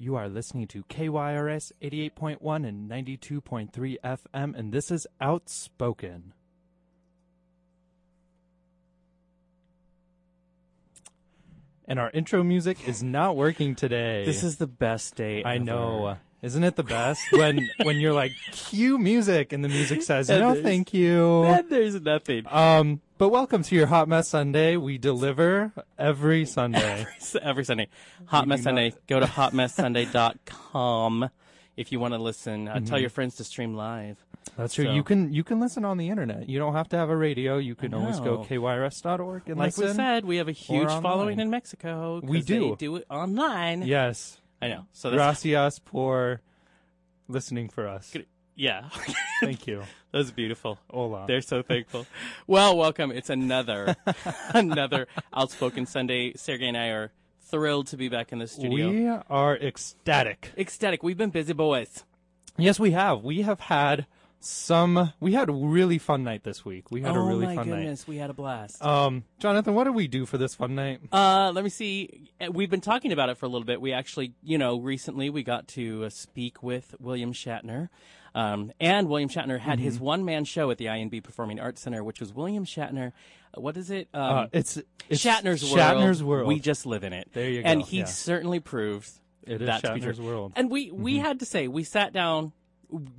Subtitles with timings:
[0.00, 6.34] You are listening to KYRS 88.1 and 92.3 FM, and this is Outspoken.
[11.88, 14.24] And our intro music is not working today.
[14.24, 15.42] This is the best day.
[15.42, 15.64] I ever.
[15.64, 16.16] know.
[16.40, 20.40] Isn't it the best when when you're like cue music and the music says And
[20.40, 21.42] no thank you.
[21.44, 22.44] And there's nothing.
[22.48, 24.76] Um, but welcome to your Hot Mess Sunday.
[24.76, 27.06] We deliver every Sunday.
[27.42, 27.88] Every Sunday.
[28.26, 28.90] Hot Mess Sunday.
[28.90, 31.28] not- Go to hotmesssunday.com
[31.76, 32.68] if you want to listen.
[32.68, 32.84] Uh, Mm-hmm.
[32.84, 34.24] Tell your friends to stream live.
[34.56, 34.84] That's true.
[34.84, 36.48] So- You can you can listen on the internet.
[36.48, 37.58] You don't have to have a radio.
[37.58, 39.86] You can always go kyrs.org and Like listen.
[39.88, 42.20] we said, we have a huge following in Mexico.
[42.22, 42.76] We do.
[42.76, 43.82] Do it online.
[43.82, 44.40] Yes.
[44.60, 44.86] I know.
[44.92, 46.40] So that's, Gracias por
[47.28, 48.14] listening for us.
[48.54, 48.88] Yeah.
[49.40, 49.84] Thank you.
[50.12, 50.78] That's beautiful.
[50.90, 51.26] Hola.
[51.28, 52.06] They're so thankful.
[52.46, 53.12] well, welcome.
[53.12, 53.94] It's another,
[54.54, 56.32] another Outspoken Sunday.
[56.34, 58.90] Sergey and I are thrilled to be back in the studio.
[58.90, 60.52] we are ecstatic.
[60.58, 61.02] Ecstatic.
[61.02, 62.04] We've been busy boys.
[62.56, 63.22] Yes, we have.
[63.22, 64.06] We have had
[64.40, 65.12] some.
[65.20, 66.90] We had a really fun night this week.
[66.90, 68.82] We had oh a really my fun goodness, we had a blast.
[68.84, 71.00] Um, Jonathan, what did we do for this fun night?
[71.12, 72.30] Uh, let me see.
[72.40, 73.80] Uh, We've been talking about it for a little bit.
[73.80, 77.88] We actually, you know, recently we got to uh, speak with William Shatner.
[78.34, 79.84] Um, and William Shatner had Mm-hmm.
[79.84, 83.12] his one man show at the INB Performing Arts Center, which was William Shatner.
[83.56, 84.08] uh, What is it?
[84.14, 84.76] Um, Uh, it's,
[85.08, 85.78] it's Shatner's World.
[85.78, 86.46] Shatner's World.
[86.46, 87.28] We just live in it.
[87.32, 87.68] There you go.
[87.68, 88.04] And he yeah.
[88.04, 89.10] certainly proved
[89.44, 90.26] It is that to be Shatner's true.
[90.26, 90.52] World.
[90.56, 92.52] And we, we had to say, we sat down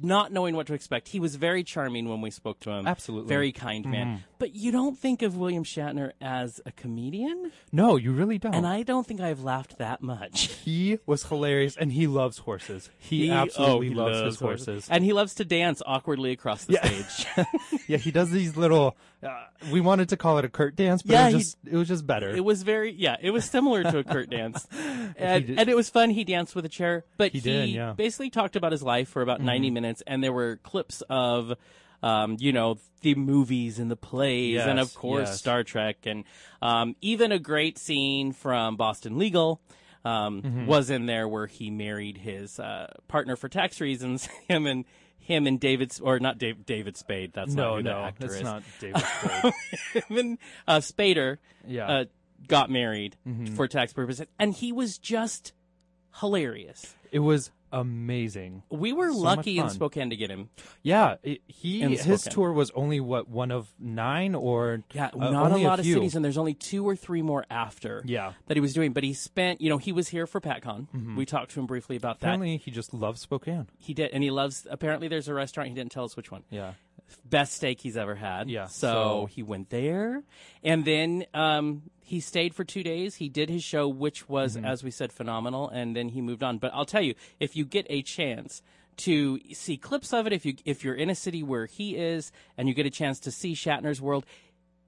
[0.01, 1.09] not knowing what to expect.
[1.09, 2.87] He was very charming when we spoke to him.
[2.87, 3.23] Absolutely.
[3.25, 3.29] Mm-hmm.
[3.29, 4.23] Very kind man.
[4.39, 7.51] But you don't think of William Shatner as a comedian?
[7.71, 8.55] no, you really don't.
[8.55, 10.47] And I don't think I've laughed that much.
[10.65, 12.89] he was hilarious, and he loves horses.
[12.97, 14.87] He, absolutely oh, he loves, his horses.
[14.89, 16.87] And he loves to dance awkwardly across the Yeah.
[16.87, 17.47] stage.
[17.87, 18.95] yeah, he does these little.
[19.21, 21.75] Uh, we wanted to call it a Kurt dance, but Yeah, it, was just, it
[21.75, 22.29] was just better.
[22.29, 24.65] it was very, yeah, it was similar to a Kurt dance.
[25.17, 26.09] And, and it was fun.
[26.11, 27.87] He danced with a chair, but He he, did, yeah.
[27.87, 27.95] Mm-hmm.
[27.95, 31.53] basically talked about his life for about 90 minutes, and there were clips of,
[32.01, 35.39] um, you know, the movies and the plays, and of course, yes.
[35.39, 36.23] Star Trek, and
[36.61, 39.59] um, even a great scene from Boston Legal.
[40.05, 40.65] Um, Mm-hmm.
[40.65, 44.29] was in there where he married his uh, partner for tax reasons.
[44.47, 44.85] Him and
[45.29, 47.31] him and David, or not Dave, David Spade.
[47.33, 48.41] That's not no, the no, actor it's is.
[48.41, 49.01] not David.
[49.01, 50.03] Spade.
[50.09, 51.87] and uh, Spader Yeah.
[51.87, 52.05] uh,
[52.47, 53.55] got married Mm-hmm.
[53.55, 55.53] for tax purposes, and he was just
[56.19, 56.95] hilarious.
[57.11, 58.63] it was amazing.
[58.69, 59.69] We were So lucky in.
[59.69, 60.49] Spokane to get him.
[60.83, 65.51] Yeah, it, he his tour was only what one of nine or Yeah, uh, not
[65.51, 68.01] a lot of cities, and there's only two or three more after.
[68.05, 68.33] Yeah.
[68.47, 68.93] that he was doing.
[68.93, 71.15] But he spent, you know, he was here for PatCon.
[71.15, 72.27] We talked to him briefly about that.
[72.27, 73.67] Apparently, he just loves Spokane.
[73.77, 74.65] He did, and he loves.
[74.69, 75.69] Apparently, there's a restaurant.
[75.69, 76.43] He didn't tell us which one.
[76.49, 76.73] Yeah,
[77.25, 78.49] best steak he's ever had.
[78.49, 80.23] Yeah, So, so- he went there,
[80.63, 83.15] and then um, he stayed for two days.
[83.15, 84.65] He did his show, which was, Mm-hmm.
[84.65, 86.57] as we said, phenomenal, and then he moved on.
[86.57, 88.61] But I'll tell you, if you get a chance
[88.97, 92.31] to see clips of it, if you if you're in a city where he is,
[92.57, 94.25] and you get a chance to see Shatner's World,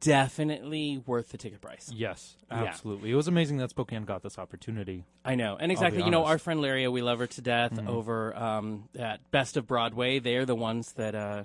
[0.02, 1.90] definitely worth the ticket price.
[1.94, 2.64] yes, Yeah.
[2.64, 3.12] absolutely.
[3.12, 5.06] It was amazing that Spokane got this opportunity.
[5.24, 6.04] I know, and exactly.
[6.04, 6.22] You know.
[6.22, 6.30] Mm-hmm.
[6.32, 7.78] our friend Laria, we love her to death.
[7.88, 11.44] Over um, at Best of Broadway, they're the ones that uh,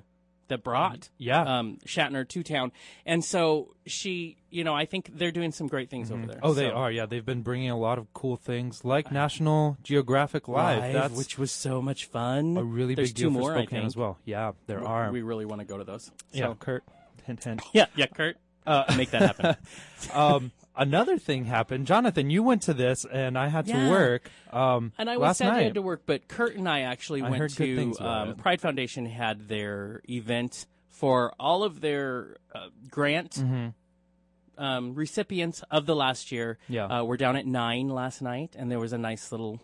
[0.48, 1.42] that brought Yeah.
[1.42, 2.72] um, Shatner to town,
[3.04, 6.40] and so she, you know, I think they're doing some great things over there.
[6.42, 6.90] Oh, they So- are.
[6.90, 10.94] Yeah, they've been bringing a lot of cool things like National Geographic Live.
[10.94, 12.56] Live, which was so much fun.
[12.56, 14.18] a really There's big deal two for more, Spokane as well.
[14.24, 15.10] Yeah, there are.
[15.10, 16.10] We really want to go to those.
[16.32, 16.84] yeah, Kurt.
[17.24, 17.62] Hint, hint.
[17.72, 18.36] yeah, yeah, Kurt,
[18.66, 19.56] uh, make that happen.
[20.14, 21.86] um, another thing happened.
[21.86, 23.84] Jonathan, you went to this, and I had Yeah.
[23.84, 24.30] to work.
[24.52, 25.58] Um, And I was sad night.
[25.58, 28.34] you had to work, but Kurt and I actually I went to um.
[28.36, 33.42] Pride Foundation had their event for all of their uh, grant
[34.58, 36.58] um, recipients of the last year.
[36.64, 36.72] Mm-hmm.
[36.72, 36.86] Yeah.
[36.86, 39.60] uh, we're down at nine last night, and there was a nice little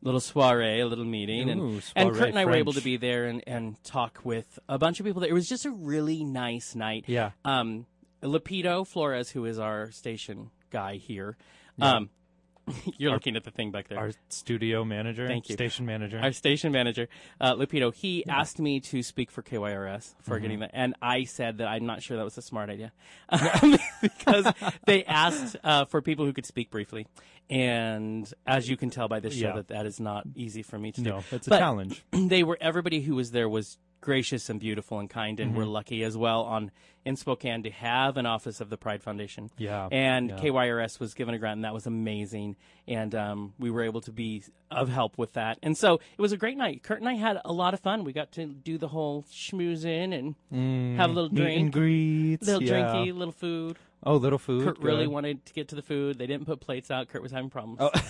[0.00, 2.80] little soiree, a little meeting, and Ooh, and soiree Kurt and I were able to
[2.80, 5.20] be there and, and talk with a bunch of people.
[5.20, 5.30] There.
[5.30, 7.04] It was just a really nice night.
[7.08, 7.30] Yeah.
[7.44, 7.86] Um,
[8.22, 11.36] Lupito Flores, who is our station guy here.
[11.80, 12.10] Um,
[12.98, 13.98] you're looking at the thing back there.
[13.98, 15.54] Our studio manager, Thank you.
[15.54, 16.18] station manager.
[16.20, 17.08] our station manager,
[17.40, 20.42] uh, Lupito, he asked me to speak for KYRS for Mm-hmm.
[20.42, 22.92] getting that, and I said that I'm not sure that was a smart idea
[23.30, 24.52] Um, because
[24.84, 27.06] they asked uh, for people who could speak briefly,
[27.48, 29.54] and as you can tell by this show, Yeah.
[29.54, 31.36] that that is not easy for me to no, do.
[31.36, 32.04] it's a But challenge.
[32.12, 35.72] they were everybody who was there was gracious and beautiful and kind, and we're Mm-hmm.
[35.72, 36.70] lucky as well on
[37.04, 39.50] in Spokane to have an office of the Pride Foundation.
[39.56, 40.36] Yeah, and yeah.
[40.36, 42.56] KYRS was given a grant, and that was amazing.
[42.86, 46.32] And um, we were able to be of help with that, and so it was
[46.32, 46.82] a great night.
[46.82, 48.04] Kurt and I had a lot of fun.
[48.04, 50.12] We got to do the whole schmoozing
[50.50, 52.46] and have a little Mm, Meet and drink, greets.
[52.46, 52.92] little yeah.
[52.92, 53.78] drinky, little food.
[54.04, 54.64] Oh, little food.
[54.64, 56.18] Kurt really wanted to get to the food.
[56.18, 57.08] They didn't put plates out.
[57.08, 57.78] Kurt was having problems.
[57.80, 57.90] Oh.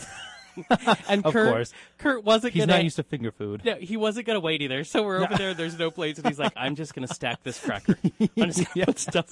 [1.08, 1.72] and Of Kurt, course.
[1.98, 2.74] Kurt wasn't He's gonna.
[2.74, 3.64] not used to finger food.
[3.64, 4.84] no, he wasn't gonna wait either.
[4.84, 5.54] So we're over there.
[5.54, 7.98] There's no plates, and he's like, "I'm just gonna stack this cracker.
[8.36, 9.28] I'm just gonna put stuff."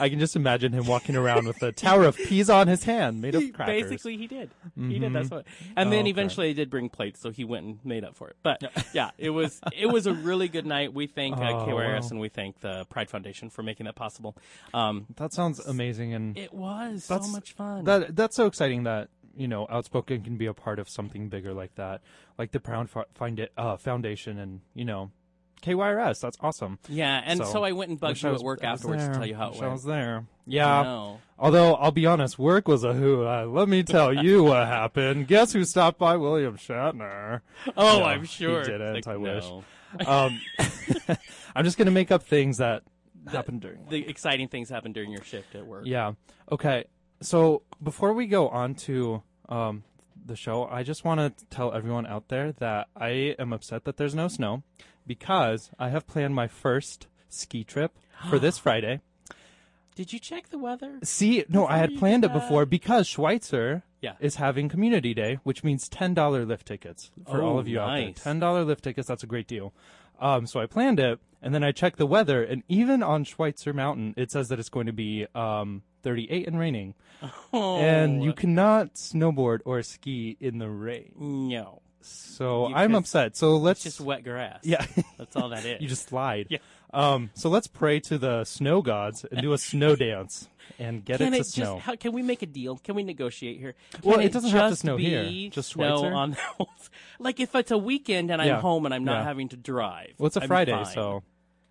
[0.00, 3.20] I can just imagine him walking around with a tower of peas on his hand,
[3.20, 3.82] made of He- crackers.
[3.90, 4.50] Basically, he did.
[4.78, 5.12] He did.
[5.12, 5.44] That's what.
[5.76, 6.10] And Oh, then okay.
[6.10, 8.36] eventually, I did bring plates, so he went and made up for it.
[8.42, 8.62] But
[8.92, 10.92] yeah, it was it was a really good night.
[10.92, 12.08] We thank uh, Oh, KYRS wow.
[12.10, 14.36] and we thank the Pride Foundation for making that possible.
[14.74, 17.84] Um, that sounds amazing, and it was so much fun.
[17.84, 21.52] that that's so exciting that you know outspoken can be a part of something bigger
[21.52, 22.02] like that,
[22.38, 22.88] like the Brown
[23.38, 25.10] it, uh, Foundation, and you know,
[25.62, 26.20] KYRS.
[26.20, 26.78] That's awesome.
[26.88, 29.34] yeah, and so, So, I went and bugged you at work afterwards to tell you
[29.34, 30.26] how it Wish I was there.
[30.46, 31.14] Yeah.
[31.38, 33.26] Although I'll be honest, work was a hoot.
[33.26, 35.26] Uh, let me tell you what happened.
[35.26, 36.16] Guess who stopped by?
[36.16, 37.40] William Shatner.
[37.76, 38.60] Oh, No, I'm sure.
[38.60, 39.44] he didn't, Like, I wish.
[39.44, 39.64] no.
[40.06, 40.40] Um,
[41.54, 42.82] I'm just gonna make up things that
[43.28, 43.86] happened during.
[43.88, 45.84] The exciting things happen during your shift at work.
[45.86, 46.12] Yeah.
[46.50, 46.84] Okay.
[47.20, 49.84] So before we go on to um,
[50.24, 53.96] the show, I just want to tell everyone out there that I am upset that
[53.96, 54.62] there's no snow
[55.06, 57.96] because I have planned my first ski trip
[58.28, 59.00] for this Friday.
[59.94, 60.98] Did you check the weather?
[61.04, 64.12] See, no, I had planned it before because Schweitzer Yeah.
[64.20, 67.80] is having Community Day, which means ten dollar lift tickets for all Oh, of you
[67.80, 68.12] out there.
[68.12, 69.08] Ten dollar lift tickets.
[69.08, 69.72] That's a great deal.
[70.20, 73.72] Um, so I planned it, and then I checked the weather, and even on Schweitzer
[73.72, 76.94] Mountain, it says that it's going to be um, 38 and raining,
[77.52, 81.12] Oh, and you cannot snowboard or ski in the rain.
[81.18, 83.36] no, So You I'm could- upset.
[83.36, 84.60] So let's just wet grass.
[84.62, 84.84] yeah.
[85.18, 85.80] that's all that is.
[85.80, 86.46] you just slide.
[86.50, 86.58] Yeah.
[86.92, 90.48] Um, so let's pray to the snow gods and do a snow dance
[90.78, 91.74] and get can it to it snow.
[91.76, 91.86] just?
[91.86, 92.76] How, can we make a deal?
[92.78, 93.74] Can we negotiate here?
[94.02, 95.50] Well, Can it doesn't have to just snow here.
[95.50, 96.14] Just snow Schweitzer?
[96.14, 96.36] on.
[97.18, 98.60] like if it's a weekend and I'm Yeah.
[98.60, 99.24] home and I'm not Yeah.
[99.24, 100.14] having to drive.
[100.18, 100.86] well, it's a I'm Friday, fine.
[100.86, 101.22] so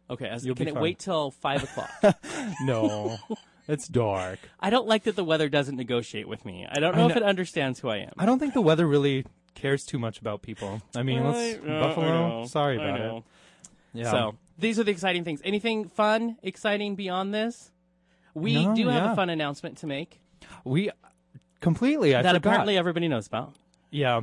[0.09, 0.27] okay.
[0.27, 0.81] As, can it fine.
[0.83, 1.89] wait till five o'clock?
[2.61, 3.18] no,
[3.68, 4.39] it's dark.
[4.59, 6.68] I don't like that the weather doesn't negotiate with me.
[6.69, 8.13] I don't know, I if it understands who I am.
[8.18, 9.25] I don't think the weather really
[9.56, 10.81] cares too much about people.
[10.95, 12.07] I mean, let's I know, I Buffalo.
[12.41, 13.18] know, sorry about know.
[13.18, 13.23] it.
[13.94, 14.11] Yeah.
[14.11, 15.42] So these are the exciting things.
[15.44, 17.72] Anything fun, exciting beyond this?
[18.34, 20.19] We No, do have a fun announcement to make
[20.63, 20.92] we
[21.62, 22.16] completely.
[22.16, 22.48] I that forgot.
[22.48, 23.54] apparently everybody knows about.
[23.92, 24.22] yeah,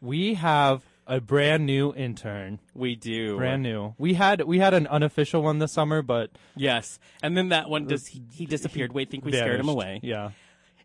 [0.00, 2.58] we have a brand new intern.
[2.74, 3.36] We do.
[3.36, 3.94] Brand new.
[3.98, 6.98] We had we had an unofficial one this summer, but Yes.
[7.22, 8.92] And then that one just he, he disappeared.
[8.92, 10.00] Wait, think we scared him away.
[10.02, 10.30] Yeah,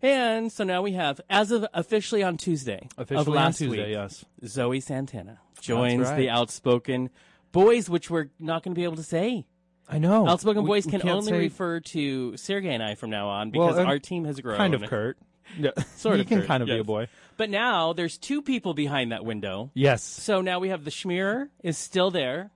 [0.02, 3.84] And so now we have, as of officially on Tuesday officially of last on Tuesday.
[3.86, 4.25] week, Yes.
[4.46, 6.18] Zoe Santana joins right.
[6.18, 7.10] the Outspoken
[7.51, 9.45] Boys, which we're not going to be able to say.
[9.89, 10.27] I know.
[10.27, 13.27] Outspoken We- Boys we can can't only say- refer to Sergey and I from now
[13.27, 14.57] on because and our team has grown.
[14.57, 15.18] kind of Kurt.
[15.57, 17.07] Yeah, Sort he of can Kurt, kind of be a boy.
[17.36, 19.71] But now there's two people behind that window.
[19.74, 20.01] Yes.
[20.03, 22.51] So now we have the Schmearer is still there,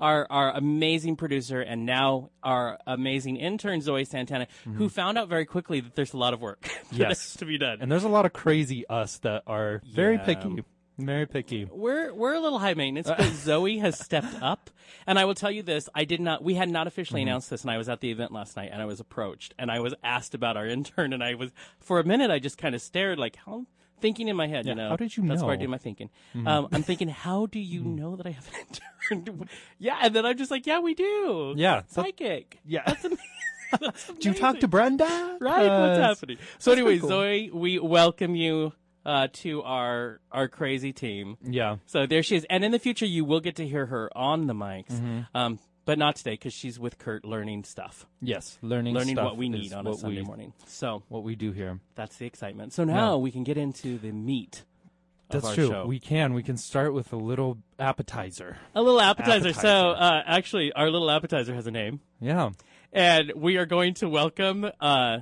[0.00, 4.78] our our amazing producer, and now our amazing intern Zoe Santana, mm-hmm.
[4.78, 7.34] who found out very quickly that there's a lot of work Yes.
[7.34, 7.78] to be done.
[7.82, 10.24] And there's a lot of crazy us that are very Yeah.
[10.24, 10.64] picky.
[11.06, 11.64] Very picky.
[11.64, 14.70] we're we're a little high maintenance, but Zoe has stepped up.
[15.06, 16.42] And I will tell you this: I did not.
[16.44, 17.28] We had not officially Mm-hmm.
[17.28, 19.70] announced this, and I was at the event last night, and I was approached, and
[19.70, 22.74] I was asked about our intern, and I was for a minute, I just kind
[22.74, 23.66] of stared, like how.
[24.00, 24.88] Thinking in my head, you know.
[24.88, 25.56] how did you That's where I?
[25.56, 25.62] Mm-hmm.
[25.64, 26.08] do my thinking.
[26.46, 29.48] Um, I'm thinking, how do you know that I have an intern?
[29.78, 31.52] yeah, and then I'm just like, yeah, we do.
[31.54, 31.82] Yeah.
[31.86, 32.60] Psychic.
[32.64, 32.82] yeah.
[32.86, 33.24] That's amazing.
[33.78, 35.36] That's Did you talk to Brenda?
[35.38, 35.68] Right?
[35.68, 36.38] What's happening?
[36.58, 37.10] So anyway, cool.
[37.10, 38.72] Zoe, we welcome you
[39.06, 41.36] uh, to our our crazy team.
[41.42, 41.76] Yeah.
[41.86, 44.46] So there she is, and in the future you will get to hear her on
[44.46, 45.20] the mics, Mm-hmm.
[45.36, 48.58] um, but not today because she's with Kurt learning stuff, Yes.
[48.62, 50.52] Learning learning what we need on a Sunday we, morning.
[50.66, 51.80] So What we do here.
[51.94, 52.72] that's the excitement.
[52.72, 54.64] So now we can get into the meat.
[55.30, 55.68] That's true.
[55.68, 55.86] show.
[55.86, 56.34] We can.
[56.34, 58.56] We can start with a little appetizer.
[58.74, 59.52] a little appetizer.
[59.52, 62.50] So uh, actually, our little appetizer has a name, Yeah.
[62.92, 64.68] and we are going to welcome.
[64.80, 65.18] Uh,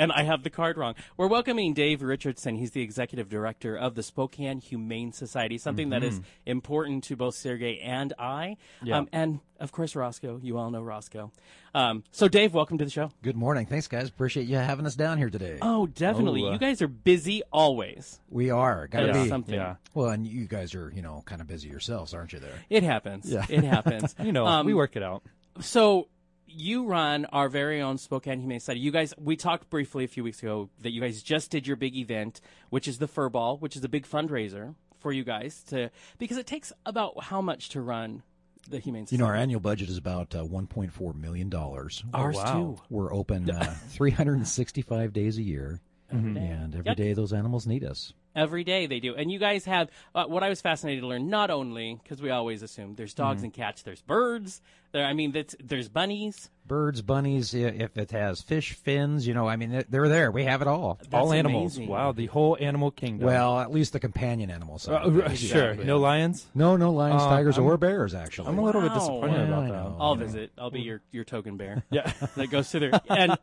[0.00, 0.94] and I have the card wrong.
[1.18, 2.56] We're welcoming Dave Richardson.
[2.56, 7.34] He's the executive director of the Spokane Humane Society, something that is important to both
[7.34, 8.56] Sergey and I.
[8.78, 8.86] Mm-hmm.
[8.86, 8.96] Yeah.
[8.98, 10.40] Um, and of course, Roscoe.
[10.42, 11.30] You all know Roscoe.
[11.74, 13.10] Um, so, Dave, welcome to the show.
[13.22, 13.66] Good morning.
[13.66, 14.08] Thanks, guys.
[14.08, 15.58] Appreciate you having us down here today.
[15.60, 16.42] Oh, definitely.
[16.44, 18.18] Oh, uh, you guys are busy always.
[18.30, 18.86] we are.
[18.88, 19.28] Gotta That's be.
[19.28, 19.54] something.
[19.54, 19.76] Yeah.
[19.92, 22.58] Well, and you guys are, you know, kind of busy yourselves, aren't you there?
[22.70, 23.30] It happens.
[23.30, 23.44] Yeah.
[23.50, 24.14] It happens.
[24.30, 25.22] You know, Um, we work it out.
[25.60, 26.08] So
[26.52, 28.80] you run our very own Spokane Humane Society.
[28.80, 31.76] You guys, we talked briefly a few weeks ago that you guys just did your
[31.76, 32.40] big event,
[32.70, 36.36] which is the Fur Ball, which is a big fundraiser for you guys to because
[36.36, 38.22] it takes about how much to run
[38.68, 39.14] the Humane Society.
[39.16, 41.52] You know, our annual budget is about uh, $1.4 million.
[41.54, 42.52] ours wow.
[42.52, 42.76] too.
[42.90, 45.80] We're open uh, 365 days a year,
[46.12, 46.40] Every day.
[46.40, 46.96] and every Yep.
[46.96, 48.12] day those animals need us.
[48.36, 49.14] Every day they do.
[49.16, 51.28] And you guys have uh, what I was fascinated to learn.
[51.28, 53.44] Not only because we always assume there's dogs Mm-hmm.
[53.46, 54.60] and cats, there's birds.
[54.92, 56.50] There, I mean, that's, there's bunnies.
[56.66, 60.30] Birds, bunnies, if it has fish fins, you know, I mean, they're- they're there.
[60.30, 60.98] We have it all.
[61.12, 61.76] All animals.
[61.76, 61.88] amazing.
[61.92, 63.26] Wow, the whole animal kingdom.
[63.26, 64.88] Well, at least the companion animals.
[64.88, 65.74] Uh, r- sure.
[65.74, 66.46] No lions.
[66.54, 68.14] No, no lions, Uh, tigers, I'm- or bears.
[68.14, 69.94] Actually, I'm a little bit disappointed Yeah, about that.
[70.02, 70.52] I'll visit.
[70.58, 71.82] I'll be your, your token bear.
[71.90, 72.12] Yeah.
[72.36, 73.00] that goes to there.
[73.08, 73.36] And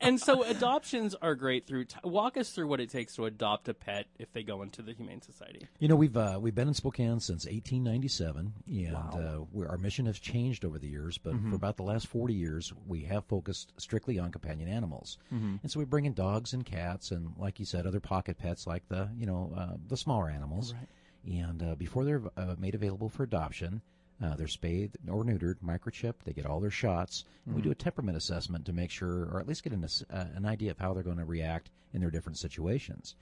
[0.00, 1.86] and so adoptions are great through.
[1.86, 4.80] T- walk us through what it takes to adopt a pet if they go into
[4.80, 5.66] the Humane Society.
[5.80, 10.06] You know, we've uh, we've been in Spokane since 1897, and uh, we our mission
[10.06, 11.18] has changed over the years.
[11.18, 15.18] But for about the last 40 years, we have focused strictly on companion animals,
[15.62, 18.66] and so we bring in dogs and cats, and like you said, other pocket pets
[18.66, 20.74] like the you know uh, the smaller animals.
[21.26, 23.82] And uh, before they're uh, made available for adoption,
[24.22, 26.22] uh, they're spayed or neutered, microchipped.
[26.24, 27.24] They get all their shots.
[27.44, 30.24] And we do a temperament assessment to make sure, or at least get an, uh,
[30.34, 33.14] an idea of how they're going to react in their different situations.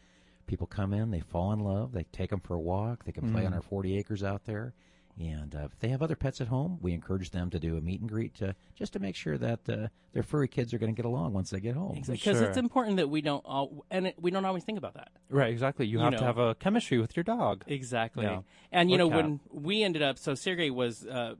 [0.47, 3.33] People come in, they fall in love, they take them for a walk, they can
[3.33, 4.75] play on our 40 acres out there.
[5.19, 7.81] And uh, if they have other pets at home, we encourage them to do a
[7.81, 10.95] meet and greet to, just to make sure that uh, their furry kids are going
[10.95, 11.97] to get along once they get home.
[11.97, 12.17] Exactly.
[12.17, 12.49] Because Sure.
[12.49, 15.09] it's important that we don't all and it, we don't always think about that.
[15.31, 15.51] Right.
[15.51, 15.87] Exactly.
[15.87, 16.19] You, You have know.
[16.19, 17.65] to have a chemistry with your dog.
[17.67, 18.25] Exactly.
[18.27, 18.41] Yeah.
[18.71, 19.17] And you Or know cat.
[19.17, 21.37] when we ended up, so Sergey was uh,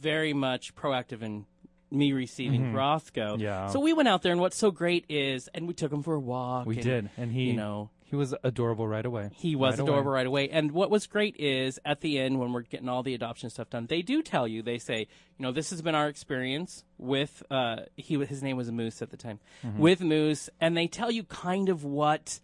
[0.00, 1.44] very much proactive in
[1.90, 3.34] me receiving Roscoe.
[3.34, 3.42] Mm-hmm.
[3.42, 3.68] Yeah.
[3.68, 6.14] So we went out there, and what's so great is, and we took him for
[6.14, 6.66] a walk.
[6.66, 9.30] We and, did, and he, you know, he was adorable right away.
[9.34, 10.16] He was Right adorable away.
[10.20, 10.48] right away.
[10.48, 13.68] And what was great is at the end when we're getting all the adoption stuff
[13.68, 14.62] done, they do tell you.
[14.62, 18.72] They say, you know, this has been our experience with uh he his name was
[18.72, 19.40] Moose at the time.
[19.64, 19.78] Mm-hmm.
[19.78, 22.40] With Moose and they tell you kind of what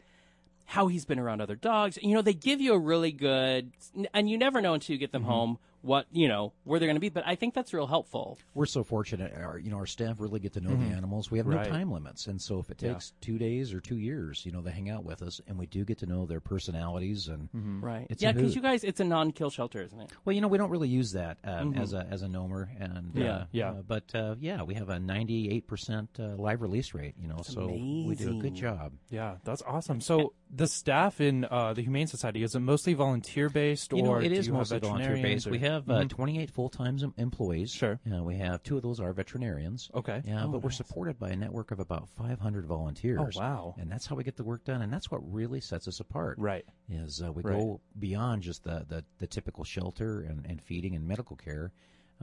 [0.66, 1.98] how he's been around other dogs.
[2.02, 3.72] You know, they give you a really good
[4.12, 6.96] and you never know until you get them home what, you know, where they're going
[6.96, 8.38] to be, but I think that's real helpful.
[8.54, 9.32] We're so fortunate.
[9.36, 10.88] Our, you know, our staff really get to know Mm-hmm.
[10.90, 11.30] the animals.
[11.30, 11.66] We have Right.
[11.66, 14.60] no time limits, and so if it takes two days or two years, you know,
[14.62, 17.28] they hang out with us, and we do get to know their personalities.
[17.28, 17.48] And
[17.82, 18.06] Right.
[18.10, 20.10] It's yeah, because you guys it's a non-kill shelter, isn't it?
[20.24, 23.14] well, you know, we don't really use that um, as a as a nomer, and
[23.14, 23.32] Yeah.
[23.34, 23.70] uh, Yeah.
[23.70, 27.14] uh, but uh, yeah, we have a ninety eight percent uh, live release rate.
[27.20, 28.92] You know, so we do a good job.
[29.10, 30.00] Yeah, that's awesome.
[30.00, 34.02] So the staff in uh, the Humane Society is it mostly volunteer based, or You
[34.02, 35.46] know, it do you have mostly volunteer based.
[35.46, 37.70] veterinarians, We or- have uh, 28 full time employees.
[37.72, 37.98] Sure.
[38.12, 39.90] Uh, we have two of those are veterinarians.
[39.94, 40.22] Okay.
[40.24, 43.20] Yeah, but we're supported by a network of about 500 volunteers.
[43.36, 43.74] Oh, wow.
[43.78, 46.38] And that's how we get the work done, and that's what really sets us apart.
[46.38, 46.64] Right.
[46.88, 47.58] Is uh, we Right.
[47.58, 51.72] go beyond just the, the, the typical shelter and, and feeding and medical care.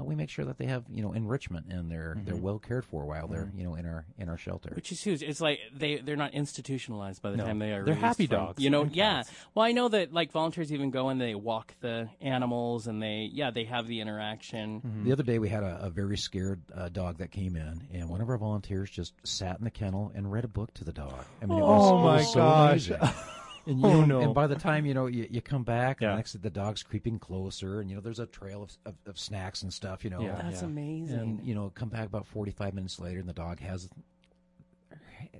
[0.01, 2.43] Uh, we make sure that they have you know enrichment and they're they're Mm-hmm.
[2.43, 4.71] well cared for while they're you know in our in our shelter.
[4.75, 5.21] Which is huge.
[5.23, 7.45] It's like they they're not institutionalized by the No.
[7.45, 7.83] time they are.
[7.85, 9.17] They're happy from- dogs You know, yeah.
[9.17, 9.31] cats.
[9.53, 13.29] Well, I know that like volunteers even go and they walk the animals and they
[13.31, 14.81] yeah they have the interaction.
[14.81, 15.03] Mm-hmm.
[15.05, 18.09] The other day we had a, a very scared uh, dog that came in, and
[18.09, 20.93] one of our volunteers just sat in the kennel and read a book to the
[20.93, 21.25] dog.
[21.41, 22.91] I mean, it was, Oh, it my was so gosh.
[23.65, 23.83] amazing.
[23.85, 24.19] And, you Oh, no.
[24.21, 26.09] and by the time you know you, you come back, Yeah.
[26.09, 29.19] and next the dog's creeping closer, and you know there's a trail of, of, of
[29.19, 30.03] snacks and stuff.
[30.03, 30.35] You know, Yeah.
[30.41, 30.67] That's Yeah.
[30.67, 31.19] amazing.
[31.19, 33.89] and you know come back about 45 minutes later, and the dog has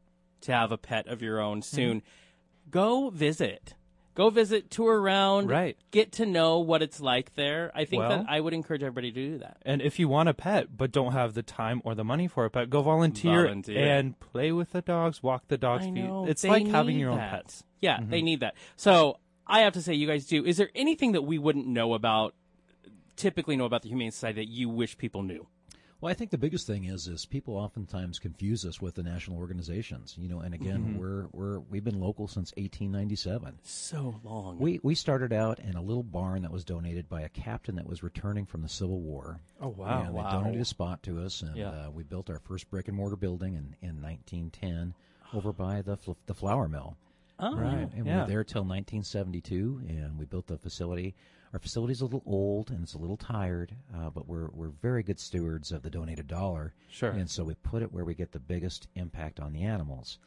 [0.43, 2.71] to have a pet of your own soon, mm-hmm.
[2.71, 3.75] go visit.
[4.15, 5.77] Go visit, tour around, Right.
[5.91, 7.73] Get to know what it's like there.
[7.75, 9.57] I think Well- that I would encourage everybody to do that.
[9.63, 12.45] And if you want a pet but don't have the time or the money for
[12.45, 13.87] a pet, go volunteer, Volunteer.
[13.87, 16.11] and play with the dogs, walk the dogs' feet.
[16.29, 17.65] It's like having your own pets.
[17.81, 18.25] Yeah, they mm-hmm.
[18.25, 18.55] need that.
[18.77, 20.45] So I have to say, you guys do.
[20.45, 22.35] Is there anything that we wouldn't know about,
[23.17, 25.47] typically know about the Humane Society that you wish people knew?
[26.03, 29.39] Well, I think the biggest thing is is people oftentimes confuse us with the national
[29.39, 30.17] organizations.
[30.19, 33.61] You know, and again, we're we're we've been local since 1897.
[33.63, 34.59] So long.
[34.59, 37.87] We we started out in a little barn that was donated by a captain that
[37.87, 39.39] was returning from the Civil War.
[39.61, 40.03] Oh, wow.
[40.03, 40.25] And Wow.
[40.25, 41.69] they donated a spot to us, and Yeah.
[41.69, 44.95] uh, we built our first brick and mortar building in, in 1910
[45.33, 46.97] over by the fl- the flour mill.
[47.39, 47.89] oh, Right.
[47.95, 51.15] And we were there till 1972, and we built the facility.
[51.53, 55.03] Our facility's a little old and it's a little tired, uh, but we're we're very
[55.03, 56.73] good stewards of the donated dollar.
[56.89, 57.11] Sure.
[57.11, 60.19] And so we put it where we get the biggest impact on the animals.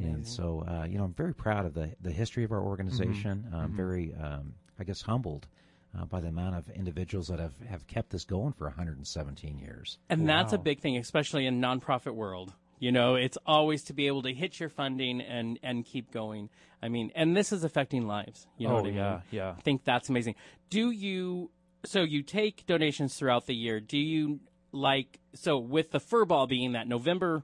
[0.00, 3.44] And so, uh, you know, I'm very proud of the the history of our organization.
[3.46, 3.54] Mm-hmm.
[3.54, 5.46] I'm very, um, I guess, humbled.
[5.96, 9.96] Uh, by the amount of individuals that have, have kept this going for 117 years.
[10.10, 12.52] And that's a big thing, especially in nonprofit world.
[12.84, 16.50] You know, it's always to be able to hit your funding and and keep going.
[16.82, 18.46] I mean, and this is affecting lives.
[18.58, 18.94] You know Oh, I mean?
[18.94, 19.54] yeah, yeah.
[19.58, 20.34] I think that's amazing.
[20.68, 21.50] Do you?
[21.86, 23.80] So you take donations throughout the year.
[23.80, 24.40] Do you
[24.72, 27.42] like so with the fur ball being that November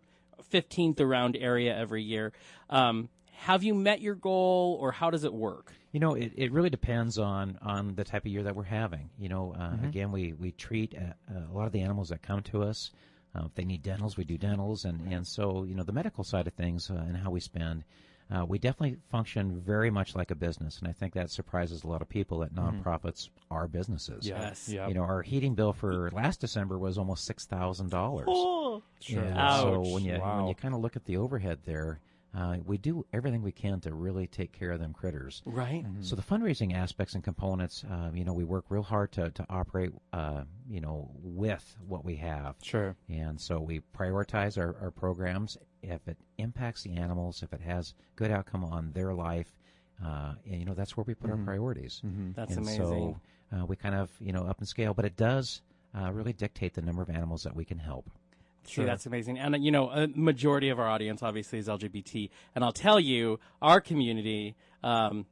[0.50, 2.32] fifteenth around area every year?
[2.68, 5.72] Um, have you met your goal, or how does it work?
[5.92, 9.08] You know, it, it really depends on, on the type of year that we're having.
[9.18, 9.84] You know, uh, Mm-hmm.
[9.86, 12.90] again, we, we treat uh, uh, a lot of the animals that come to us.
[13.34, 14.84] Uh, if they need dentals, we do dentals.
[14.84, 17.84] And, and so, you know, the medical side of things uh, and how we spend,
[18.34, 20.78] uh, we definitely function very much like a business.
[20.78, 24.24] And I think that surprises a lot of people that nonprofits are businesses.
[24.24, 24.36] Mm-hmm.
[24.36, 24.48] Yeah.
[24.48, 24.68] Yes.
[24.68, 24.88] Yeah.
[24.88, 28.24] You know, our heating bill for last December was almost $6,000.
[28.26, 29.22] Oh, Sure.
[29.22, 29.60] And Ouch.
[29.62, 32.00] so when you when you kind of look at the overhead there,
[32.36, 35.42] uh, we do everything we can to really take care of them critters.
[35.44, 35.84] right.
[36.00, 39.46] So the fundraising aspects and components, um, you know, we work real hard to, to
[39.50, 42.54] operate, uh, you know, with what we have.
[42.62, 42.94] Sure.
[43.08, 47.94] And so we prioritize our, our programs if it impacts the animals, if it has
[48.14, 49.52] good outcome on their life.
[50.04, 52.00] Uh, and, you know, that's where we put our priorities.
[52.34, 52.78] That's and amazing.
[52.78, 53.20] so
[53.52, 55.62] uh, we kind of, you know, up in scale, but it does
[55.98, 58.08] uh, really dictate the number of animals that we can help.
[58.64, 59.38] See, that's amazing.
[59.38, 62.30] And, you know, a majority of our audience obviously is LGBT.
[62.54, 65.26] And I'll tell you, our community, um,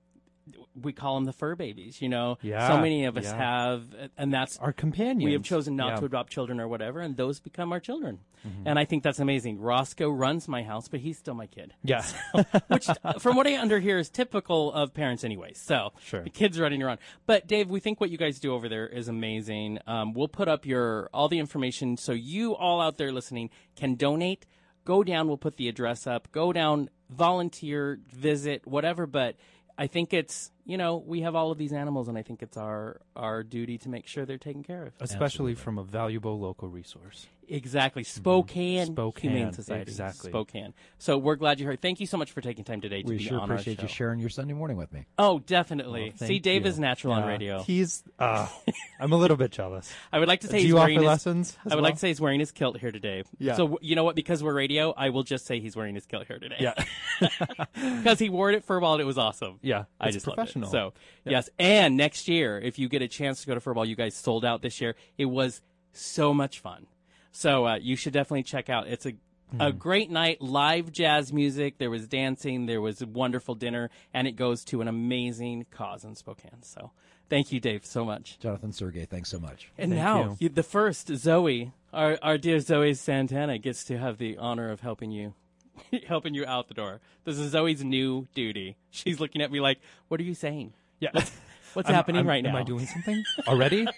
[0.80, 2.38] we call them the fur babies, you know?
[2.42, 3.36] Yeah, So many of us yeah.
[3.36, 3.82] have,
[4.16, 5.24] and that's, Our companions.
[5.24, 6.00] we have chosen not Yeah.
[6.00, 8.20] to adopt children or whatever, and those become our children.
[8.46, 8.68] Mm-hmm.
[8.68, 9.58] And I think that's amazing.
[9.60, 11.74] Roscoe runs my house, but he's still my kid.
[11.82, 12.04] Yeah.
[12.68, 15.52] Which, uh, from what I underhear, here, is typical of parents anyway.
[15.54, 16.22] So, Sure.
[16.22, 16.98] the kids running around.
[17.26, 19.78] But Dave, we think what you guys do over there is amazing.
[19.86, 23.94] Um, we'll put up your all the information so you all out there listening can
[23.94, 24.46] donate.
[24.84, 25.26] Go down.
[25.28, 26.30] We'll put the address up.
[26.32, 29.06] Go down, volunteer, visit, whatever.
[29.06, 29.36] But
[29.78, 32.56] I think it's you know we have all of these animals, and I think it's
[32.56, 34.92] our our duty to make sure they're taken care of.
[35.00, 37.28] Especially from a valuable local resource.
[37.48, 38.04] Exactly.
[38.04, 38.92] Spokane, Mm-hmm.
[38.92, 39.90] Spokane, Humane Society.
[39.90, 40.30] exactly.
[40.30, 40.74] Spokane.
[40.98, 41.78] So we're glad you're here.
[41.80, 43.88] Thank you so much for taking time today to We be sure on appreciate you
[43.88, 45.06] sharing your Sunday morning with me.
[45.18, 46.14] Oh, definitely.
[46.20, 46.68] Well, See, Dave you.
[46.68, 47.62] is natural on radio.
[47.62, 48.02] He's.
[48.18, 48.46] Uh,
[49.00, 49.92] I'm a little bit jealous.
[50.12, 51.56] I would like to say Do he's you wearing offer his, lessons?
[51.64, 53.22] I as would like to say he's wearing his kilt here today.
[53.38, 53.54] Yeah.
[53.54, 54.16] So you know what?
[54.16, 56.56] Because we're radio, I will just say he's wearing his kilt here today.
[56.60, 56.74] Yeah.
[57.74, 59.58] Because he wore it at Furball and it was awesome.
[59.62, 60.68] Yeah, I it's just loved professional.
[60.68, 60.72] It.
[60.72, 60.92] So
[61.24, 61.30] Yeah.
[61.32, 64.14] yes, and next year, if you get a chance to go to Furball, you guys
[64.14, 64.94] sold out this year.
[65.16, 66.86] It was so much fun.
[67.38, 68.88] So uh, you should definitely check out.
[68.88, 69.12] It's a
[69.60, 69.78] a Hmm.
[69.78, 71.78] great night, live jazz music.
[71.78, 72.66] There was dancing.
[72.66, 76.62] There was a wonderful dinner, and it goes to an amazing cause in Spokane.
[76.62, 76.90] So
[77.30, 78.38] thank you, Dave, so much.
[78.40, 79.70] Jonathan Sergey, thanks so much.
[79.78, 80.36] And Thank now, you.
[80.40, 84.80] you- the first Zoe, our our dear Zoe Santana, gets to have the honor of
[84.80, 85.32] helping you,
[86.08, 87.00] helping you out the door.
[87.24, 88.76] This is Zoe's new duty.
[88.90, 90.72] She's looking at me like, "What are you saying?
[91.00, 91.10] Yeah.
[91.74, 93.86] What's I'm- happening I'm- right now?" Am I doing something already?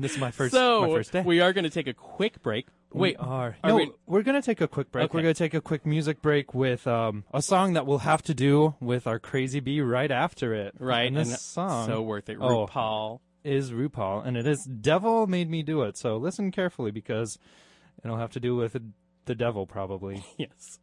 [0.00, 0.52] this is my first.
[0.52, 1.22] so my first day.
[1.22, 2.66] we are going to take a quick break.
[2.90, 3.56] Wait, we are.
[3.62, 4.18] are no, we- we...
[4.18, 5.04] are gonna take a quick break.
[5.06, 5.18] Okay.
[5.18, 8.34] We're gonna take a quick music break with um, a song that we'll have to
[8.34, 10.74] do with our crazy bee right after it.
[10.78, 11.02] right?
[11.02, 12.38] And this and song so worth it.
[12.40, 12.66] Oh.
[12.66, 13.20] RuPaul.
[13.44, 17.38] is RuPaul, and it is "Devil Made Me Do It." So listen carefully because
[18.02, 18.74] it'll have to do with
[19.26, 20.24] the devil, probably.
[20.38, 20.78] Yes.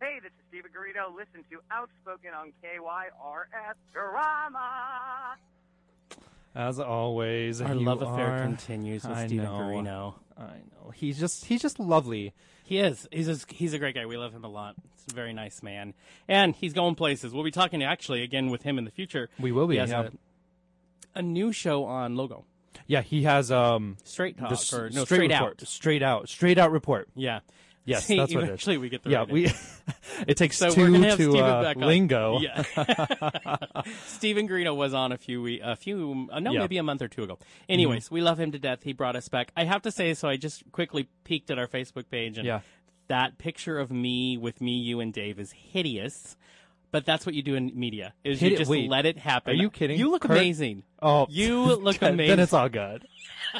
[0.00, 1.14] Hey, this is Stephen Guarino.
[1.14, 5.36] Listen to Outspoken on KYRS Drama.
[6.54, 9.44] As always, Our love affair are- continues with I Stephen
[9.84, 10.14] know.
[10.36, 12.32] I know he's just he's just lovely.
[12.64, 13.08] He is.
[13.12, 14.06] He's a, he's a great guy.
[14.06, 14.74] We love him a lot.
[14.96, 15.94] He's a very nice man,
[16.28, 17.32] and he's going places.
[17.32, 19.28] We'll be talking actually again with him in the future.
[19.38, 19.76] We will be.
[19.76, 20.08] Yeah.
[21.14, 22.44] a, a new show on Logo.
[22.86, 25.68] yeah, he has um Straight Talk the or no straight, straight, report, out.
[25.68, 27.08] straight out, straight out report.
[27.14, 27.40] Yeah.
[27.90, 28.48] Yes, See, that's what it is.
[28.50, 29.52] eventually we get the Yeah, right we.
[30.28, 32.38] it takes So two to uh, lingo.
[32.40, 32.62] Yeah.
[34.06, 36.54] Stephen Guarino was on a few we a few uh, no Yeah.
[36.56, 36.62] Mm-hmm.
[36.64, 37.38] maybe a month or two ago.
[37.68, 38.82] Anyways, we love him to death.
[38.82, 39.52] He brought us back.
[39.56, 42.60] I have to say, so I just quickly peeked at our Facebook page and Yeah.
[43.08, 46.36] that picture of me with me, you, and Dave is hideous.
[46.92, 49.52] But that's what you do in media is you just wait, let it happen.
[49.52, 49.96] are you kidding?
[49.96, 50.32] You look Kurt?
[50.32, 50.82] amazing.
[51.00, 52.28] Oh, You look amazing.
[52.30, 53.06] Then it's all good.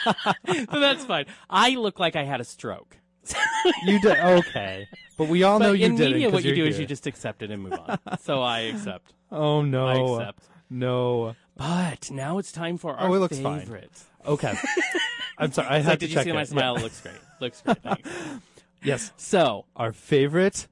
[0.04, 1.26] so that's fine.
[1.48, 2.96] I look like I had a stroke.
[3.84, 6.60] You did okay, but we all know But you in did media, what you do
[6.60, 7.98] you're is you just accept it and move on.
[8.20, 9.12] so I accept.
[9.30, 9.86] Oh no!
[9.86, 10.44] I accept.
[10.70, 11.34] No.
[11.56, 13.68] But now it's time for our Oh, it looks fine.
[14.26, 14.54] Okay.
[15.38, 15.68] I'm sorry.
[15.68, 16.34] I had like, to did you see it.
[16.34, 16.74] my smile?
[16.74, 16.80] Yeah.
[16.80, 17.14] It looks great.
[17.40, 18.06] Looks great.
[18.82, 19.12] Yes.
[19.18, 20.66] So, Our favorite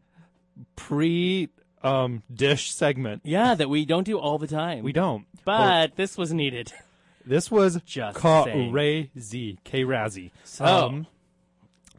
[0.77, 1.51] pre
[1.83, 3.21] um dish segment.
[3.25, 4.83] yeah, that we don't do all the time.
[4.83, 5.27] We don't.
[5.45, 6.73] But this was needed.
[7.25, 9.59] This was Just crazy.
[9.65, 10.31] K Razzie.
[10.45, 11.07] So, um,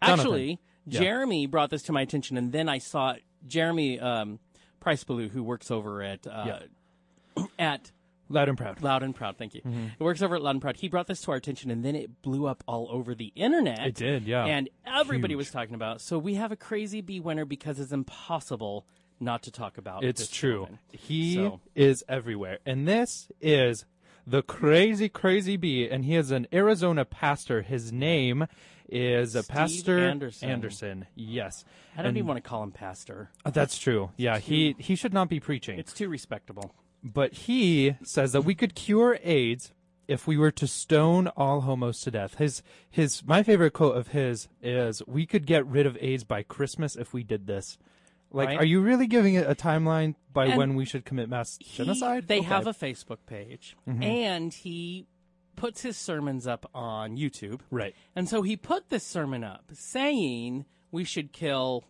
[0.01, 0.19] Jonathan.
[0.19, 0.99] Actually, Yeah.
[1.01, 3.15] Jeremy brought this to my attention, and then I saw
[3.47, 4.39] Jeremy um,
[4.79, 6.59] Price Ballou, who works over at uh,
[7.59, 7.91] at
[8.29, 8.81] loud and proud.
[8.81, 9.37] Loud and Proud.
[9.37, 9.61] Thank you.
[9.61, 9.85] Mm-hmm.
[9.99, 10.77] It works over at Loud and Proud.
[10.77, 13.79] He brought this to our attention, and then it blew up all over the internet.
[13.85, 14.45] It did, yeah.
[14.45, 15.37] And everybody Huge.
[15.39, 15.97] was talking about.
[15.97, 16.01] it.
[16.01, 18.85] So we have a crazy bee winner because it's impossible
[19.19, 20.03] not to talk about.
[20.03, 20.67] It's true.
[20.91, 22.59] He So- is everywhere.
[22.65, 23.85] And this is
[24.25, 25.89] the crazy, crazy bee.
[25.89, 27.63] And he is an Arizona pastor.
[27.63, 28.47] His name
[28.91, 30.49] is uh, Pastor Anderson.
[30.49, 31.05] Anderson.
[31.15, 31.63] Yes.
[31.95, 33.29] I don't And- even want to call him pastor.
[33.45, 34.11] Uh, That's true.
[34.17, 35.77] Yeah, he, he should not be preaching.
[35.79, 36.73] It's too respectable.
[37.03, 39.71] But he says that we could cure AIDS
[40.07, 42.35] if we were to stone all homos to death.
[42.35, 46.43] His his my favorite quote of his is we could get rid of AIDS by
[46.43, 47.77] Christmas if we did this.
[48.31, 48.57] Like, Right.
[48.59, 51.77] are you really giving it a timeline by And when we should commit mass He-
[51.77, 52.27] genocide?
[52.27, 52.45] They Okay.
[52.45, 52.53] Mm-hmm.
[52.53, 55.07] have a Facebook page, and he
[55.59, 57.59] puts his sermons up on YouTube.
[57.69, 57.93] right.
[58.15, 61.83] And so he put this sermon up saying we should kill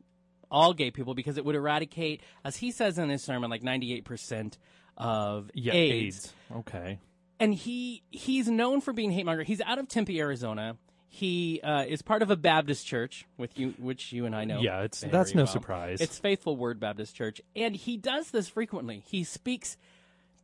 [0.51, 4.57] all gay people because it would eradicate, as he says in his sermon, like 98%
[4.97, 6.33] of Yeah, AIDS.
[6.55, 6.99] Okay.
[7.39, 9.43] And he he's known for being hate monger.
[9.43, 10.75] He's out of Tempe, Arizona.
[11.11, 14.59] He uh, is part of a Baptist church, with you, which you and I know.
[14.61, 15.51] Yeah, it's- that's no well.
[15.51, 16.01] surprise.
[16.01, 19.01] It's Faithful Word Baptist Church, and he does this frequently.
[19.07, 19.75] He speaks,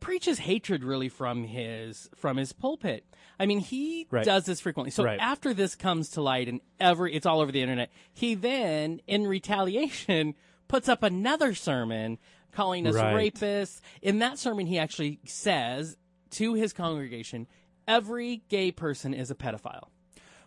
[0.06, 3.04] preaches hatred really from his from his pulpit.
[3.40, 4.24] I mean, he Right.
[4.24, 4.90] does this frequently.
[4.92, 5.18] So Right.
[5.20, 9.26] after this comes to light and ever it's all over the internet, he then, in
[9.26, 10.34] retaliation,
[10.68, 12.18] puts up another sermon
[12.52, 13.34] calling us Right.
[13.34, 13.80] rapists.
[14.00, 15.96] In that sermon, he actually says
[16.30, 17.46] to his congregation,
[17.88, 19.88] "Every gay person is a pedophile."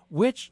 [0.09, 0.51] Which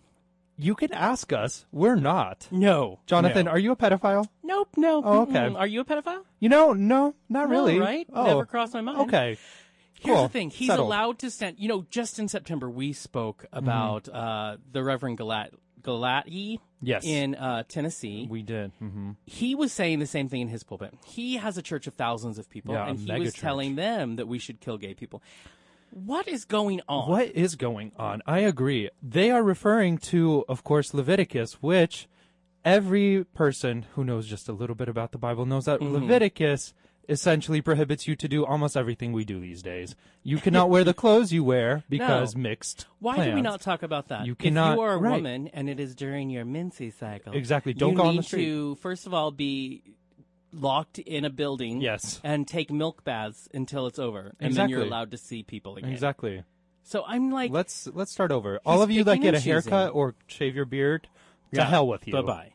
[0.57, 1.65] you can ask us.
[1.71, 2.47] We're not.
[2.51, 3.51] No, Jonathan, no.
[3.51, 4.27] are you a pedophile?
[4.43, 5.01] Nope, no.
[5.05, 5.33] Oh, okay.
[5.33, 5.55] Mm-mm.
[5.57, 6.23] Are you a pedophile?
[6.39, 7.79] You know, no, not No, really.
[7.79, 8.07] right?
[8.13, 8.99] Oh, Never crossed my mind.
[9.01, 9.37] Okay.
[9.99, 10.23] Here's Cool.
[10.23, 10.87] the thing: he's Settled.
[10.87, 15.49] allowed to send, You know, just in September we spoke about uh, the Reverend Galat
[15.81, 17.03] Galati Yes.
[17.05, 18.27] in uh, Tennessee.
[18.29, 18.71] We did.
[18.77, 20.93] hmm he was saying the same thing in his pulpit.
[21.05, 23.41] He has a church of thousands of people, Yeah, and he was church.
[23.41, 25.23] telling them that we should kill gay people.
[25.91, 27.09] What is going on?
[27.09, 28.21] What is going on?
[28.25, 28.89] I agree.
[29.01, 32.07] They are referring to, of course, Leviticus, which
[32.65, 35.93] every person who knows just a little bit about the Bible knows that Mm-hmm.
[35.93, 36.73] Leviticus
[37.09, 39.95] essentially prohibits you to do almost everything we do these days.
[40.23, 42.85] You cannot wear the clothes you wear because mixed.
[42.99, 44.25] Why do we not talk about that?
[44.25, 45.13] You if cannot- you are a right.
[45.13, 47.73] woman and it is during your menses cycle, Exactly.
[47.73, 48.43] Don't you go on the street.
[48.45, 49.83] to first of all be
[50.53, 51.81] locked in a building.
[51.81, 52.19] Yes.
[52.23, 54.87] and take milk baths until it's over, and then you're Exactly.
[54.89, 55.91] allowed to see people again.
[55.91, 56.43] Exactly.
[56.83, 58.59] So I'm like, Let's let's start over.
[58.65, 61.03] All of you that get a haircut or shave your beard,
[61.53, 61.65] to Yeah.
[61.65, 62.13] hell with you.
[62.13, 62.53] Bye bye.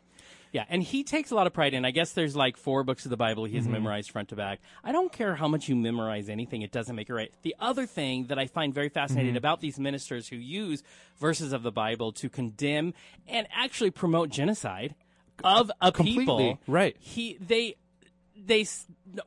[0.52, 1.87] Yeah, and he takes a lot of pride in.
[1.87, 3.72] I guess there's like four books of the Bible he has Mm-hmm.
[3.72, 4.61] memorized front to back.
[4.85, 7.33] I don't care how much you memorize anything; it doesn't make it right.
[7.42, 9.37] The other thing that I find very fascinating Mm-hmm.
[9.38, 10.83] about these ministers who use
[11.18, 12.92] verses of the Bible to condemn
[13.26, 14.94] and actually promote genocide
[15.42, 16.96] of a Completely, people, right.
[17.00, 17.76] He they
[18.44, 18.66] they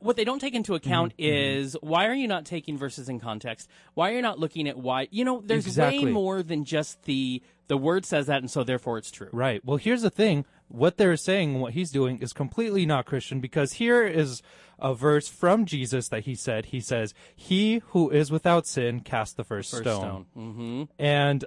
[0.00, 3.20] what they don't take into account Mm-hmm, is why are you not taking verses in
[3.20, 3.68] context?
[3.94, 5.08] Why are you not looking at why?
[5.10, 8.98] You know, there's way more than just the the word says that, and so therefore
[8.98, 9.28] it's true.
[9.32, 9.64] Right.
[9.64, 10.44] Well, here's the thing.
[10.68, 14.42] What they're saying, what he's doing, is completely not Christian because here is
[14.78, 16.66] a verse from Jesus that he said.
[16.66, 20.00] He says, He who is without sin cast the first, First stone.
[20.00, 20.26] stone.
[20.34, 21.44] hmm And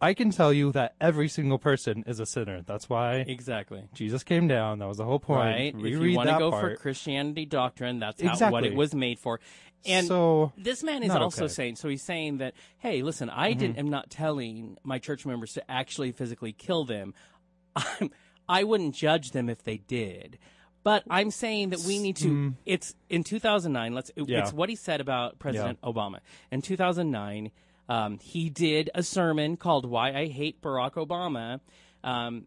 [0.00, 2.62] I can tell you that every single person is a sinner.
[2.62, 3.88] That's why Exactly.
[3.94, 4.78] Jesus came down.
[4.78, 5.40] That was the whole point.
[5.40, 5.74] Right.
[5.74, 6.76] If you want to go for.
[6.76, 9.40] Christianity doctrine, that's how, what it was made for.
[9.86, 11.46] And so, this man is also okay.
[11.46, 11.54] Mm-hmm.
[11.54, 15.52] saying so he's saying that hey listen i didn't am not telling my church members
[15.54, 17.14] to actually physically kill them
[17.76, 18.10] I'm,
[18.48, 20.38] i wouldn't judge them if they did
[20.82, 24.28] but i'm saying that we need to it's in 2009 let's it- mm.
[24.28, 24.40] Yeah.
[24.40, 26.18] it's what he said about president obama
[26.50, 27.50] in 2009
[27.88, 31.60] um, he did a sermon called why i hate barack obama
[32.04, 32.46] um,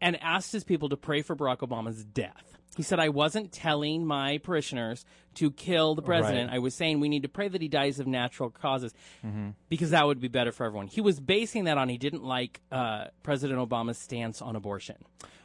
[0.00, 2.58] and asked his people to pray for Barack Obama's death.
[2.76, 6.48] He said, I wasn't telling my parishioners to kill the president.
[6.50, 6.56] Right.
[6.56, 8.92] I was saying we need to pray that he dies of natural causes
[9.24, 9.50] Mm-hmm.
[9.68, 10.86] because that would be better for everyone.
[10.88, 14.96] He was basing that on he didn't like uh, President Obama's stance on abortion.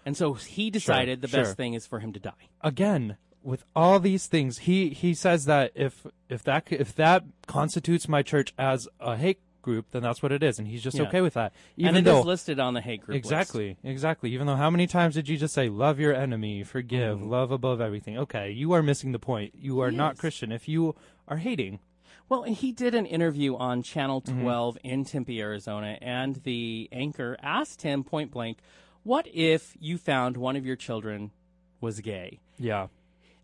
[0.06, 1.44] And so he decided the sure.
[1.44, 2.32] best thing is for him to die.
[2.62, 8.08] again, with all these things, he, he says that if if that if that constitutes
[8.10, 11.04] my church as a hate group, then that's what it is, and he's just Yeah.
[11.08, 11.54] okay with that.
[11.78, 13.26] Even and it is though listed on the hate group list.
[13.26, 14.34] Exactly, exactly.
[14.34, 17.30] Even though how many times did Jesus say, "Love your enemy, forgive, Mm-hmm.
[17.30, 18.18] love above everything"?
[18.18, 19.54] Okay, you are missing the point.
[19.58, 20.20] You are not Yes.
[20.20, 20.96] Christian if you
[21.28, 21.80] are hating.
[22.30, 24.42] Well, he did an interview on Channel Mm-hmm.
[24.42, 28.58] 12 in Tempe, Arizona, and the anchor asked him point blank,
[29.04, 31.32] What if you found one of your children
[31.80, 32.40] was gay?
[32.60, 32.88] Yeah,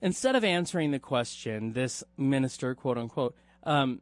[0.04, 4.02] Instead of answering the question, this minister, quote unquote, um,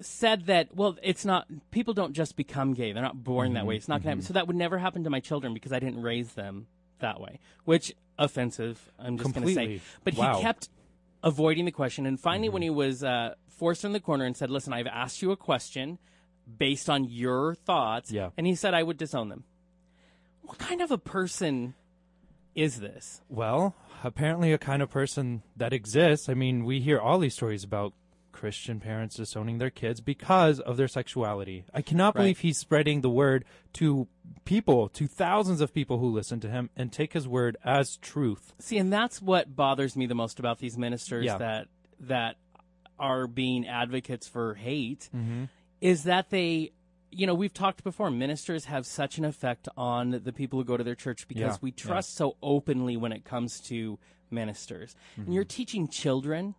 [0.00, 2.92] said that, well, it's not, people don't just become gay.
[2.92, 3.76] They're not born that way.
[3.76, 4.22] It's not going to happen.
[4.22, 6.66] So that would never happen to my children because I didn't raise them
[6.98, 9.80] that way, which offensive, I'm just going to say.
[10.02, 10.68] But he kept
[11.22, 12.06] avoiding the question.
[12.06, 15.22] And finally, when he was uh, forced in the corner and said, listen, I've asked
[15.22, 15.98] you a question
[16.58, 18.10] based on your thoughts.
[18.10, 18.30] Yeah.
[18.36, 19.44] And he said, I would disown them.
[20.42, 21.74] What kind of a person
[22.54, 23.20] is this?
[23.28, 23.74] Well,
[24.06, 26.28] apparently a kind of person that exists.
[26.28, 27.92] I mean, we hear all these stories about
[28.32, 31.64] Christian parents disowning their kids because of their sexuality.
[31.72, 32.20] I cannot Right.
[32.22, 34.08] believe he's spreading the word to
[34.44, 38.52] people, to thousands of people who listen to him and take his word as truth.
[38.58, 41.38] See, and that's what bothers me the most about these ministers Yeah.
[41.38, 41.68] that
[42.00, 42.36] that
[42.98, 45.44] are being advocates for hate Mm-hmm.
[45.80, 46.72] is that they
[47.16, 50.76] you know, we've talked before, ministers have such an effect on the people who go
[50.76, 51.74] to their church because Yeah, we yeah.
[51.88, 53.98] trust so openly when it comes to
[54.30, 54.94] ministers.
[55.16, 56.54] And you're teaching children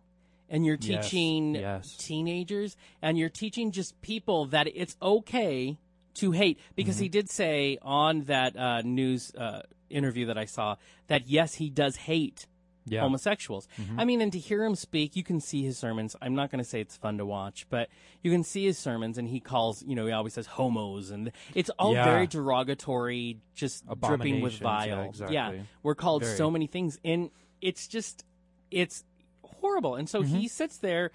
[0.50, 0.90] and you're Mm-hmm.
[0.92, 1.96] Yes, teaching yes.
[1.96, 5.78] teenagers and you're teaching just people that it's okay
[6.14, 7.02] to hate because Mm-hmm.
[7.04, 11.70] he did say on that uh, news uh, interview that I saw that yes, he
[11.70, 12.46] does hate
[12.90, 13.00] Yeah.
[13.02, 13.68] homosexuals.
[13.80, 14.00] Mm-hmm.
[14.00, 16.16] I mean, and to hear him speak, you can see his sermons.
[16.22, 17.88] I'm not going to say it's fun to watch, but
[18.22, 21.32] you can see his sermons, and he calls, you know, he always says homos, and
[21.54, 22.04] it's all Yeah.
[22.04, 25.08] very derogatory, just dripping with Abominations, yeah, vile.
[25.08, 25.62] exactly.
[25.82, 26.36] we're called Very.
[26.36, 28.24] so many things, and it's just,
[28.70, 29.04] it's
[29.42, 29.94] horrible.
[29.96, 30.36] And so Mm-hmm.
[30.36, 31.10] he sits there.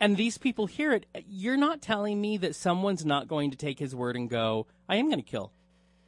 [0.00, 1.06] And these people hear it.
[1.28, 4.96] You're not telling me that someone's not going to take his word and go, I
[4.96, 5.52] am going to kill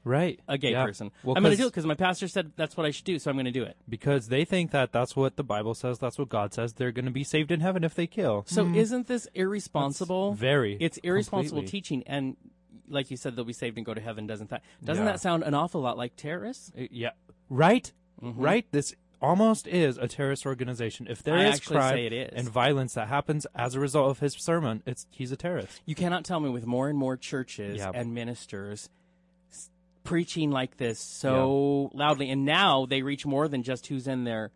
[0.04, 0.38] Right.
[0.46, 0.84] a gay Yeah.
[0.84, 1.10] person.
[1.22, 3.18] Well, I'm going to do it because my pastor said that's what I should do,
[3.18, 3.76] so I'm going to do it.
[3.88, 6.74] because they think that that's what the Bible says, that's what God says.
[6.74, 8.44] They're going to be saved in heaven if they kill.
[8.46, 10.32] So isn't this irresponsible?
[10.32, 10.38] Hmm.
[10.38, 10.76] very.
[10.80, 11.70] It's irresponsible completely.
[11.80, 12.36] teaching, and
[12.88, 14.26] like you said, they'll be saved and go to heaven.
[14.26, 14.62] Doesn't that?
[14.84, 15.12] Doesn't Yeah.
[15.12, 16.70] that sound an awful lot like terrorists?
[16.78, 17.10] Uh, Yeah.
[17.48, 17.90] Right?
[18.22, 18.40] Mm-hmm.
[18.40, 18.66] Right?
[18.72, 21.06] This almost is a terrorist organization.
[21.08, 22.30] If there I is crime say it is.
[22.34, 25.80] and violence that happens as a result of his sermon, it's he's a terrorist.
[25.86, 27.90] You cannot tell me with more and more churches Yeah.
[27.94, 28.90] and ministers
[30.04, 34.52] preaching like this so loudly, and now they reach more than just who's in their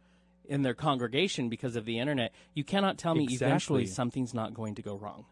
[0.47, 2.33] in their congregation because of the internet.
[2.55, 5.27] You cannot tell me eventually something's not going to go wrong.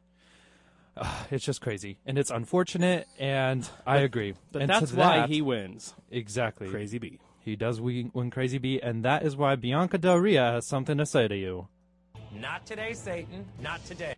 [1.31, 1.99] It's just crazy.
[2.07, 4.35] And it's unfortunate and I agree.
[4.53, 5.95] But and that's why that- he wins.
[6.11, 6.69] Exactly.
[6.69, 7.19] Crazy B.
[7.41, 10.99] He does win, win Crazy B, and that is why Bianca Del Rio has something
[10.99, 11.69] to say to you.
[12.35, 13.47] Not today, Satan.
[13.61, 14.17] Not today.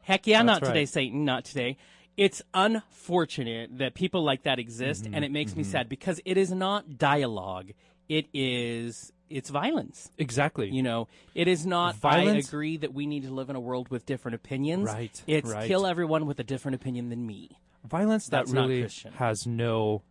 [0.00, 0.68] Heck yeah, That's not right.
[0.68, 1.76] today, Satan, not today.
[2.16, 6.36] It's unfortunate that people like that exist, Mm-hmm, and it makes me sad because it
[6.36, 7.72] is not dialogue.
[8.08, 10.10] It is it's violence.
[10.18, 10.68] Exactly.
[10.70, 11.96] You know, it is not.
[11.96, 14.84] Violence- I agree that we need to live in a world with different opinions.
[14.90, 15.66] Right, It's right.
[15.66, 17.58] kill everyone with a different opinion than me.
[17.88, 20.02] Violence that That's not really has no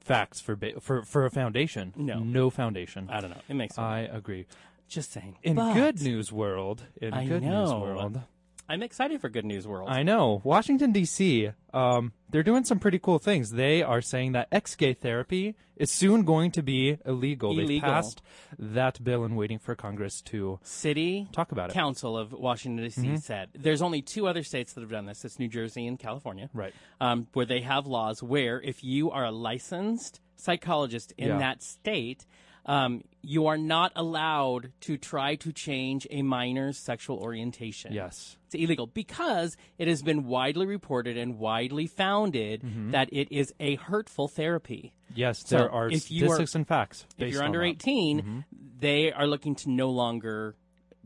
[0.00, 1.92] facts for ba- for for a foundation.
[1.96, 2.20] No.
[2.20, 3.08] No foundation.
[3.10, 3.40] I don't know.
[3.48, 4.46] It makes me I agree.
[4.88, 5.36] just saying.
[5.42, 7.80] In But good news world, in I good news know.
[7.80, 8.20] world,
[8.68, 9.90] I'm excited for Good News World.
[9.90, 11.50] I know Washington D.C.
[11.74, 13.50] Um, they're doing some pretty cool things.
[13.50, 17.54] They are saying that ex-gay therapy is soon going to be illegal.
[17.54, 18.22] They've passed
[18.58, 21.74] that bill and waiting for Congress to City talk about it.
[21.74, 23.18] Council of Washington D.C.
[23.18, 25.24] said there's only two other states that have done this.
[25.26, 26.72] It's New Jersey and California, Right.
[27.02, 31.38] Um, where they have laws where if you are a licensed psychologist in Yeah.
[31.38, 32.24] that state,
[32.66, 37.92] um, you are not allowed to try to change a minor's sexual orientation.
[37.92, 38.36] Yes.
[38.46, 42.90] It's illegal because it has been widely reported and widely founded Mm-hmm.
[42.92, 44.92] that it is a hurtful therapy.
[45.14, 47.06] Yes, So there are if you are- statistics and facts.
[47.18, 47.66] If you're under that.
[47.66, 48.44] 18,
[48.80, 50.54] they are looking to no longer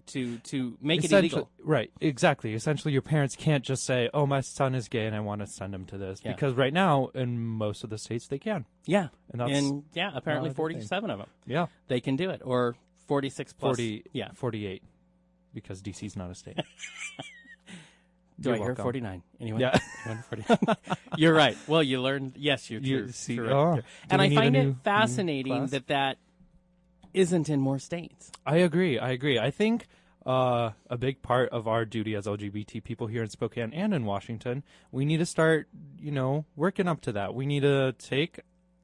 [0.08, 1.48] to to make it illegal.
[1.62, 2.54] Right, exactly.
[2.54, 5.46] Essentially, your parents can't just say, "Oh, my son is gay, and I want to
[5.46, 6.32] send him to this," Yeah.
[6.32, 8.66] because right now, in most of the states, they can.
[8.86, 12.76] Yeah, And that's and yeah, apparently 47 of them Yeah, they can do it, or
[13.06, 13.76] 46 plus.
[13.76, 14.82] 40, Yeah, 48,
[15.54, 16.56] because DC's not a state.
[18.40, 19.22] do You're I hear 49?
[19.40, 19.78] Anyway, Yeah.
[20.06, 20.76] Anyone 49?
[21.16, 21.56] you're right.
[21.66, 22.34] Well, you learned.
[22.36, 23.12] Yes, you're You true.
[23.12, 23.52] see- correct.
[23.54, 26.18] oh, and I find new- it fascinating that that
[27.14, 28.30] isn't in more states.
[28.46, 28.98] I agree.
[28.98, 29.38] I agree.
[29.38, 29.86] I think
[30.28, 34.04] uh, a big part of our duty as LGBT people here in Spokane and in
[34.04, 34.62] Washington,
[34.92, 37.34] we need to start, you know, working up to that.
[37.34, 38.40] We need to take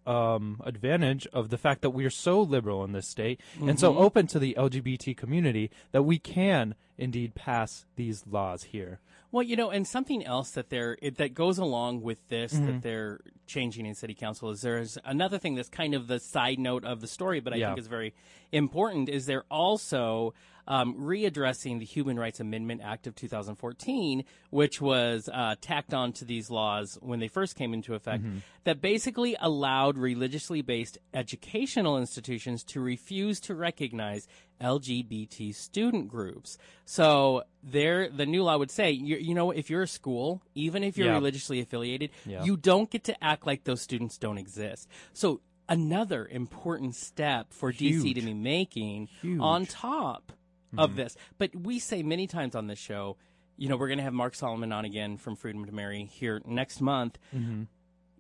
[0.06, 3.96] um, advantage of the fact that we are so liberal in this state and so
[3.98, 9.00] open to the LGBT community that we can indeed pass these laws here.
[9.32, 12.66] Well, you know, and something else that they're it, that goes along with this Mm-hmm.
[12.66, 16.58] that they're changing in city council is there's another thing that's kind of the side
[16.58, 17.68] note of the story, but I Yeah.
[17.68, 18.14] think is very
[18.52, 19.08] important.
[19.08, 20.34] Is they're also
[20.66, 26.24] um, readdressing the Human Rights Amendment Act of 2014, which was uh, tacked on to
[26.24, 28.38] these laws when they first came into effect, Mm-hmm.
[28.64, 34.26] that basically allowed religiously based educational institutions to refuse to recognize
[34.64, 36.56] LGBT student groups.
[36.86, 40.82] So there, the new law would say, you, you know, if you're a school, even
[40.82, 41.14] if you're Yeah.
[41.14, 42.44] religiously affiliated, Yeah.
[42.44, 44.88] you don't get to act like those students don't exist.
[45.12, 49.40] So another important step for DC to be making Huge.
[49.40, 50.32] on top
[50.76, 50.96] of mm-hmm.
[50.96, 51.16] this.
[51.38, 53.16] But we say many times on this show,
[53.56, 56.42] you know, we're going to have Marc Solomon on again from Freedom to Marry here
[56.44, 57.18] next month.
[57.34, 57.64] Mm-hmm.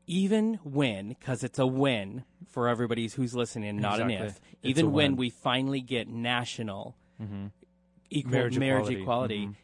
[0.06, 4.40] Even when, because it's a win for everybody who's listening, not an if.
[4.62, 6.94] Even when we finally get national
[8.10, 9.02] equal Marriage marriage, equality.
[9.02, 9.54] equality, Mhm.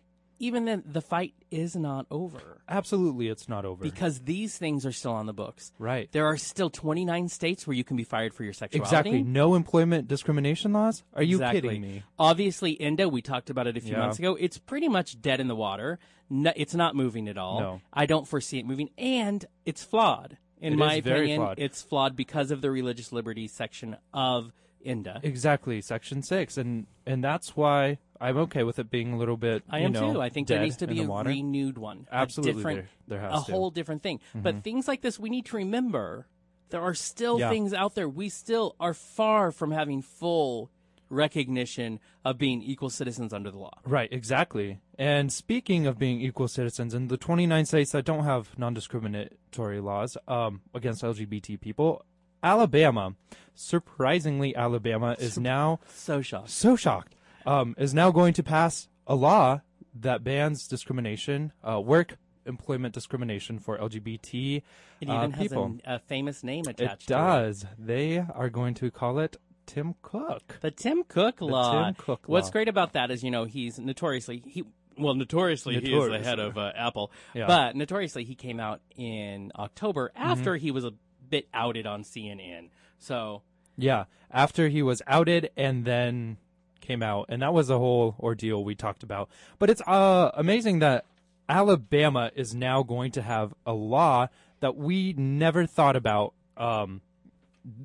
[0.41, 3.83] Even then the fight is not over Absolutely, it's not over.
[3.85, 5.71] because these things are still on the books.
[5.79, 6.11] right.
[6.13, 8.89] There are still 29 states where you can be fired for your sexuality.
[8.89, 9.23] Exactly.
[9.23, 11.05] No employment discrimination laws?
[11.15, 11.61] Are you Exactly.
[11.61, 12.03] kidding me?
[12.19, 13.99] Obviously, ENDA, we talked about it a few Yeah.
[14.01, 14.35] months ago.
[14.41, 15.99] It's pretty much dead in the water.
[16.31, 17.61] No, it's not moving at all.
[17.61, 17.81] No.
[17.93, 20.39] I don't foresee it moving, and it's flawed.
[20.61, 21.59] In It my opinion, flawed.
[21.59, 24.53] it's flawed because of the religious liberty section of
[24.85, 25.21] ENDA.
[25.23, 29.63] Exactly, Section Six, and and that's why I'm okay with it being a little bit.
[29.71, 30.21] I am know, too.
[30.21, 31.31] I think there needs to be the a water.
[31.31, 32.07] renewed one.
[32.13, 33.37] A Absolutely, different, there- there a has to.
[33.45, 33.53] Mm-hmm.
[33.53, 34.21] whole different thing.
[34.35, 36.27] But things like this, we need to remember
[36.69, 37.49] there are still Yeah.
[37.51, 38.09] things out there.
[38.09, 40.71] We still are far from having full
[41.09, 43.79] recognition of being equal citizens under the law.
[43.85, 44.79] Right, exactly.
[44.97, 50.17] And speaking of being equal citizens, in the 29 states that don't have non-discriminatory laws
[50.29, 52.05] um, against LGBT people,
[52.45, 53.15] Alabama,
[53.55, 56.51] surprisingly, Alabama is now So shocked.
[56.51, 57.15] so shocked,
[57.47, 59.61] um, is now going to pass a law
[59.95, 64.63] that bans discrimination, uh, work employment discrimination for LGBT
[65.01, 65.79] It uh, even has people.
[65.85, 67.17] a, a famous name it attached to it.
[67.17, 67.67] does.
[67.79, 70.59] They are going to call it Tim Cook.
[70.61, 71.85] The Tim Cook law.
[71.85, 72.33] Tim Cook law.
[72.33, 74.65] What's great about that is, you know, he's notoriously he
[74.99, 77.11] well, notoriously, he is the head of uh, Apple.
[77.33, 77.47] Yeah.
[77.47, 80.63] But notoriously, he came out in October after Mm-hmm.
[80.65, 80.93] he was a
[81.31, 82.69] bit outed on CNN.
[82.99, 83.43] So
[83.79, 86.37] Yeah, after he was outed and then
[86.81, 89.29] came out, and that was a whole ordeal we talked about.
[89.59, 91.05] But it's uh, amazing that
[91.49, 94.29] Alabama is now going to have a law
[94.61, 97.01] that we never thought about um,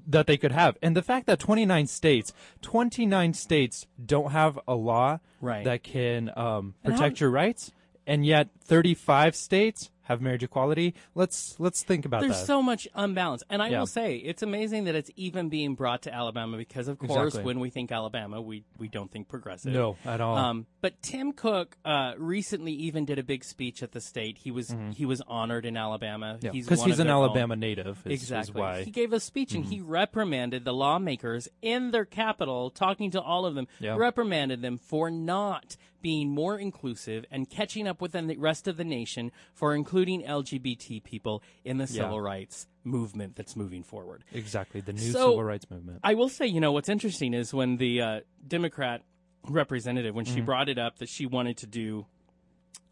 [0.07, 2.31] that they could have, and the fact that 29 states,
[2.61, 5.65] 29 states don't have a law Right.
[5.65, 7.71] that can um, And how- protect your rights,
[8.07, 10.95] and yet 35 states have marriage equality.
[11.13, 12.27] Let's let's think about that.
[12.27, 12.45] there's that.
[12.47, 13.43] so much unbalance.
[13.49, 13.79] And I Yeah.
[13.79, 17.43] will say, it's amazing that it's even being brought to Alabama because, of course, Exactly.
[17.43, 19.73] when we think Alabama, we, we don't think progressive.
[19.73, 20.37] no, at all.
[20.37, 24.37] Um, but Tim Cook uh, recently even did a big speech at the state.
[24.37, 26.37] He was he was honored in Alabama.
[26.41, 27.25] because he's he's, of an their own.
[27.25, 27.99] Alabama native.
[28.05, 28.61] Is, is Exactly.
[28.61, 28.83] why.
[28.83, 33.45] He gave a speech and he reprimanded the lawmakers in their capital, talking to all
[33.45, 33.95] of them, Yeah.
[33.97, 38.83] reprimanded them for not being more inclusive and catching up with the rest of the
[38.83, 42.03] nation for including LGBT people in the Yeah.
[42.03, 44.23] civil rights movement that's moving forward.
[44.31, 46.01] Exactly, the new So- civil rights movement.
[46.03, 49.01] I will say, you know, what's interesting is when the uh, Democrat
[49.49, 52.05] representative, when she brought it up that she wanted to do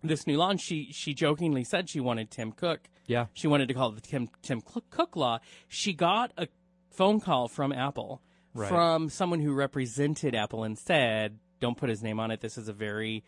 [0.03, 2.89] this new law, she she jokingly said she wanted Tim Cook.
[3.05, 3.27] Yeah.
[3.33, 5.37] She wanted to call it the Tim Tim Cook Cook law.
[5.67, 6.47] She got a
[6.89, 8.23] phone call from Apple
[8.55, 8.69] Right.
[8.69, 12.39] from someone who represented Apple and said, "Don't put his name on it.
[12.41, 13.23] This is a very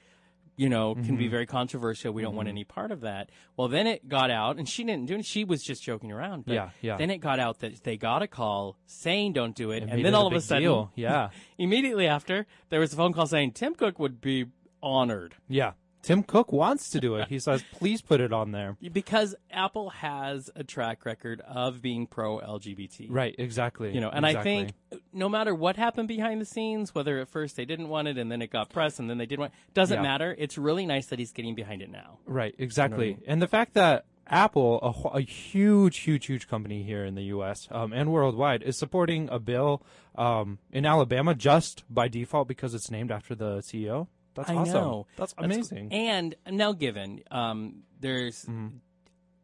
[0.58, 1.16] you know, can Mm-hmm.
[1.18, 2.14] be very controversial.
[2.14, 3.30] We don't want any part of that.
[3.58, 5.26] Well, then it got out, and she didn't do it.
[5.26, 6.46] She was just joking around.
[6.46, 6.96] But Yeah, yeah.
[6.96, 10.06] Then it got out that they got a call saying don't do it, It and
[10.06, 10.92] then all a of a sudden, deal.
[10.96, 11.32] Yeah.
[11.58, 14.46] immediately after, there was a phone call saying Tim Cook would be
[14.82, 15.74] honored Yeah.
[16.06, 17.28] Tim Cook wants to do it.
[17.30, 18.78] He says, please put it on there.
[18.94, 23.08] because Apple has a track record of being pro LGBT.
[23.10, 23.94] Right, exactly.
[23.94, 24.72] You know, and I think
[25.12, 28.32] no matter what happened behind the scenes, whether at first they didn't want it and
[28.32, 30.02] then it got press and then they did want it, doesn't Yeah.
[30.04, 30.36] matter.
[30.38, 32.20] It's really nice that he's getting behind it now.
[32.26, 33.18] Right, exactly.
[33.26, 37.68] And the fact that Apple, a, a huge, huge, huge company here in the U.S.
[37.70, 39.84] Um, and worldwide, is supporting a bill
[40.16, 44.08] um, in Alabama just by default because it's named after the CEO.
[44.36, 44.74] That's I awesome.
[44.74, 45.08] know.
[45.18, 45.90] That's That's- amazing.
[45.90, 45.94] Mm-hmm.
[45.96, 48.46] And now, given um, there's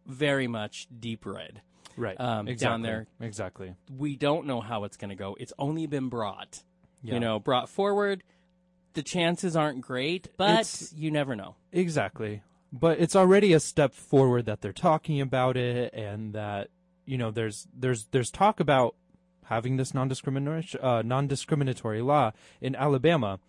[0.06, 1.62] very much deep red.
[1.98, 2.20] right.
[2.20, 3.08] um, down there.
[3.20, 3.76] Exactly.
[3.96, 5.36] We don't know how it's going to go.
[5.40, 6.64] It's only been brought,
[7.02, 7.16] Yeah.
[7.16, 8.24] you know, brought forward.
[8.94, 11.56] The chances aren't great, but It's- you never know.
[11.72, 12.42] Exactly.
[12.74, 16.70] But it's already a step forward that they're talking about it and that
[17.06, 18.96] you know there's there's there's talk about
[19.46, 22.32] having this non-discriminatory uh, non-discriminatory law
[22.62, 23.40] in Alabama.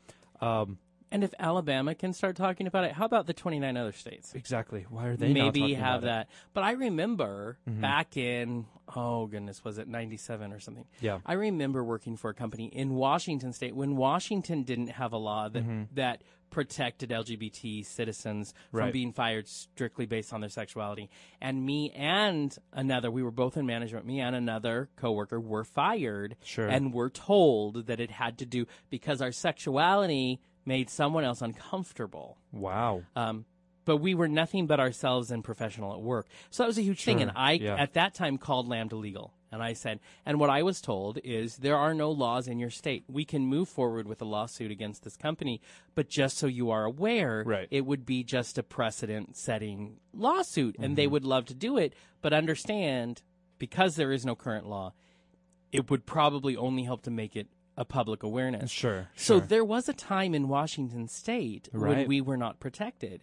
[0.41, 0.79] Um,
[1.13, 4.35] And if Alabama can start talking about it, how about the 29 other states?
[4.35, 4.87] exactly.
[4.89, 6.07] Why are they not maybe talking have about it?
[6.07, 6.29] that.
[6.55, 7.81] But I remember Mm-hmm.
[7.81, 10.85] back in oh goodness, was it ninety seven or something?
[11.01, 11.19] Yeah.
[11.25, 15.49] I remember working for a company in Washington State when Washington didn't have a law
[15.49, 18.91] that that protected LGBT citizens from Mm-hmm.
[18.93, 21.09] Being fired strictly based on their sexuality.
[21.41, 24.05] And me and another, we were both in management.
[24.05, 26.69] Me and another coworker were fired, Sure.
[26.69, 32.39] and were told that it had to do because our sexuality made someone else uncomfortable.
[32.53, 33.03] Wow.
[33.17, 33.45] Um,
[33.85, 36.27] but we were nothing but ourselves and professional at work.
[36.51, 37.21] So that was a huge thing.
[37.21, 37.75] And I, yeah.
[37.77, 39.35] at that time, called Lambda Legal.
[39.51, 42.71] And I said, and what I was told is there are no laws in your
[42.71, 43.05] state.
[43.09, 45.61] We can move forward with a lawsuit against this company,
[45.95, 47.69] but just so you are aware, Right.
[47.71, 50.77] it would be just a precedent setting lawsuit.
[50.77, 50.95] And Mm-hmm.
[50.95, 51.93] they would love to do it,
[52.23, 53.21] but understand
[53.59, 54.95] because there is no current law,
[55.71, 57.49] it would probably only help to make it
[57.83, 58.71] a public awareness.
[58.71, 59.09] Sure.
[59.17, 59.47] So sure.
[59.47, 63.23] there was a time in Washington state when we were not protected.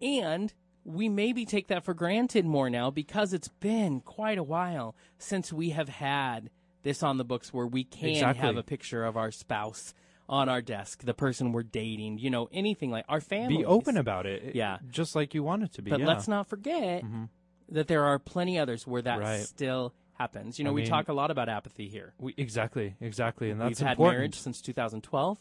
[0.00, 4.94] And we maybe take that for granted more now because it's been quite a while
[5.18, 6.50] since we have had
[6.82, 8.46] this on the books where we can Exactly.
[8.46, 9.92] have a picture of our spouse
[10.28, 13.58] on our desk, the person we're dating, you know, anything like our family.
[13.58, 14.54] be open about it.
[14.54, 14.78] Yeah.
[14.88, 15.90] Just like you want it to be.
[15.90, 16.06] But yeah.
[16.06, 17.24] let's not forget mm-hmm.
[17.70, 19.42] that there are plenty others where that Right.
[19.42, 20.58] still happens.
[20.58, 22.12] You know, I we mean- talk a lot about apathy here.
[22.18, 22.94] We, exactly.
[23.00, 23.50] Exactly.
[23.50, 24.18] And that's We've had important.
[24.18, 25.38] marriage since 2012.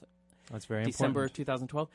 [0.51, 0.93] That's very important.
[0.95, 1.36] December of important.
[1.36, 1.89] 2012.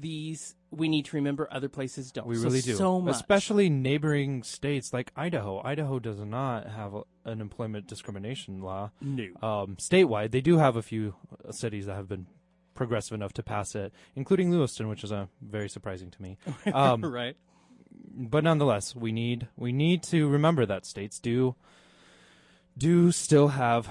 [0.00, 1.46] These we need to remember.
[1.52, 2.26] Other places don't.
[2.26, 2.74] We So- really do.
[2.74, 3.14] So much.
[3.14, 5.62] Especially neighboring states like Idaho.
[5.64, 8.90] Idaho does not have a, an employment discrimination law.
[9.00, 9.34] new.
[9.40, 10.32] um, statewide.
[10.32, 11.14] They do have a few
[11.50, 12.26] cities that have been
[12.74, 16.38] progressive enough to pass it, including Lewiston, which is uh, very surprising to me.
[16.74, 17.36] Um, right.
[18.16, 21.54] but nonetheless, we need we need to remember that states do
[22.76, 23.88] do still have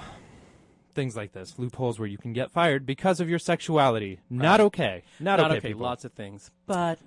[0.94, 4.20] things like this loopholes where you can get fired because of your sexuality.
[4.30, 5.02] Not okay.
[5.18, 5.58] Not, Not okay.
[5.58, 5.68] okay.
[5.68, 5.82] people.
[5.82, 6.98] Lots of things, but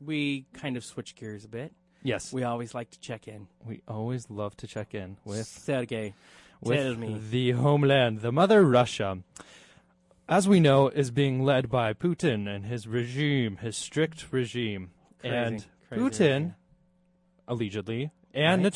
[0.00, 1.72] we kind of switch gears a bit.
[2.02, 5.46] yes, we, We always like to check in We always love to check in with
[5.46, 6.14] Sergey.
[6.60, 7.20] with Tell me.
[7.30, 9.18] the homeland, the mother Russia.
[10.28, 14.90] As we know, is being led by Putin and his regime, his strict regime.
[15.20, 16.54] Crazy, and crazy Putin,
[17.46, 18.72] allegedly and Right.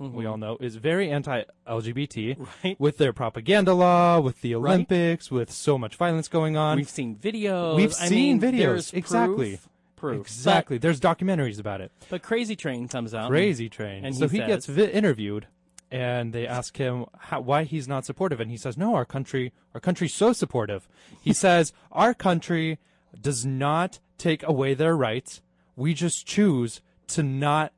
[0.00, 0.16] Mm-hmm.
[0.16, 2.78] we all know, is very anti-LGBT Right.
[2.80, 6.76] with their propaganda law, with the Olympics, with so much violence going on.
[6.76, 7.76] We've seen videos.
[7.76, 8.92] We've I seen mean, videos.
[8.92, 9.50] Exactly.
[9.50, 10.20] Proof, proof.
[10.26, 10.78] exactly.
[10.78, 11.92] There's documentaries about it.
[12.00, 13.30] But, but Crazy Train comes out.
[13.30, 14.04] Crazy Train.
[14.04, 15.46] and so he he, gets vi- interviewed,
[15.90, 19.52] and they ask him how, why he's not supportive, and he says, "No, our country,
[19.74, 20.88] our country's so supportive."
[21.22, 22.78] He says, "Our country
[23.20, 25.40] does not take away their rights.
[25.76, 27.72] We just choose to not.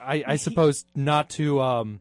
[0.00, 2.00] I, I suppose not to um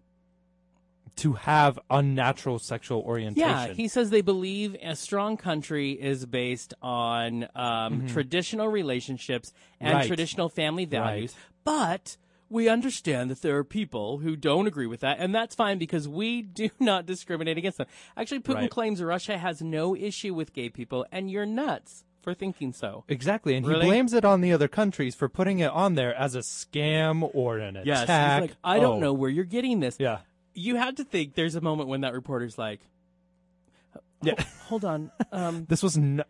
[1.18, 3.50] to have unnatural sexual orientation.
[3.50, 9.90] Yeah, he says they believe a strong country is based on um, traditional relationships and
[9.90, 9.98] Mm-hmm.
[9.98, 10.08] Right.
[10.08, 11.36] traditional family values,
[11.66, 12.16] but
[12.50, 16.08] we understand that there are people who don't agree with that, and that's fine because
[16.08, 17.88] we do not discriminate against them.
[18.16, 18.72] Actually, Putin Right.
[18.72, 23.04] claims Russia has no issue with gay people, and you're nuts for thinking so.
[23.08, 23.86] Exactly, and Really?
[23.86, 27.30] he blames it on the other countries for putting it on there as a scam
[27.34, 28.42] or an Yes, attack.
[28.42, 29.00] he's like, I don't Oh.
[29.00, 29.98] know where you're getting this.
[30.00, 30.20] Yeah,
[30.54, 32.82] you had to think there's a moment when that reporter's like,
[34.22, 34.34] Yeah.
[34.66, 35.12] Hold on.
[35.32, 36.24] Um, This was n-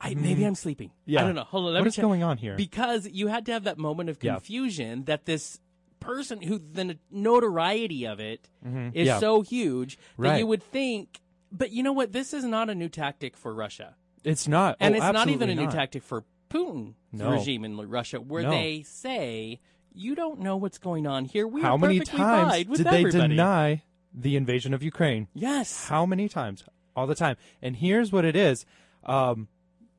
[0.00, 0.90] I, maybe I'm sleeping.
[1.04, 1.20] Yeah.
[1.20, 1.44] I don't know.
[1.44, 1.74] Hold on.
[1.80, 2.02] What is check.
[2.02, 2.56] going on here?
[2.56, 4.32] Because you had to have that moment of Yeah.
[4.34, 5.60] confusion that this
[6.00, 8.88] person who the notoriety of it is Mm-hmm.
[8.98, 9.18] Yeah.
[9.20, 10.38] so huge that Right.
[10.38, 11.20] you would think.
[11.52, 12.12] But you know what?
[12.12, 13.94] This is not a new tactic for Russia,
[14.24, 15.72] It's not, and Oh, it's not even a new not.
[15.74, 17.30] tactic for Putin's No.
[17.32, 18.50] regime in Russia, where No.
[18.50, 19.60] they say.
[19.94, 21.46] You don't know what's going on here.
[21.46, 23.82] We How many times did they deny
[24.14, 25.28] the invasion of Ukraine?
[25.34, 25.88] Yes.
[25.88, 26.64] How many times?
[26.96, 27.36] All the time.
[27.60, 28.64] And here's what it is.
[29.04, 29.48] Um,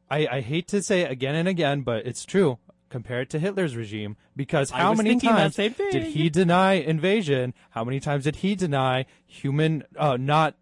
[0.10, 2.58] I, I hate to say it again and again, but it's true.
[2.90, 7.54] Compare it to Hitler's regime because how many times did he deny invasion?
[7.72, 10.56] How many times did he deny human uh, not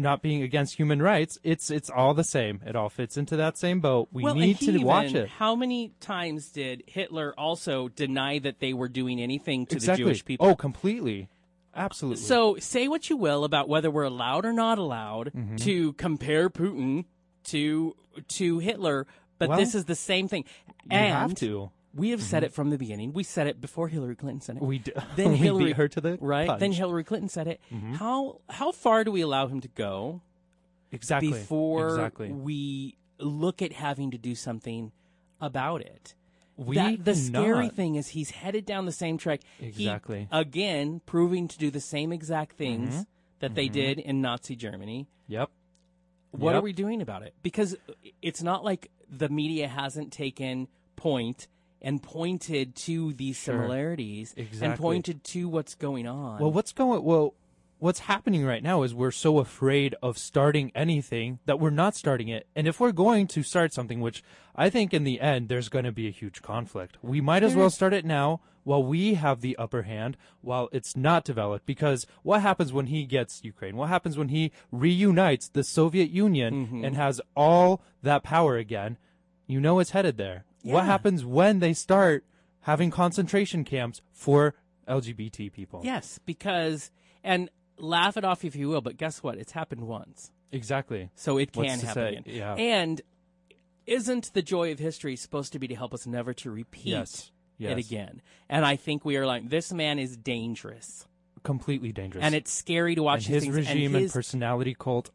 [0.00, 1.38] not being against human rights?
[1.42, 2.60] It's it's all the same.
[2.66, 4.08] It all fits into that same boat.
[4.12, 5.28] We well, need to he watch it.
[5.28, 10.04] How many times did Hitler also deny that they were doing anything to exactly.
[10.04, 10.46] the Jewish people?
[10.46, 11.28] Oh, completely.
[11.74, 12.22] Absolutely.
[12.22, 15.56] So say what you will about whether we're allowed or not allowed Mm-hmm.
[15.56, 17.04] to compare Putin
[17.44, 17.94] to
[18.28, 19.06] to Hitler,
[19.38, 20.44] but Well, this is the same thing.
[20.90, 21.70] you have to.
[21.92, 23.12] We have said it from the beginning.
[23.12, 24.62] We said it before Hillary Clinton said it.
[24.62, 26.46] We d- then we Hillary beat her to the right.
[26.46, 26.62] Then punch.
[26.62, 26.72] Mm-hmm.
[26.74, 27.60] Hillary Clinton said it.
[27.94, 30.20] How how far do we allow him to go
[30.92, 31.30] Exactly.
[31.32, 32.30] before exactly.
[32.32, 34.92] we look at having to do something
[35.40, 36.14] about it?
[36.56, 37.74] We that, the scary cannot.
[37.74, 39.40] thing is he's headed down the same track.
[39.58, 40.28] He, Exactly.
[40.30, 43.02] again, proving to do the same exact things Mm-hmm.
[43.40, 45.08] that they did in Nazi Germany.
[45.28, 45.50] Yep.
[46.32, 46.60] What Yep.
[46.60, 47.34] are we doing about it?
[47.42, 47.76] Because
[48.20, 51.48] it's not like the media hasn't taken point
[51.82, 56.40] and pointed to these similarities and pointed to what's going on.
[56.40, 57.34] Well, what's going well
[57.78, 62.28] what's happening right now is we're so afraid of starting anything that we're not starting
[62.28, 62.46] it.
[62.54, 64.22] And if we're going to start something which
[64.54, 66.98] I think in the end there's going to be a huge conflict.
[67.00, 70.94] We might as well start it now while we have the upper hand while it's
[70.94, 73.76] not developed because what happens when he gets Ukraine?
[73.76, 76.84] What happens when he reunites the Soviet Union Mm-hmm.
[76.84, 78.98] and has all that power again?
[79.46, 80.44] You know it's headed there.
[80.62, 82.24] What happens when they start
[82.62, 84.54] having concentration camps for
[84.88, 85.80] LGBT people?
[85.84, 86.90] yes, because
[87.24, 87.48] and
[87.78, 89.38] laugh it off if you will, but guess what?
[89.38, 90.30] It's happened once.
[90.52, 91.10] Exactly.
[91.14, 92.22] So it can happen again.
[92.26, 92.54] Yeah.
[92.54, 93.00] And
[93.86, 97.30] isn't the joy of history supposed to be to help us never to repeat Yes.
[97.58, 98.20] it again?
[98.48, 101.06] And I think we are like this man is dangerous.
[101.42, 102.24] Completely dangerous.
[102.24, 103.56] And it's scary to watch and his things.
[103.56, 105.10] regime and and, personality cult.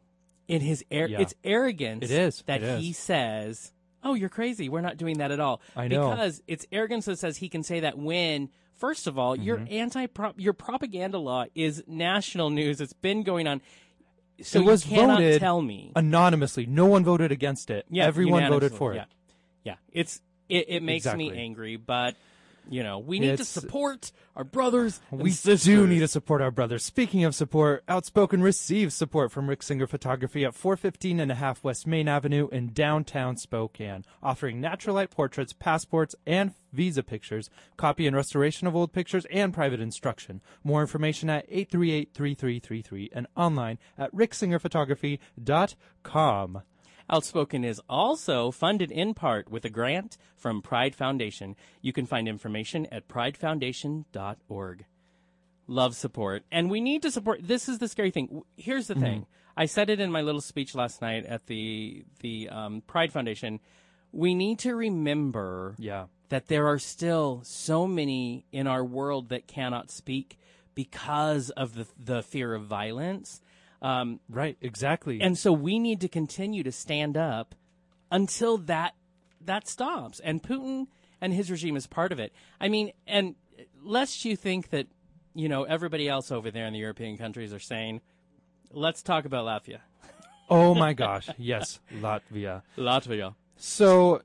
[0.48, 1.20] in his air, Yeah.
[1.20, 2.04] it's arrogance.
[2.04, 2.42] It is.
[2.46, 3.72] that It he says,
[4.06, 4.68] "Oh, you're crazy.
[4.68, 6.10] We're not doing that at all." I know.
[6.10, 8.48] because it's arrogance that says he can say that when.
[8.78, 9.72] First of all, your Mm-hmm.
[9.72, 12.78] anti your propaganda law is national news.
[12.82, 13.62] It's been going on.
[14.42, 15.92] So it was you cannot voted tell me.
[15.96, 16.66] anonymously.
[16.66, 17.86] No one voted against it.
[17.88, 18.96] Yeah, Everyone voted for it.
[18.96, 19.04] Yeah,
[19.64, 19.74] yeah.
[19.92, 22.16] It's it, it makes me angry, but
[22.68, 25.00] you know we need to support our brothers.
[25.10, 25.64] We sisters.
[25.64, 26.84] do need to support our brothers.
[26.84, 31.64] Speaking of support, Outspoken receives support from Rick Singer Photography at 415 and a half
[31.64, 38.06] West Main Avenue in downtown Spokane, offering natural light portraits, passports, and visa pictures, copy
[38.06, 40.42] and restoration of old pictures, and private instruction.
[40.62, 46.62] More information at 838-3333 and online at ricksingerphotography.com.
[47.08, 51.54] Outspoken is also funded in part with a grant from Pride Foundation.
[51.80, 54.84] You can find information at pridefoundation.org.
[55.68, 56.44] Love support.
[56.50, 57.40] And we need to support.
[57.46, 58.42] This is the scary thing.
[58.56, 59.26] Here's the thing.
[59.56, 63.60] I said it in my little speech last night at the, the um, Pride Foundation.
[64.12, 66.06] We need to remember Yeah.
[66.28, 70.38] that there are still so many in our world that cannot speak
[70.74, 73.40] because of the, the fear of violence.
[73.82, 75.20] Um, Right, exactly.
[75.20, 77.54] and so we need to continue to stand up
[78.10, 78.94] until that
[79.44, 80.20] that stops.
[80.20, 80.86] And Putin
[81.20, 82.32] and his regime is part of it.
[82.60, 83.34] I mean, and
[83.82, 84.86] lest you think that
[85.34, 88.00] you know everybody else over there in the European countries are saying,
[88.72, 89.80] "Let's talk about Latvia."
[90.50, 91.28] oh my gosh.
[91.38, 92.62] Yes, Latvia.
[92.76, 93.34] Latvia.
[93.56, 94.22] So,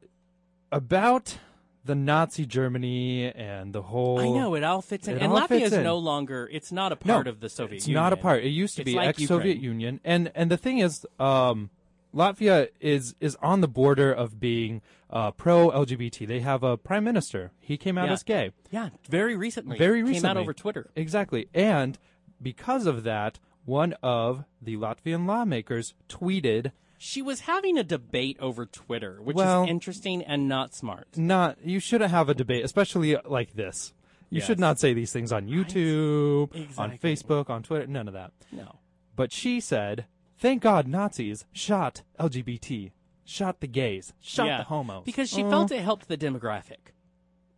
[0.71, 1.37] about
[1.83, 4.19] the Nazi Germany and the whole.
[4.19, 6.47] I know it all fits in, and Latvia is no longer.
[6.51, 7.77] It's not a No, part of the Soviet Union.
[7.77, 8.03] It's Union.
[8.03, 8.43] not a part.
[8.43, 9.63] It used to It's be like ex-Soviet Ukraine.
[9.63, 11.69] Union, and and the thing is, um,
[12.13, 16.27] Latvia is is on the border of being uh, pro LGBT.
[16.27, 17.51] They have a prime minister.
[17.59, 18.13] He came out Yeah.
[18.13, 18.51] as gay.
[18.69, 19.77] Yeah, very recently.
[19.77, 20.89] Very recently, came out over Twitter.
[20.95, 21.97] Exactly, and
[22.41, 26.71] because of that, one of the Latvian lawmakers tweeted
[27.03, 31.17] She was having a debate over Twitter, which Well- is interesting and not smart.
[31.17, 33.91] not you shouldn't have a debate, especially like this.
[34.29, 34.45] You Yes.
[34.45, 36.97] should not say these things on YouTube, on Exactly.
[36.99, 38.31] Facebook, on Twitter, none of that.
[38.51, 38.75] No.
[39.15, 40.05] But she said,
[40.37, 42.91] "Thank God Nazis shot LGBT,
[43.25, 46.93] shot the gays, shot Yeah, the homos." because she Uh, felt it helped the demographic,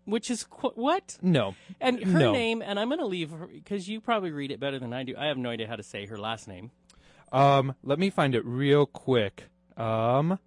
[0.06, 1.18] which is qu- what.
[1.22, 2.32] no, And her No.
[2.32, 5.04] name, and I'm going to leave her because you probably read it better than I
[5.04, 5.16] do.
[5.18, 6.72] I have no idea how to say her last name.
[7.34, 9.46] Um, let me find it real quick.
[9.76, 10.40] Um,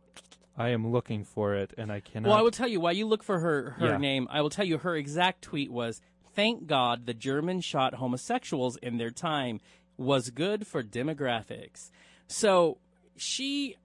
[0.56, 2.28] I am looking for it, and I cannot.
[2.30, 3.96] Well, I will tell you while you look for her her Yeah.
[3.98, 4.26] name.
[4.30, 6.00] I will tell you her exact tweet was,
[6.34, 9.60] "Thank God the Germans shot homosexuals in their time
[9.98, 11.90] was good for demographics."
[12.28, 12.78] So
[13.16, 13.76] she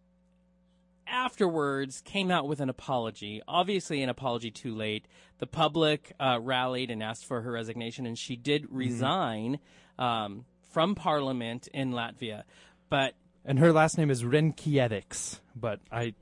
[1.07, 3.41] afterwards came out with an apology.
[3.47, 5.05] Obviously, an apology too late.
[5.39, 8.77] The public uh, rallied and asked for her resignation, and she did Mm-hmm.
[8.77, 9.59] resign
[9.99, 12.43] um, from Parliament in Latvia.
[12.91, 16.13] But and her last name is Renkiewicz, but I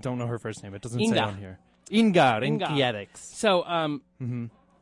[0.00, 0.74] don't know her first name.
[0.74, 1.58] It doesn't say on here.
[1.90, 2.66] Inga Inga.
[2.66, 3.16] Renkiewicz.
[3.16, 4.02] So, um,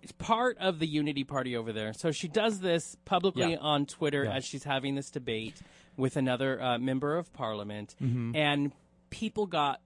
[0.03, 1.93] it's part of the Unity Party over there.
[1.95, 3.59] So she does this publicly Yeah.
[3.61, 4.35] on Twitter Yeah.
[4.35, 5.55] as she's having this debate
[5.97, 8.35] with another uh, member of Parliament, Mm-hmm.
[8.37, 8.73] and
[9.11, 9.81] people got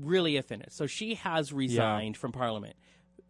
[0.00, 0.72] really offended.
[0.72, 2.76] So she has resigned from Parliament.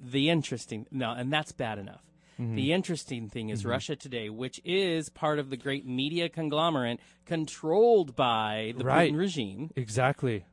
[0.01, 2.03] The interesting no, and that's bad enough.
[2.41, 2.55] Mm-hmm.
[2.57, 8.15] The interesting thing is Russia Today, which is part of the great media conglomerate controlled
[8.17, 9.13] by the Right.
[9.13, 10.45] Putin regime, Exactly.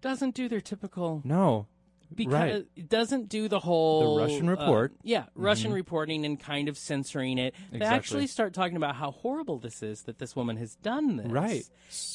[0.00, 1.66] doesn't do their typical No.
[2.14, 2.66] because Right.
[2.76, 4.92] it doesn't do the whole the Russian uh, report.
[5.02, 7.54] yeah, Russian reporting and kind of censoring it.
[7.70, 7.96] They Exactly.
[7.96, 11.26] actually start talking about how horrible this is that this woman has done this.
[11.26, 11.64] Right.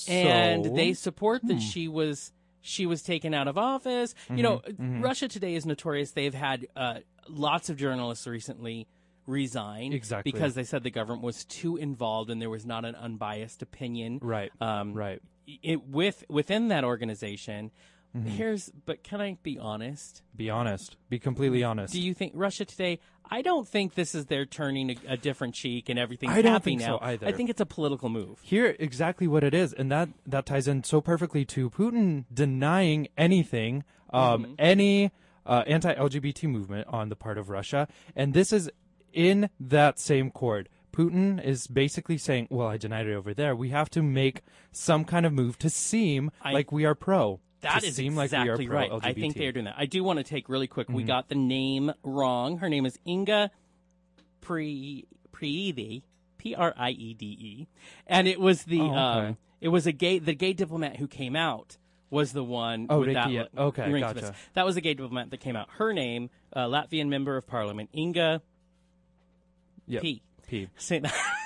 [0.08, 2.32] And they support that she was
[2.62, 4.14] she was taken out of office.
[4.30, 5.02] You know, Mm-hmm.
[5.02, 6.12] Russia Today is notorious.
[6.12, 8.88] They've had uh, lots of journalists recently
[9.27, 10.32] resigned Exactly.
[10.32, 14.19] because they said the government was too involved and there was not an unbiased opinion
[14.21, 14.51] Right.
[14.59, 15.21] um, right.
[15.61, 17.71] it, with within that organization.
[18.17, 18.27] Mm-hmm.
[18.30, 20.23] Here's, but can I be honest?
[20.36, 20.97] Be honest.
[21.09, 21.93] Be completely honest.
[21.93, 22.97] Do you think Russia Today?
[23.30, 26.53] I don't think this is their turning a, a different cheek and everything's I don't
[26.53, 26.99] happy think so now.
[27.03, 27.27] either.
[27.27, 28.39] I think it's a political move.
[28.41, 33.09] Here, exactly what it is, and that that ties in so perfectly to Putin denying
[33.15, 34.53] anything, um, Mm-hmm.
[34.57, 35.11] any
[35.50, 38.70] uh, anti-LGBT movement on the part of Russia, and this is
[39.12, 40.70] in that same chord.
[40.93, 43.56] Putin is basically saying, "Well, I denied it over there.
[43.56, 44.41] We have to make
[44.72, 47.39] some kind of move to seem I- like we are pro.
[47.62, 48.89] That is seem exactly like we are right.
[48.91, 49.06] LGBT.
[49.06, 49.76] I think they are doing that.
[49.78, 50.88] I do want to take really quick.
[50.88, 50.95] Mm-hmm.
[50.95, 52.60] We got the name wrong.
[52.60, 53.52] Her name is Inga
[54.41, 56.04] Pri Priede,
[56.38, 57.68] P R I E D E,
[58.08, 59.28] and it was the Oh, okay.
[59.28, 61.78] um, it was a gay the gay diplomat who came out
[62.10, 62.88] was the one.
[62.89, 64.34] Oh, with that, Okay, gotcha.
[64.53, 65.70] That was the gay diplomat that came out.
[65.78, 68.41] Her name, uh, Latvian member of parliament, Inga
[69.88, 70.01] Yep.
[70.01, 70.22] P.
[70.47, 70.68] P.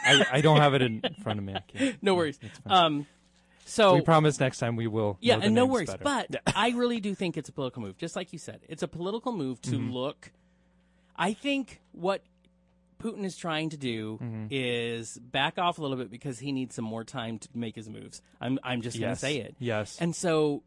[0.06, 1.56] I, I don't have it in front of me.
[2.02, 2.40] No worries.
[2.66, 3.06] Um,
[3.66, 5.18] so we promise next time we will.
[5.22, 5.90] Yeah, and no worries.
[5.90, 6.04] better.
[6.04, 7.98] But I really do think it's a political move.
[7.98, 9.92] Just like you said, it's a political move to Mm-hmm.
[9.92, 10.32] look.
[11.16, 12.22] I think what
[13.00, 14.48] Putin is trying to do Mm-hmm.
[14.52, 17.90] is back off a little bit because he needs some more time to make his
[17.90, 18.22] moves.
[18.42, 19.56] I'm I'm just going to say it.
[19.60, 19.98] Yes.
[20.00, 20.64] And so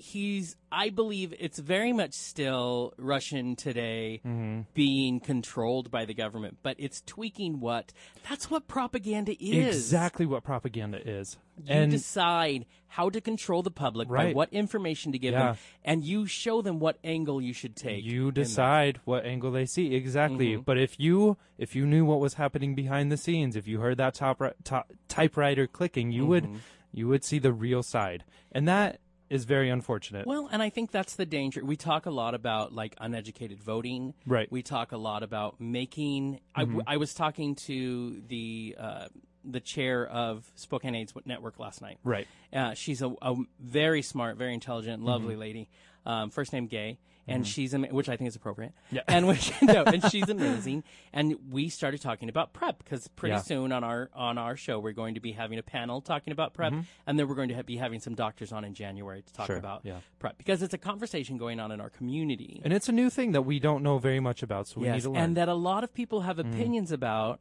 [0.00, 4.60] he's I believe it's very much still Russian today Mm-hmm.
[4.74, 7.92] being controlled by the government, but it's tweaking what
[8.28, 9.76] that's what propaganda is.
[9.76, 11.36] exactly what propaganda is.
[11.64, 14.34] You and decide how to control the public by Right.
[14.36, 15.46] what information to give Yeah.
[15.48, 18.04] them, and you show them what angle you should take.
[18.04, 20.62] you decide what angle they see exactly Mm-hmm.
[20.62, 23.96] but if you if you knew what was happening behind the scenes if you heard
[23.98, 26.30] that top, top typewriter clicking you Mm-hmm.
[26.30, 26.48] would
[26.92, 29.00] you would see the real side and that
[29.30, 31.64] is very unfortunate Well, and I think that's the danger.
[31.64, 34.14] We talk a lot about like uneducated voting.
[34.26, 34.46] Right.
[34.46, 34.54] Mm-hmm.
[34.54, 36.40] We talk a lot about making.
[36.54, 39.08] I was talking to the uh,
[39.44, 41.98] the chair of Spokane AIDS Network last night.
[42.04, 45.40] right Uh, she's a, a very smart, very intelligent, lovely Mm-hmm.
[45.40, 45.68] lady.
[46.06, 46.98] Um, first name Gay,
[47.28, 48.72] and she's ama- which I think is appropriate.
[48.90, 49.02] Yeah.
[49.08, 50.84] and which no, and she's amazing.
[51.12, 53.40] And we started talking about PrEP because pretty Yeah.
[53.42, 56.54] soon on our on our show we're going to be having a panel talking about
[56.54, 56.72] PrEP,
[57.06, 59.44] and then we're going to ha- be having some doctors on in January to talk
[59.44, 59.52] Mm-hmm.
[59.52, 59.98] Sure, about yeah.
[60.18, 62.60] PrEP because it's a conversation going on in our community.
[62.64, 65.02] and it's a new thing that we don't know very much about so we need
[65.02, 65.24] to learn Mm-hmm.
[65.24, 67.40] and that a lot of people have opinions about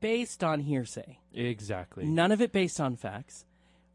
[0.00, 1.18] based on hearsay.
[1.34, 3.44] exactly None of it based on facts,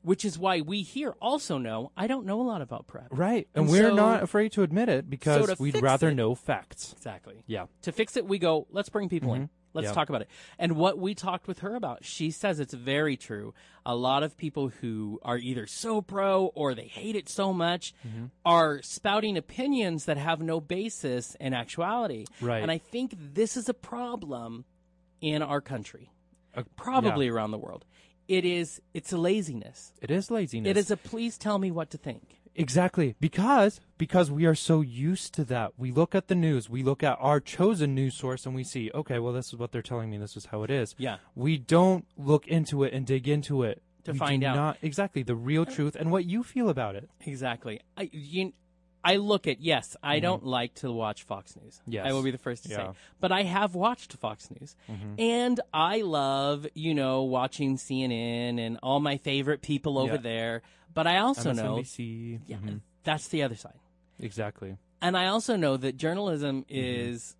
[0.03, 3.07] which is why we here also know I don't know a lot about PrEP.
[3.11, 6.15] right and, And we're so- not afraid to admit it because to we'd rather it-
[6.15, 7.43] know facts Exactly.
[7.47, 9.49] yeah To fix it, we go, let's bring people in.
[9.75, 9.93] Let's Yeah.
[9.93, 10.29] talk about it.
[10.59, 13.55] And what we talked with her about, she says it's very true.
[13.87, 17.91] A lot of people who are either so pro or they hate it so much
[18.45, 22.25] are spouting opinions that have no basis in actuality.
[22.39, 22.61] Right.
[22.61, 24.65] And I think this is a problem
[25.21, 26.11] in our country,
[26.53, 27.31] Uh, probably yeah.
[27.31, 27.83] around the world.
[28.37, 29.93] It is, it's a laziness.
[30.01, 32.39] it is laziness It is a please tell me what to think.
[32.55, 33.15] Exactly.
[33.19, 35.67] Because because we are so used to that.
[35.77, 38.91] We look at the news, we look at our chosen news source and we see,
[38.93, 40.95] okay, well this is what they're telling me, this is how it is.
[40.97, 41.17] Yeah.
[41.35, 44.55] We don't look into it and dig into it To We find out.
[44.55, 47.09] not exactly the real uh, truth and what you feel about it.
[47.25, 47.79] Exactly.
[47.97, 48.53] I, you,
[49.03, 51.75] I look at yes, I don't like to watch Fox News.
[51.81, 51.91] Mm-hmm.
[51.91, 52.05] Yes.
[52.07, 52.77] I will be the first to Yeah.
[52.79, 52.91] Mm-hmm.
[52.93, 54.75] say, but I have watched Fox News,
[55.19, 60.21] and I love you know watching CNN and all my favorite people over Yeah.
[60.21, 60.61] there.
[60.93, 62.39] But I also know, MSNBC.
[62.47, 62.81] yeah, Mhm.
[63.03, 63.79] that's the other side.
[64.19, 64.77] Exactly.
[65.01, 67.09] And I also know that journalism Mm-hmm.
[67.09, 67.35] is,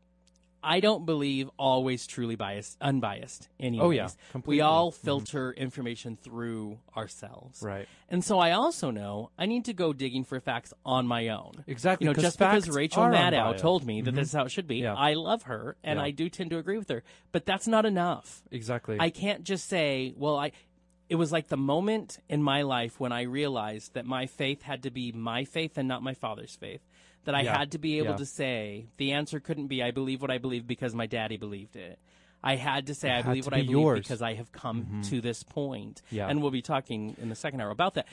[0.64, 3.50] I don't believe always truly biased, unbiased.
[3.60, 4.10] Anyways, Oh, yeah,
[4.46, 7.88] we all filter information through ourselves, Right.
[8.10, 11.64] And so I also know I need to go digging for facts on my own.
[11.68, 14.68] Exactly, You know, just because Rachel Maddow told me that this is how it should
[14.68, 14.94] be, Yeah.
[14.96, 16.06] I love her and Yeah.
[16.06, 17.04] I do tend to agree with her.
[17.32, 18.44] But that's not enough.
[18.52, 18.98] Exactly.
[19.00, 20.52] I can't just say, well, I.
[21.10, 24.84] It was like the moment in my life when I realized that my faith had
[24.84, 26.82] to be my faith and not my father's faith.
[27.26, 27.58] That I Yeah.
[27.58, 28.18] had to be able Yeah.
[28.18, 31.76] to say the answer couldn't be I believe what I believe because my daddy believed
[31.76, 31.98] it.
[32.44, 34.00] I had to say I believe what I believe yours.
[34.02, 36.02] because I have come to this point.
[36.12, 36.28] Yeah.
[36.28, 38.08] And we'll be talking in the second hour about that.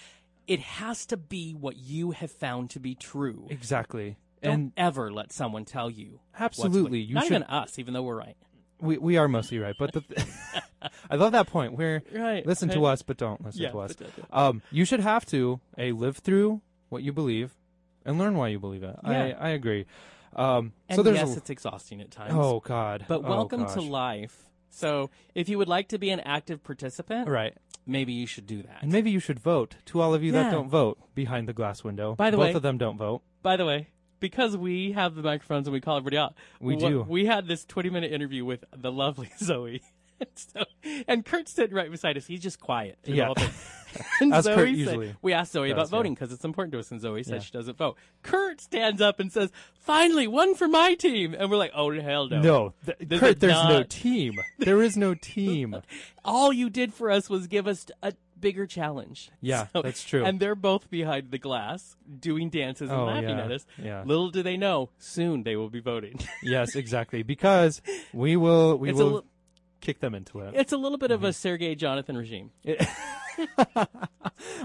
[0.46, 3.46] It has to be what you have found to be true.
[3.50, 4.16] exactly.
[4.42, 6.20] Don't and ever let someone tell you.
[6.38, 8.36] Absolutely, you not should- even us, even though we're right.
[8.80, 10.02] we we are mostly right, but the
[11.10, 13.94] I love that point where Right, listen to us, but don't listen Yeah, to us.
[14.30, 17.52] Um, you should have to a live through what you believe
[18.04, 18.96] and learn why you believe it.
[19.04, 19.10] Yeah.
[19.40, 19.86] I I agree.
[20.34, 22.32] Um, And so there's yes, a, it's exhausting at times.
[22.34, 24.44] oh god, But Oh, welcome to life.
[24.72, 27.54] So, if you would like to be an active participant, right.
[27.86, 28.78] maybe you should do that.
[28.82, 29.74] And maybe you should vote.
[29.86, 30.44] To all of you Yeah.
[30.44, 33.22] that don't vote behind the glass window, By the both way- of them don't vote.
[33.42, 33.88] By the way,
[34.20, 37.02] because we have the microphones and we call everybody out, We do.
[37.02, 39.82] We had this 20 minute interview with the lovely Zoe.
[40.34, 40.64] so,
[41.08, 42.26] and Kurt's sitting right beside us.
[42.26, 42.98] He's just quiet.
[43.04, 43.32] Yeah.
[44.20, 45.98] And As Kurt said- usually we asked Zoe about does, yeah.
[45.98, 47.38] voting because it's important to us, and Zoe says Yeah.
[47.40, 47.96] she doesn't vote.
[48.22, 49.50] Kurt stands up and says,
[49.80, 53.40] "Finally, one for my team," and we're like, "Oh hell no!" No, th- This Kurt,
[53.40, 54.34] there's no team.
[54.58, 55.82] There is no team.
[56.24, 59.32] all you did for us was give us a bigger challenge.
[59.40, 60.24] Yeah, that's true.
[60.24, 63.66] And they're both behind the glass doing dances and Oh, laughing yeah, at us.
[63.76, 64.02] yeah.
[64.06, 66.20] Little do they know, soon they will be voting.
[66.44, 67.24] yes, exactly.
[67.24, 69.24] Because we will we It's will
[69.80, 70.54] kick them into it.
[70.56, 71.24] it's a little bit Mm-hmm.
[71.24, 72.50] of a Sergey Jonathan regime.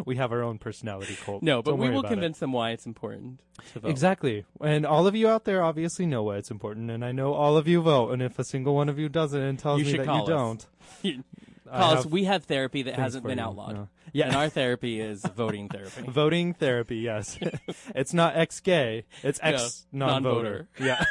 [0.06, 1.44] we have our own personality cult.
[1.44, 2.16] No, but Don't we will about it.
[2.16, 3.40] convince them why it's important
[3.74, 3.90] to vote.
[3.90, 4.46] Exactly.
[4.62, 7.58] And all of you out there obviously know why it's important, and I know all
[7.58, 8.12] of you vote.
[8.12, 10.24] And if a single one of you doesn't and tells You me that call you
[10.24, 10.30] us.
[10.30, 10.68] don't,
[11.72, 13.44] I Because have we have therapy that hasn't been you.
[13.44, 13.74] outlawed.
[13.76, 13.88] No.
[14.14, 14.28] Yeah.
[14.28, 16.04] And our therapy is voting therapy.
[16.08, 17.40] voting therapy, yes.
[17.96, 20.68] it's not ex gay, it's ex non voter.
[20.80, 21.04] Yeah.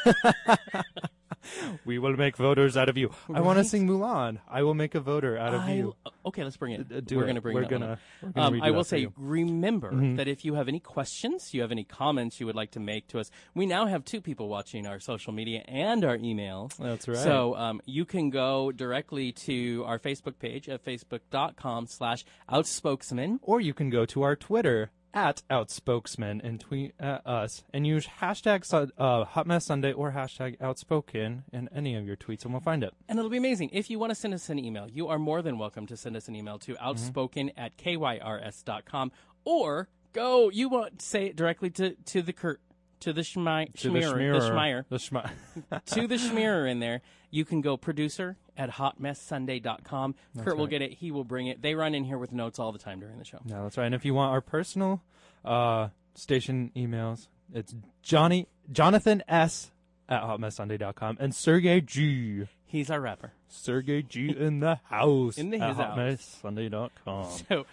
[1.84, 3.10] we will make voters out of you.
[3.32, 4.38] I want to sing Mulan.
[4.48, 5.94] I will make a voter out of I- you.
[6.26, 6.86] Okay, let's bring it.
[6.92, 9.10] Uh, do we're gonna bring We're gonna- we're gonna Um, I will say, you.
[9.10, 9.28] Mm-hmm.
[9.30, 12.80] remember that if you have any questions, you have any comments you would like to
[12.80, 16.76] make to us, we now have two people watching our social media and our emails.
[16.76, 17.16] That's right.
[17.16, 23.38] So um, you can go directly to our Facebook page at facebook.com slash outspokesman.
[23.42, 28.06] Or you can go to our Twitter at Outspokesman and tweet at us and use
[28.20, 32.60] hashtag uh, Hot Mess Sunday or hashtag Outspoken in any of your tweets, and we'll
[32.60, 32.92] find it.
[33.08, 33.70] And it'll be amazing.
[33.72, 36.16] If you want to send us an email, you are more than welcome to send
[36.16, 36.72] us an email Mm-hmm.
[36.72, 39.12] to outspoken at kyrs.com
[39.44, 42.60] or go, you want say it directly to, to the Kurt.
[43.00, 45.84] To the Schmei- To the Schmear, the Schmeier, The Schmeier.
[45.94, 47.02] to the Schmearer in there.
[47.30, 50.14] You can go producer at hotmesssunday.com.
[50.42, 50.92] Kurt will get it.
[50.94, 51.62] He will bring it.
[51.62, 53.38] They run in here with notes all the time during the show.
[53.44, 53.86] No, that's right.
[53.86, 55.02] And if you want our personal
[55.44, 59.70] uh, station emails, it's Johnny Jonathan S
[60.08, 62.44] at hotmesssunday.com and Sergey G.
[62.64, 63.32] He's our rapper.
[63.48, 66.40] Sergey G in the house In the at his house.
[66.44, 67.28] hotmesssunday.com.
[67.48, 67.66] So,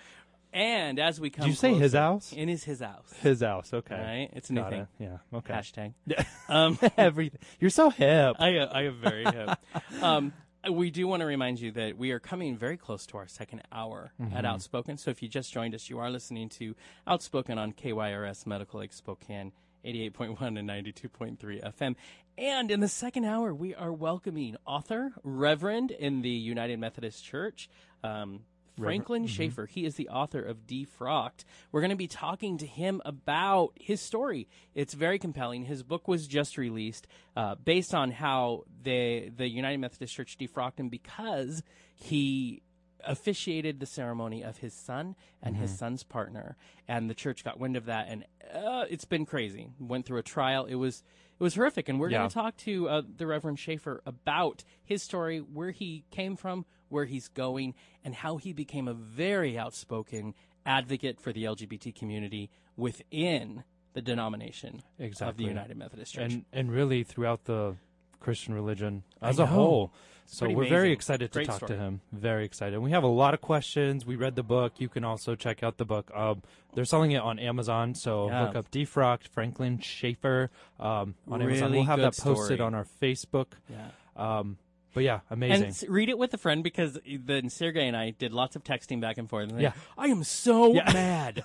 [0.54, 2.34] and as we come Did you say his house?
[2.34, 3.14] In his his house.
[3.22, 3.74] His house.
[3.74, 3.96] Okay.
[3.96, 4.30] Right?
[4.34, 4.82] It's a new Got thing.
[4.82, 4.88] it.
[5.00, 5.18] Yeah.
[5.38, 5.54] Okay.
[5.54, 5.94] Hashtag.
[6.50, 7.40] Um, Everything.
[7.62, 8.36] You're so hip.
[8.38, 9.58] I, uh, I am very hip.
[10.02, 10.34] Um,
[10.70, 13.62] we do want to remind you that we are coming very close to our second
[13.72, 14.36] hour Mm-hmm.
[14.36, 14.98] at Outspoken.
[14.98, 16.76] So if you just joined us, you are listening to
[17.08, 19.52] Outspoken on KYRS Medical Lake Spokane.
[19.84, 21.40] 88.1 and 92.3
[21.74, 21.96] FM.
[22.38, 27.68] And in the second hour, we are welcoming author, Reverend in the United Methodist Church,
[28.04, 28.42] um,
[28.84, 29.34] Franklin mm-hmm.
[29.34, 29.66] Schaefer.
[29.66, 31.44] He is the author of Defrocked.
[31.72, 34.48] We're going to be talking to him about his story.
[34.76, 35.66] It's very compelling.
[35.66, 40.80] His book was just released uh, based on how the the United Methodist Church defrocked
[40.80, 41.64] him because
[41.96, 42.62] he
[43.04, 46.56] officiated the ceremony of his son and his son's partner,
[46.88, 49.70] and the church got wind of that, and uh, it's been crazy.
[49.80, 50.66] Went through a trial.
[50.66, 51.04] It was
[51.40, 52.20] it was horrific, and we're Yeah.
[52.20, 56.66] going to talk to uh, the Reverend Schaefer about his story, where he came from,
[56.92, 57.74] where he's going,
[58.04, 60.34] and how he became a very outspoken
[60.66, 63.64] advocate for the LGBT community within
[63.94, 65.30] the denomination exactly.
[65.30, 66.32] of the United Methodist Church.
[66.32, 67.76] and and really throughout the
[68.20, 69.92] Christian religion as a whole.
[70.26, 71.72] So we're very excited to Great talk story.
[71.72, 72.00] to him.
[72.14, 72.80] Very excited.
[72.80, 74.06] We have a lot of questions.
[74.06, 74.74] We read the book.
[74.78, 76.10] You can also check out the book.
[76.16, 76.42] Um,
[76.74, 78.44] they're selling it on Amazon, so Yeah.
[78.46, 81.72] look up Defrocked, Franklin Schaefer um, on Amazon.
[81.72, 82.60] We'll have that posted story.
[82.62, 83.48] on our Facebook.
[83.70, 83.90] Yeah.
[84.16, 84.58] Um,
[84.94, 85.66] but yeah, amazing.
[85.68, 89.00] And read it with a friend because then Sergey and I did lots of texting
[89.02, 89.50] back and forth.
[89.50, 89.74] And Yeah.
[89.98, 90.92] I am so Yeah.
[90.92, 91.44] mad.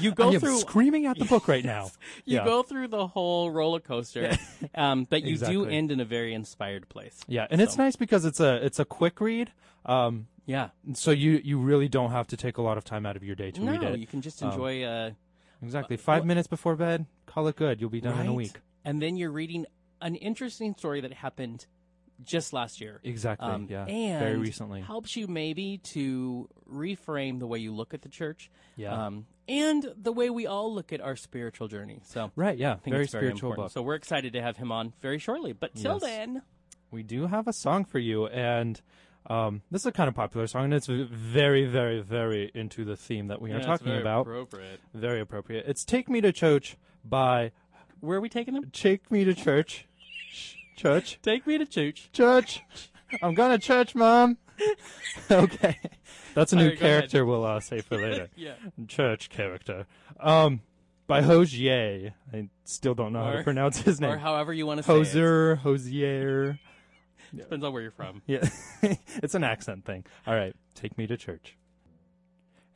[0.00, 1.90] You go through screaming at the book right now.
[2.24, 2.44] you yeah.
[2.44, 4.36] go through the whole roller coaster,
[4.74, 7.20] um, but you do end in a very inspired place.
[7.28, 9.52] Yeah, and it's nice because it's a it's a quick read.
[9.86, 10.68] Um, Yeah.
[10.94, 13.34] so you you really don't have to take a lot of time out of your
[13.36, 13.98] day to no, read it.
[13.98, 14.82] you can just Um, enjoy.
[14.84, 15.10] uh,
[15.62, 15.96] Exactly.
[15.96, 17.80] Five what- minutes before bed, call it good.
[17.80, 18.60] You'll be done in a week.
[18.84, 19.64] and then you're reading
[20.02, 21.66] an interesting story that happened
[22.22, 23.00] just last year.
[23.02, 23.48] Exactly.
[23.48, 23.86] Um, yeah.
[23.86, 24.80] and Very recently.
[24.82, 29.06] helps you maybe to reframe the way you look at the church, Yeah.
[29.06, 32.00] um, and the way we all look at our spiritual journey.
[32.04, 32.56] So right.
[32.56, 32.76] Yeah.
[32.84, 33.56] Very very spiritual important.
[33.66, 33.72] book.
[33.72, 35.52] So we're excited to have him on very shortly.
[35.52, 36.02] But till Yes.
[36.02, 36.42] then,
[36.90, 38.80] we do have a song for you, and
[39.26, 42.96] um, this is a kind of popular song, and it's very, very, very into the
[42.96, 44.22] theme that we are talking about.
[44.22, 44.80] Appropriate.
[44.94, 45.64] very appropriate.
[45.66, 47.50] It's "Take Me to Church" by
[48.00, 48.70] Where are we taking him?
[48.70, 49.88] "Take Me to Church."
[50.76, 51.18] Church.
[51.22, 52.10] Take me to church.
[52.12, 52.62] Church.
[53.22, 54.38] I'm going to church, Mom.
[55.30, 55.78] okay.
[56.34, 58.28] That's a new right, character we'll uh, say for later.
[58.36, 58.54] Yeah.
[58.88, 59.86] Church character.
[60.18, 60.60] Um,
[61.06, 62.14] by Hozier.
[62.32, 64.12] I still don't know how to pronounce his name.
[64.12, 65.58] Or however you want to say it.
[65.58, 66.58] Hozier.
[67.34, 68.22] Depends on where you're from.
[68.26, 68.48] Yeah.
[68.82, 70.04] it's an accent thing.
[70.26, 70.54] All right.
[70.74, 71.56] Take me to church.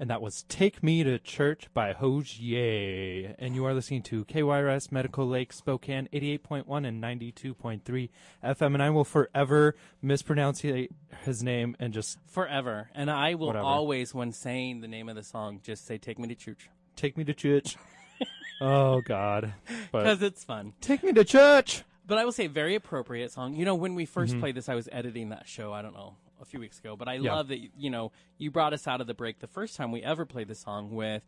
[0.01, 3.35] And that was Take Me to Church by Hozier.
[3.39, 8.09] And you are listening to KYRS Medical Lake Spokane 88.1 and 92.3
[8.45, 8.75] FM.
[8.75, 12.91] And I will forever mispronounce his name and just Forever.
[12.95, 13.65] And I will Whatever.
[13.67, 16.69] always, when saying the name of the song, just say, Take me to church.
[16.95, 17.77] take me to church.
[18.61, 19.53] oh, God.
[19.91, 20.75] Because it's fun.
[20.81, 21.83] take me to church.
[22.07, 23.55] But I will say, very appropriate song.
[23.57, 24.41] You know, when we 1st Mm-hmm.
[24.41, 26.97] played this, I was editing that show, I don't know, a few weeks ago.
[26.97, 27.35] But I Yeah.
[27.35, 30.03] love that, you know, you brought us out of the break the first time we
[30.03, 31.23] ever played the song with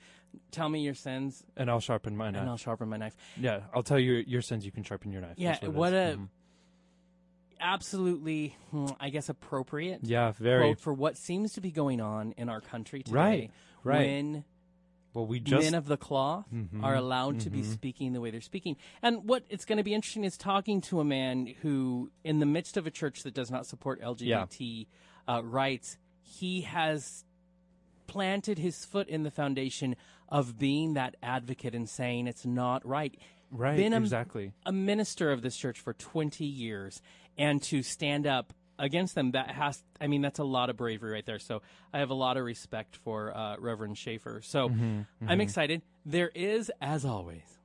[0.50, 2.40] Tell Me Your Sins And I'll sharpen my knife.
[2.40, 3.16] and I'll sharpen my knife.
[3.36, 4.64] Yeah, I'll tell you your sins.
[4.64, 5.34] You can sharpen your knife.
[5.38, 6.14] Yeah, That's what is.
[6.14, 6.28] a Mhm.
[7.60, 12.32] absolutely, hmm, I guess, appropriate yeah, very quote for what seems to be going on
[12.36, 13.14] in our country today.
[13.16, 13.50] Right,
[13.84, 14.06] right.
[14.06, 14.44] When
[15.14, 15.26] well.
[15.26, 18.40] We just men of the cloth Mhm, are allowed to be speaking the way they're
[18.40, 18.76] speaking.
[19.02, 22.46] And what it's going to be interesting is talking to a man who, in the
[22.46, 24.86] midst of a church that does not support LGBT
[25.28, 27.24] uh, rights, he has
[28.06, 29.96] planted his foot in the foundation
[30.28, 33.18] of being that advocate and saying it's not right.
[33.50, 34.52] right been a- exactly.
[34.66, 37.02] A minister of this church for 20 years
[37.38, 41.12] and to stand up against them that has i mean that's a lot of bravery
[41.12, 41.38] right there.
[41.38, 41.62] So
[41.92, 44.40] i have a lot of respect for uh, reverend schaefer.
[44.42, 45.82] So Mm-hmm, i'm excited.
[46.04, 47.58] There is as always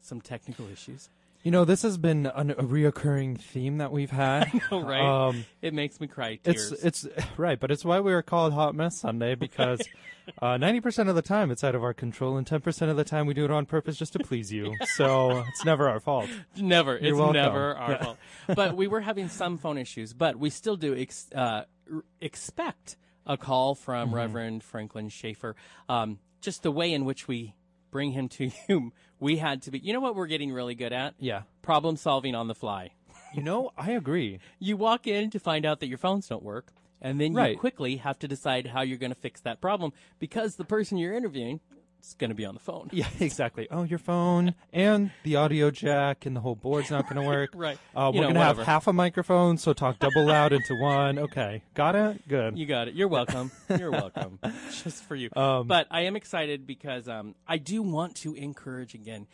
[0.00, 1.08] some technical issues
[1.42, 4.48] You know, this has been an, a reoccurring theme that we've had.
[4.70, 8.12] Oh, right Um, it makes me cry it's tears it's right, but it's why we
[8.12, 9.80] are called Hot Mess Sunday because
[10.42, 12.96] uh, ninety percent of the time it's out of our control, and ten percent of
[12.96, 14.74] the time we do it on purpose just to please you.
[14.94, 16.30] so it's never our fault.
[16.56, 17.34] never it's welcome.
[17.34, 18.02] never our Yeah.
[18.04, 18.18] fault
[18.54, 22.96] but we were having some phone issues but we still do ex- uh, r- expect
[23.26, 24.16] a call from Mm-hmm.
[24.16, 25.56] reverend franklin schaefer
[25.88, 27.54] um, just the way in which we
[27.92, 30.92] bring him to you we had to be you know what we're getting really good
[30.92, 32.90] at Yeah, problem solving on the fly
[33.34, 34.40] you know, I agree.
[34.58, 36.66] you walk in to find out that your phones don't work
[37.00, 37.58] and then you Right.
[37.58, 41.14] quickly have to decide how you're going to fix that problem because the person you're
[41.14, 41.60] interviewing
[42.02, 43.68] is going to be on the phone Yeah, exactly.
[43.70, 47.50] Oh, your phone and the audio jack and the whole board's not going to work.
[47.54, 47.78] Right.
[47.94, 51.18] Uh, we're going to have half a microphone, so talk double loud into one.
[51.18, 52.26] Okay, got it.
[52.28, 52.58] Good.
[52.58, 52.94] You got it.
[52.94, 53.50] You're welcome.
[53.78, 54.38] You're welcome.
[54.82, 55.30] Just for you.
[55.36, 59.26] Um, but I am excited because um, I do want to encourage again.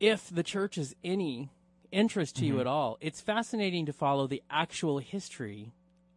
[0.00, 1.50] If the church is any
[1.90, 2.60] interest to you Mm-hmm.
[2.60, 5.72] at all, it's fascinating to follow the actual history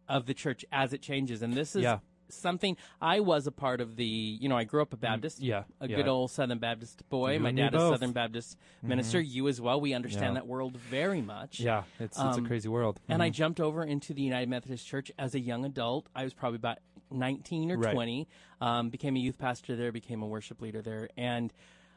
[0.08, 1.42] of the church as it changes.
[1.42, 1.98] And this is Yeah.
[2.28, 4.04] Something I was a part of the.
[4.04, 5.40] You know, I grew up a Baptist.
[5.40, 5.96] Mm, yeah, a yeah.
[5.96, 7.34] good old Southern Baptist boy.
[7.34, 7.80] You My dad is.
[7.80, 9.20] Southern Baptist minister.
[9.20, 9.80] You as well.
[9.80, 10.40] We understand Yeah.
[10.40, 11.60] that world very much.
[11.60, 13.00] Yeah, it's it's Um, a crazy world.
[13.08, 13.34] And I Mhm.
[13.34, 16.08] jumped over into the United Methodist Church as a young adult.
[16.14, 16.78] I was probably about
[17.10, 17.92] 19 or Right.
[17.94, 18.28] 20.
[18.60, 21.08] Um, became a youth pastor there, became a worship leader there.
[21.16, 21.52] And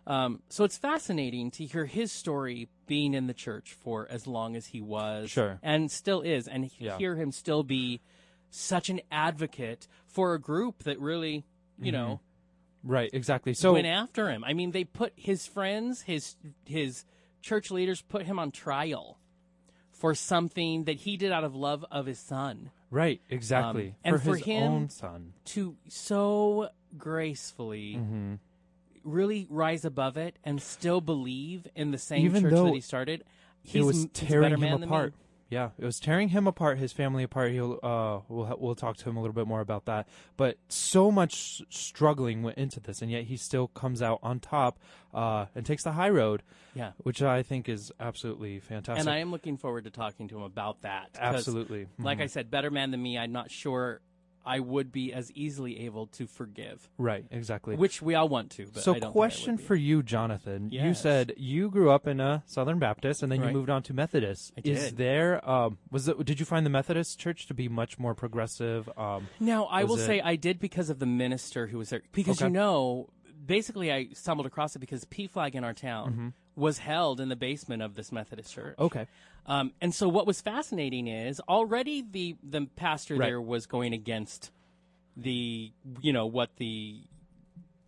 [0.08, 4.56] um, so it's fascinating to hear his story being in the church for as long
[4.56, 5.30] as he was.
[5.30, 5.60] Sure.
[5.62, 6.48] And still is.
[6.48, 6.98] And Yeah.
[6.98, 8.02] hear him still be
[8.50, 11.46] such an advocate for a group that really,
[11.80, 12.20] you know,
[12.84, 13.52] right, exactly.
[13.54, 13.62] Mm-hmm.
[13.62, 14.44] So went after him.
[14.44, 16.36] I mean, they put his friends, his
[16.66, 17.06] his
[17.42, 19.18] church leaders put him on trial
[19.92, 22.72] for something that he did out of love of his son.
[22.90, 23.90] right, exactly.
[23.90, 25.34] Um, and for, for his him- own son.
[25.46, 28.36] To so gracefully Mm-hmm.
[29.04, 33.24] really rise above it and still believe in the same Even church that he started.
[33.62, 35.14] He's, was he's a better tearing him apart.
[35.50, 37.52] Yeah, it was tearing him apart, his family apart.
[37.52, 40.08] He'll uh, we'll we'll talk to him a little bit more about that.
[40.38, 44.78] But so much struggling went into this, and yet he still comes out on top
[45.14, 46.44] uh, and takes the high road,
[46.76, 46.92] Yeah.
[47.00, 49.00] which I think is absolutely fantastic.
[49.00, 51.18] And I am looking forward to talking to him about that.
[51.20, 52.24] absolutely, Like Mhm.
[52.24, 53.18] I said, better man than me.
[53.18, 54.02] I'm not sure
[54.46, 57.76] I would be as easily able to forgive, right, exactly.
[57.76, 58.68] which we all want to.
[58.74, 60.70] But so, I don't think I question for you, Jonathan.
[60.72, 63.94] You said you grew up in a Southern Baptist, and then you moved on to
[63.94, 64.54] Methodist.
[64.58, 65.48] I Is there?
[65.48, 66.24] Um, was it?
[66.26, 68.90] Did you find the Methodist Church to be much more progressive?
[68.98, 72.02] Um, Now, I will it- say I did because of the minister who was there.
[72.12, 72.48] Because Okay.
[72.48, 73.10] you know,
[73.46, 76.28] basically, I stumbled across it because PFLAG in our town Mm-hmm.
[76.60, 78.76] Was held in the basement of this Methodist church.
[78.78, 79.08] okay.
[79.46, 83.28] Um, and so what was fascinating is already the the pastor Right.
[83.28, 84.52] there was going against
[85.18, 87.02] the you know what the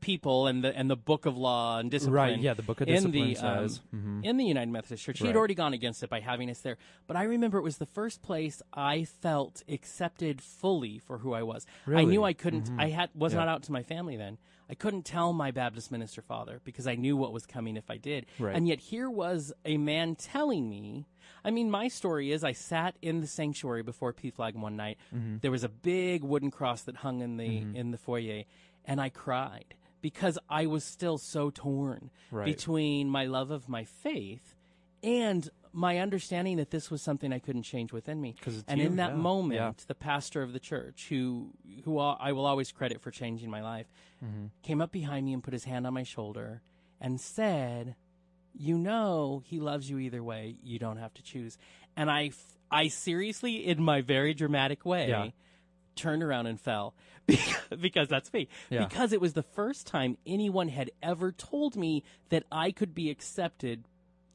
[0.01, 2.87] people and the and the book of law and discipline Right, yeah, the Book of
[2.87, 3.81] in Discipline the, um, says.
[3.93, 4.25] Mhm.
[4.25, 5.19] in the United Methodist Church.
[5.19, 5.39] He had Right.
[5.39, 6.77] already gone against it by having us there.
[7.07, 11.43] But I remember it was the first place I felt accepted fully for who I
[11.43, 11.65] was.
[11.85, 12.01] Really?
[12.01, 13.39] I knew I couldn't I had was Yeah.
[13.39, 14.37] not out to my family then.
[14.69, 17.97] I couldn't tell my Baptist minister father because I knew what was coming if I
[17.97, 18.25] did.
[18.39, 18.55] Right.
[18.55, 21.05] And yet here was a man telling me
[21.43, 24.97] I mean, my story is I sat in the sanctuary before PFLAG one night.
[25.15, 25.37] Mm-hmm.
[25.41, 28.43] There was a big wooden cross that hung in the in the foyer,
[28.85, 32.45] and I cried because I was still so torn Right.
[32.45, 34.55] between my love of my faith
[35.03, 38.35] and my understanding that this was something I couldn't change within me.
[38.67, 39.71] and you, in that yeah, moment, yeah.
[39.87, 41.51] the pastor of the church, who
[41.85, 43.87] who I will always credit for changing my life,
[44.23, 44.47] Mm-hmm.
[44.63, 46.61] came up behind me and put his hand on my shoulder
[46.99, 47.95] and said,
[48.53, 50.57] "You know, he loves you either way.
[50.61, 51.57] You don't have to choose."
[51.97, 55.29] And I, f- I seriously, in my very dramatic way, Yeah.
[56.01, 56.93] Turned around and fell
[57.79, 58.47] because that's me.
[58.69, 58.85] Yeah.
[58.85, 63.09] Because it was the first time anyone had ever told me that I could be
[63.09, 63.85] accepted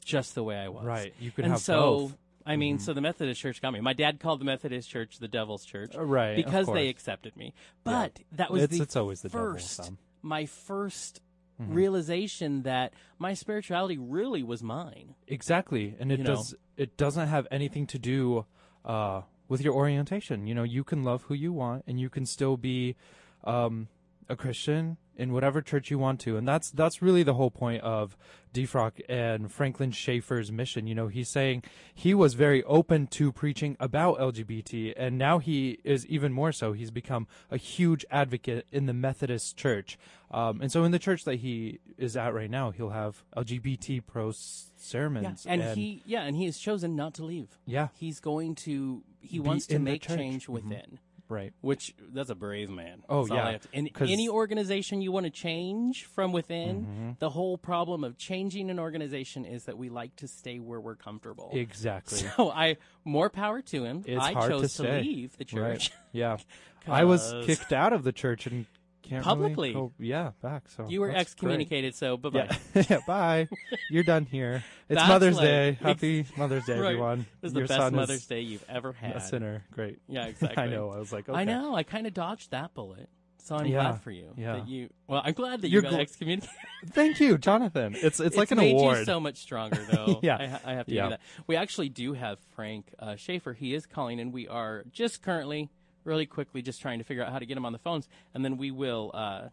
[0.04, 0.84] just the way I was.
[0.84, 2.10] Right, you could and have so, both.
[2.12, 2.48] Mm-hmm.
[2.48, 3.80] I mean, so the Methodist Church got me.
[3.80, 7.52] My dad called the Methodist Church the Devil's Church, Uh, right, Because they accepted me.
[7.82, 9.80] But that was It's- the it's always the devil, first.
[9.80, 9.94] Mm-hmm.
[10.22, 11.20] my 1st
[11.58, 15.14] realization that my spirituality really was mine.
[15.26, 16.34] Exactly, and it You know.
[16.36, 16.54] does.
[16.76, 18.44] It doesn't have anything to do
[18.84, 20.46] uh, with your orientation.
[20.46, 22.96] You know, you can love who you want, and you can still be
[23.44, 23.88] um,
[24.28, 27.82] a Christian in whatever church you want to, and that's that's really the whole point
[27.82, 28.16] of
[28.52, 30.86] Defrock and Franklin Schaefer's mission.
[30.86, 31.62] You know, he's saying
[31.94, 36.72] he was very open to preaching about LGBT, and now he is even more so.
[36.72, 39.98] He's become a huge advocate in the Methodist Church,
[40.30, 44.00] um, and so in the church that he is at right now, he'll have LGBT
[44.06, 47.58] pro sermons, and, he, yeah, and he has chosen not to leave.
[47.66, 50.50] yeah, He's going to, he wants to make change Mhm.
[50.50, 50.98] within.
[51.28, 51.52] Right.
[51.60, 53.02] Which that's a brave man.
[53.08, 53.46] Oh, That's yeah.
[53.46, 57.10] I have to- in 'Cause- any organization you want to change from within, Mm-hmm.
[57.18, 60.96] the whole problem of changing an organization is that we like to stay where we're
[60.96, 61.50] comfortable.
[61.52, 62.18] Exactly.
[62.36, 64.02] So I more power to him.
[64.06, 65.00] It's I hard chose to stay.
[65.02, 65.90] leave the church.
[65.90, 65.90] Right.
[66.12, 66.36] Yeah.
[66.88, 68.66] I was kicked out of the church and
[69.02, 69.70] can't Publicly.
[69.70, 70.68] Really go, yeah, back.
[70.68, 72.58] So You were excommunicated, so bye bye.
[72.74, 72.82] Yeah.
[72.90, 72.98] yeah.
[73.06, 73.48] Bye.
[73.90, 74.64] You're done here.
[74.88, 75.68] It's That's Mother's like- Day.
[75.70, 76.86] ex- Happy Mother's Day, Right.
[76.90, 77.20] everyone.
[77.20, 79.16] It was the Your best son Mother's Day you've ever had.
[79.16, 79.64] a sinner.
[79.72, 79.98] Great.
[80.08, 80.62] Yeah, exactly.
[80.62, 80.90] I know.
[80.90, 81.36] I was like, okay.
[81.38, 81.74] I know.
[81.74, 83.08] I kind of dodged that bullet.
[83.38, 84.32] So I'm Yeah, glad for you.
[84.36, 84.54] yeah.
[84.56, 84.90] That you.
[85.06, 86.54] Well, I'm glad that you You're got gl- excommunicated.
[86.90, 87.94] Thank you, Jonathan.
[87.96, 88.98] It's it's, like an made award.
[88.98, 90.18] you so much stronger, though.
[90.22, 90.36] Yeah.
[90.40, 91.04] I, ha- I have to Yeah.
[91.04, 91.20] do that.
[91.46, 93.52] We actually do have Frank uh, Schaefer.
[93.54, 95.68] He is calling, and we are just currently,
[96.04, 98.44] really quickly, just trying to figure out how to get him on the phones, and
[98.44, 99.48] then we will uh,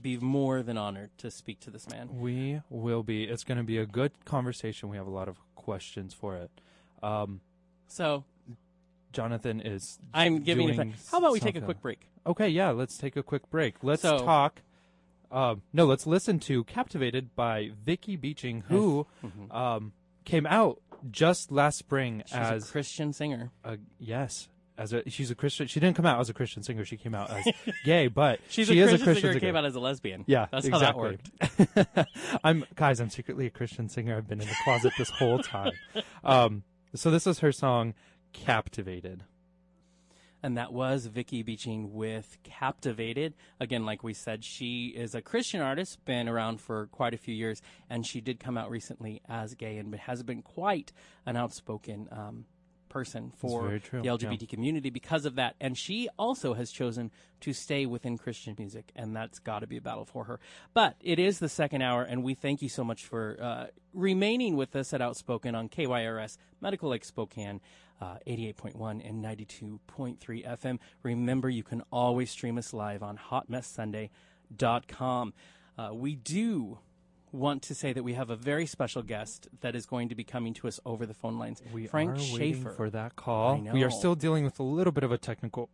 [0.00, 2.08] be more than honored to speak to this man.
[2.18, 3.24] we will be.
[3.24, 4.88] It's going to be a good conversation.
[4.88, 6.50] We have a lot of questions for it.
[7.02, 7.40] Um,
[7.88, 8.24] So
[9.12, 9.98] Jonathan is.
[10.14, 12.08] I'm giving doing How about we take a quick break?
[12.26, 13.76] Okay, yeah, let's take a quick break.
[13.82, 14.62] Let's So- talk.
[15.30, 19.06] Um, no, let's listen to "Captivated" by Vicky Beeching, who
[19.50, 19.92] um,
[20.26, 20.80] came out
[21.10, 22.38] just last spring Mm-hmm.
[22.38, 23.50] She's as a Christian singer.
[23.64, 24.48] a, yes,
[24.78, 25.66] as a she's a Christian.
[25.66, 26.84] She didn't come out as a Christian singer.
[26.84, 27.46] She came out as
[27.84, 29.32] gay, but She's she a is Christian, a Christian singer.
[29.34, 29.48] singer.
[29.48, 30.24] Came out as a lesbian.
[30.26, 31.18] yeah, that's exactly.
[31.40, 32.08] how that worked.
[32.44, 33.00] I'm guys.
[33.00, 34.16] I'm secretly a Christian singer.
[34.16, 35.72] I've been in the closet this whole time.
[36.24, 36.62] Um,
[36.94, 37.94] so this is her song
[38.32, 39.24] "Captivated."
[40.44, 43.34] And that was Vicky Beeching with Captivated.
[43.60, 47.32] Again, like we said, she is a Christian artist, been around for quite a few
[47.32, 50.90] years, and she did come out recently as gay and has been quite
[51.26, 52.46] an outspoken um,
[52.92, 55.54] person for the LGBT community because of that.
[55.60, 59.78] And she also has chosen to stay within Christian music, and that's got to be
[59.78, 60.38] a battle for her.
[60.74, 64.56] But it is the second hour, and we thank you so much for uh, remaining
[64.56, 67.60] with us at Outspoken on KYRS Medical Lake Spokane.
[68.00, 70.18] Uh, 88.1 and 92.3
[70.58, 70.78] FM.
[71.04, 75.32] Remember, you can always stream us live on hotmesssunday.com.
[75.78, 76.78] Uh, we do
[77.32, 80.24] want to say that we have a very special guest that is going to be
[80.24, 81.62] coming to us over the phone lines.
[81.72, 82.38] We Frank are Schaefer.
[82.38, 83.56] waiting for that call.
[83.72, 85.70] We are still dealing with a little bit of a technical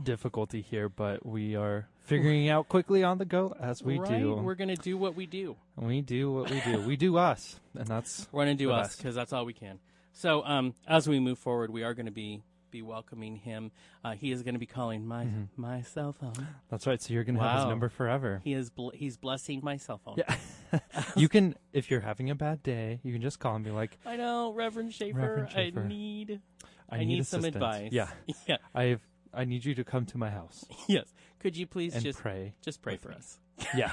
[0.00, 4.20] difficulty here, but we are figuring out quickly on the go as we right?
[4.20, 4.34] do.
[4.34, 5.56] We're going to do what we do.
[5.76, 6.80] we do what we do.
[6.80, 9.80] we do us, and that's We're going to do us because that's all we can.
[10.12, 12.42] So um, as we move forward, we are going to be
[12.72, 13.70] be welcoming him.
[14.04, 15.42] Uh, he is going to be calling my Mm-hmm.
[15.62, 16.48] my cell phone.
[16.68, 17.00] that's right.
[17.00, 18.40] So you're gonna have his number forever.
[18.42, 20.16] He is bl- he's blessing my cell phone.
[20.18, 20.80] Yeah.
[21.16, 23.98] you can, if you're having a bad day, you can just call and be like,
[24.04, 25.18] I know, Reverend Schaefer.
[25.20, 26.40] Reverend Schaefer, I need
[26.90, 27.92] "I, I need, need some advice.
[27.92, 28.08] Yeah,
[28.48, 28.56] yeah.
[28.74, 29.00] I've.
[29.34, 31.06] I need you to come to my house Yes.
[31.38, 32.52] Could you please and just pray.
[32.62, 33.14] just pray for me.
[33.16, 33.38] us?
[33.74, 33.92] Yeah,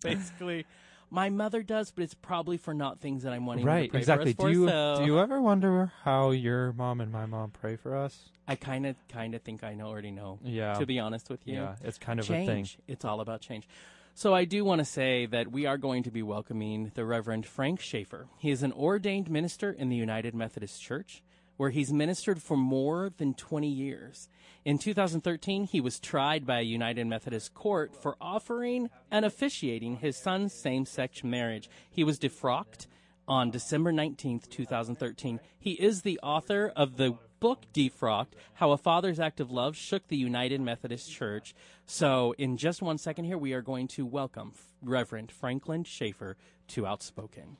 [0.00, 0.66] Basically,
[1.12, 3.84] my mother does, but it's probably for not things that I'm wanting right.
[3.84, 4.32] to pray Exactly.
[4.32, 7.50] for us do you so do you ever wonder how your mom and my mom
[7.50, 8.30] pray for us?
[8.48, 10.38] I kind of kind of think I know already know.
[10.42, 10.72] Yeah.
[10.74, 11.54] To be honest with you.
[11.54, 12.48] Yeah, it's kind of change.
[12.48, 12.84] a thing.
[12.88, 13.68] It's all about change.
[14.14, 17.46] So I do want to say that we are going to be welcoming the Reverend
[17.46, 18.28] Frank Schaefer.
[18.38, 21.22] He is an ordained minister in the United Methodist Church,
[21.56, 24.28] where he's ministered for more than 20 years.
[24.64, 30.16] In 2013, he was tried by a United Methodist court for offering and officiating his
[30.16, 31.68] son's same-sex marriage.
[31.90, 32.86] He was defrocked
[33.26, 35.40] on December 19th, 2013.
[35.58, 40.06] He is the author of the book Defrocked How a Father's Act of Love Shook
[40.06, 41.54] the United Methodist Church.
[41.86, 46.36] So, in just one second here, we are going to welcome Reverend Franklin Schaefer
[46.68, 47.56] to Outspoken.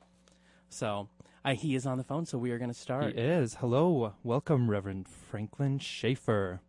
[0.68, 1.08] So,
[1.44, 3.06] I, he is on the phone, so we are going to start.
[3.06, 3.26] He start.
[3.26, 3.54] is.
[3.56, 6.60] Hello, welcome, Reverend Franklin Schaefer.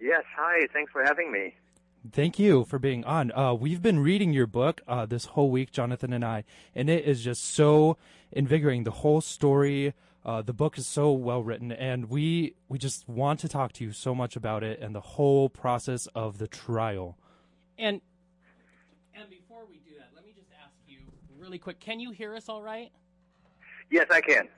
[0.00, 0.66] Yes, hi.
[0.72, 1.54] Thanks for having me.
[2.10, 3.30] Thank you for being on.
[3.30, 6.42] Uh, we've been reading your book uh, this whole week, Jonathan and I,
[6.74, 7.96] and it is just so
[8.32, 8.84] invigorating.
[8.84, 13.38] The whole story, uh, the book is so well written, and we we just want
[13.40, 17.18] to talk to you so much about it and the whole process of the trial.
[17.78, 18.00] And
[19.14, 20.98] and before we do that, let me just ask you
[21.38, 21.80] really quick.
[21.80, 22.90] Can you hear us all right?
[23.90, 24.48] Yes, I can.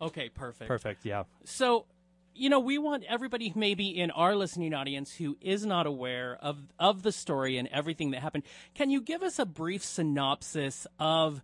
[0.00, 0.68] Okay, perfect.
[0.68, 1.04] Perfect.
[1.04, 1.24] Yeah.
[1.44, 1.86] So,
[2.34, 6.58] you know, we want everybody maybe in our listening audience who is not aware of
[6.78, 8.44] of the story and everything that happened.
[8.74, 11.42] Can you give us a brief synopsis of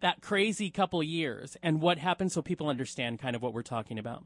[0.00, 3.98] that crazy couple years and what happened so people understand kind of what we're talking
[3.98, 4.22] about?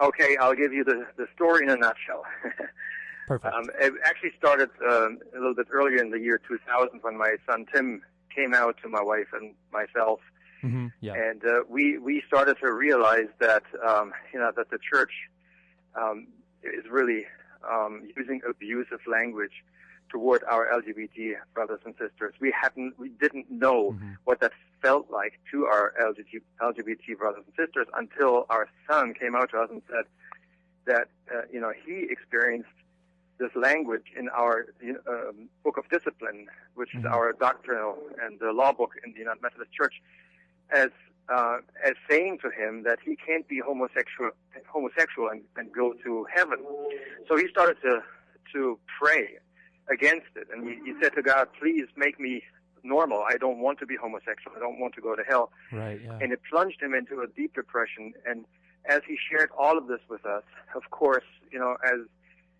[0.00, 2.24] Okay, I'll give you the, the story in a nutshell.
[3.26, 3.54] Perfect.
[3.54, 7.36] um, it actually started um, a little bit earlier in the year 2000 when my
[7.48, 8.00] son Tim
[8.34, 10.20] came out to my wife and myself,
[10.60, 11.14] hmm Yeah.
[11.14, 15.12] and uh, we we started to realize that um, you know that the church
[16.00, 16.26] um,
[16.62, 17.26] is really
[17.68, 19.64] um, using abusive language
[20.08, 22.34] toward our LGBT brothers and sisters.
[22.40, 24.16] We hadn't, we didn't know Mhm.
[24.24, 24.52] what that
[24.82, 29.58] felt like to our LGBT, LGBT brothers and sisters until our son came out to
[29.62, 30.06] us and said
[30.86, 32.70] that uh, you know he experienced
[33.38, 34.66] this language in our
[35.08, 37.12] um, book of discipline, which is Mhm.
[37.16, 39.94] our doctrinal and the law book in the United Methodist Church,
[40.72, 40.90] as
[41.28, 44.30] uh, as saying to him that he can't be homosexual
[44.68, 46.58] homosexual and, and go to heaven.
[47.28, 48.00] So he started to
[48.52, 49.28] to pray
[49.90, 52.42] against it, and he, he said to God, "Please make me
[52.82, 53.22] normal.
[53.22, 54.56] I don't want to be homosexual.
[54.56, 56.00] I don't want to go to hell." Right.
[56.04, 56.18] Yeah.
[56.20, 58.12] and it plunged him into a deep depression.
[58.26, 58.44] And
[58.86, 60.42] as he shared all of this with us,
[60.74, 62.00] of course, you know, as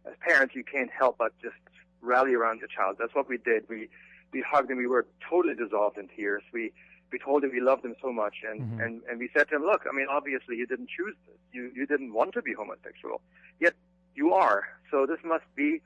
[0.07, 1.57] as parents, you can't help but just
[2.03, 2.97] rally around your child.
[2.99, 3.65] That's what we did.
[3.69, 3.89] We
[4.33, 4.79] we hugged him.
[4.79, 6.43] We were totally dissolved in tears.
[6.53, 6.73] We
[7.13, 8.85] we told him we loved him so much, and Mhm.
[8.85, 11.39] and and we said to him, look, I mean, obviously you didn't choose this.
[11.53, 13.21] You you didn't want to be homosexual,
[13.59, 13.75] yet
[14.15, 14.69] you are.
[14.91, 15.81] So this must be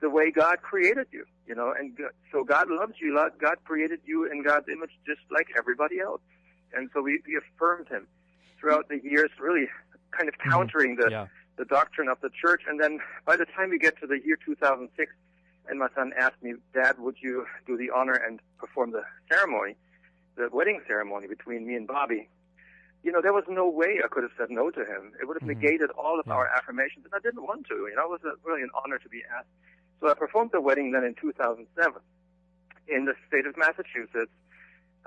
[0.00, 1.98] the way God created you, you know, and
[2.32, 3.14] so God loves you.
[3.40, 6.20] God created you in God's image just like everybody else.
[6.72, 8.06] And so we, we affirmed him
[8.60, 9.68] throughout the years, really
[10.12, 11.26] kind of countering the, yeah.
[11.56, 12.62] the doctrine of the church.
[12.68, 15.12] And then by the time we get to the year 2006,
[15.68, 19.76] and my son asked me, Dad, would you do the honor and perform the ceremony,
[20.38, 22.28] the wedding ceremony between me and Bobby?
[23.02, 25.12] You know, there was no way I could have said no to him.
[25.20, 25.54] It would have Mhm.
[25.60, 26.34] negated all of Yeah.
[26.34, 27.74] our affirmations, and I didn't want to.
[27.74, 29.48] You know, it was a, really an honor to be asked.
[30.00, 32.00] So I performed the wedding then in 2007
[32.86, 34.32] in the state of Massachusetts.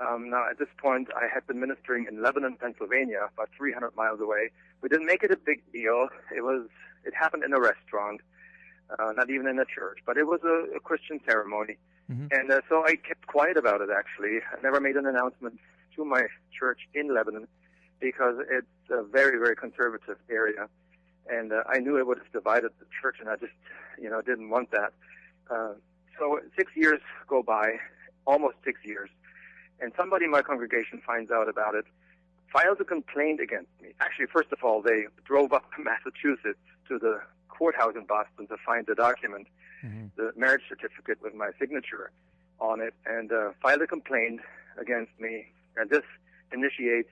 [0.00, 4.20] Um, now, at this point, I had been ministering in Lebanon, Pennsylvania, about 300 miles
[4.20, 4.50] away.
[4.80, 6.08] We didn't make it a big deal.
[6.34, 6.68] It was
[7.04, 8.20] it happened in a restaurant,
[8.98, 11.76] uh, not even in a church, but it was a, a Christian ceremony.
[12.12, 12.28] Mhm.
[12.32, 13.88] And uh, so I kept quiet about it.
[13.90, 15.58] Actually, I never made an announcement
[15.96, 16.26] to my
[16.58, 17.46] church in Lebanon
[18.00, 20.68] because it's a very, very conservative area,
[21.30, 23.52] and uh, I knew it would have divided the church, and I just,
[24.00, 24.92] you know, didn't want that.
[25.50, 25.74] Uh,
[26.18, 27.78] so six years go by,
[28.26, 29.08] almost six years,
[29.80, 31.84] and somebody in my congregation finds out about it,
[32.52, 33.90] files a complaint against me.
[34.00, 36.58] Actually, first of all, they drove up to Massachusetts
[36.88, 39.46] to the courthouse in Boston to find the document,
[39.84, 40.10] Mhm.
[40.16, 42.10] the marriage certificate with my signature
[42.60, 44.40] on it and uh, filed a complaint
[44.78, 45.48] against me.
[45.76, 46.04] And this
[46.52, 47.10] initiates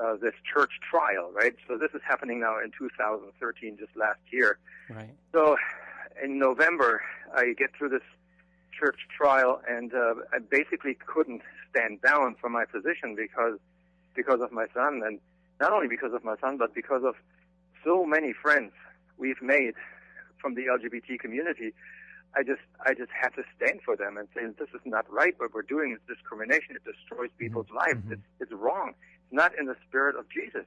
[0.00, 1.54] uh, this church trial, right?
[1.66, 4.58] So this is happening now in 2013, just last year.
[4.90, 5.14] Right.
[5.32, 5.56] So
[6.22, 7.02] in November,
[7.34, 8.02] I get through this
[8.78, 11.40] church trial, and uh, I basically couldn't
[11.70, 13.58] stand down from my position because
[14.14, 15.18] because of my son, and
[15.60, 17.14] not only because of my son, but because of
[17.84, 18.72] so many friends
[19.18, 19.74] we've made
[20.46, 21.74] from the LGBT community.
[22.36, 25.34] I just I just had to stand for them and say this is not right.
[25.38, 26.76] What we're doing is discrimination.
[26.76, 28.04] It destroys people's lives.
[28.10, 28.92] It's, it's wrong.
[29.24, 30.66] It's not in the spirit of Jesus.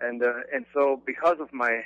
[0.00, 1.82] And uh, and so because of my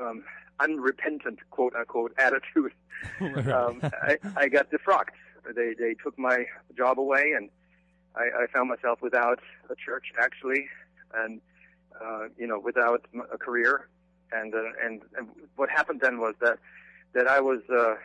[0.00, 0.24] um,
[0.58, 2.72] unrepentant quote unquote attitude,
[3.52, 5.16] um, I, I got defrocked.
[5.54, 7.50] They they took my job away, and
[8.16, 10.66] I, I found myself without a church actually,
[11.14, 11.42] and
[12.02, 13.88] uh, you know without a career.
[14.34, 16.58] And, uh, and and what happened then was that
[17.12, 17.96] that I was uh,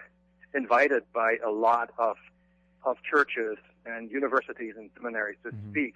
[0.54, 2.18] invited by a lot of
[2.84, 5.95] of churches and universities and seminaries to speak,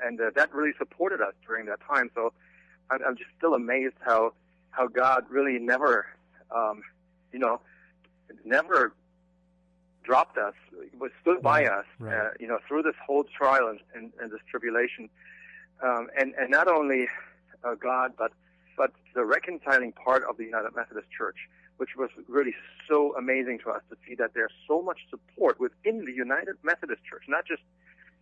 [0.00, 2.10] and uh, that really supported us during that time.
[2.14, 2.32] So
[2.90, 4.32] I'm, I'm just still amazed how
[4.70, 6.06] how God really never,
[6.54, 6.82] um,
[7.32, 7.60] you know,
[8.44, 8.92] never
[10.04, 10.54] dropped us,
[10.98, 12.14] was stood by us, right.
[12.14, 15.10] Uh, you know, through this whole trial and, and, and this tribulation,
[15.82, 17.08] um, and and not only
[17.64, 18.32] uh, God, but
[18.78, 21.36] but the reconciling part of the United Methodist Church,
[21.78, 22.54] which was really
[22.88, 27.02] so amazing to us to see that there's so much support within the United Methodist
[27.04, 27.62] Church, not just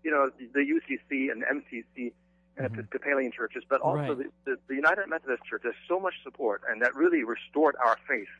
[0.02, 2.12] you know the UCC and MCC
[2.56, 4.26] and Episcopalian churches, but also Right.
[4.46, 5.60] the, the, the United Methodist Church.
[5.62, 8.32] There's so much support, and that really restored our faith,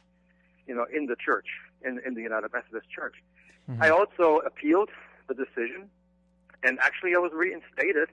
[0.67, 1.49] you know, in the church,
[1.85, 3.15] in in the United Methodist Church.
[3.71, 3.83] Mm-hmm.
[3.83, 4.89] I also appealed
[5.29, 5.91] the decision,
[6.63, 8.09] and actually I was reinstated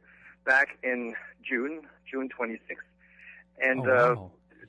[0.45, 1.15] back in
[1.49, 2.89] June, June 26th.
[3.61, 4.15] And Oh, uh,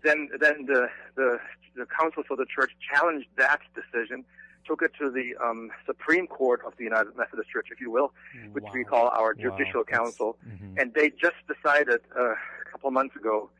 [0.02, 1.39] then then the, the
[1.77, 4.24] the council for the church challenged that decision,
[4.66, 8.12] took it to the um, Supreme Court of the United Methodist Church, if you will,
[8.52, 10.36] which we call our judicial that's- council.
[10.47, 10.81] mhm.
[10.81, 12.36] And they just decided uh, a
[12.70, 13.51] couple of months ago,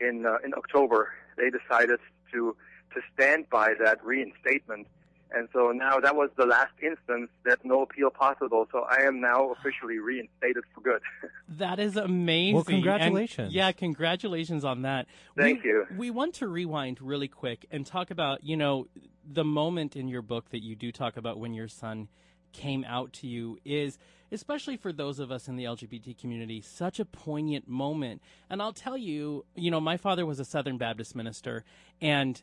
[0.00, 2.00] in uh, in October, they decided
[2.32, 2.56] to
[2.94, 4.86] to stand by that reinstatement.
[5.34, 8.66] And so now that was the last instance that no appeal possible.
[8.70, 11.02] So I am now officially reinstated for good.
[11.58, 12.54] That is amazing.
[12.54, 13.52] Well, And- congratulations.
[13.52, 15.06] yeah, congratulations on that.
[15.36, 15.86] Thank we, you.
[15.96, 18.88] We want to rewind really quick and talk about, you know,
[19.30, 22.08] the moment in your book that you do talk about when your son
[22.52, 23.98] came out to you is
[24.30, 28.22] especially for those of us in the LGBT community such a poignant moment.
[28.48, 31.64] And I'll tell you, you know, my father was a Southern Baptist minister
[32.00, 32.42] and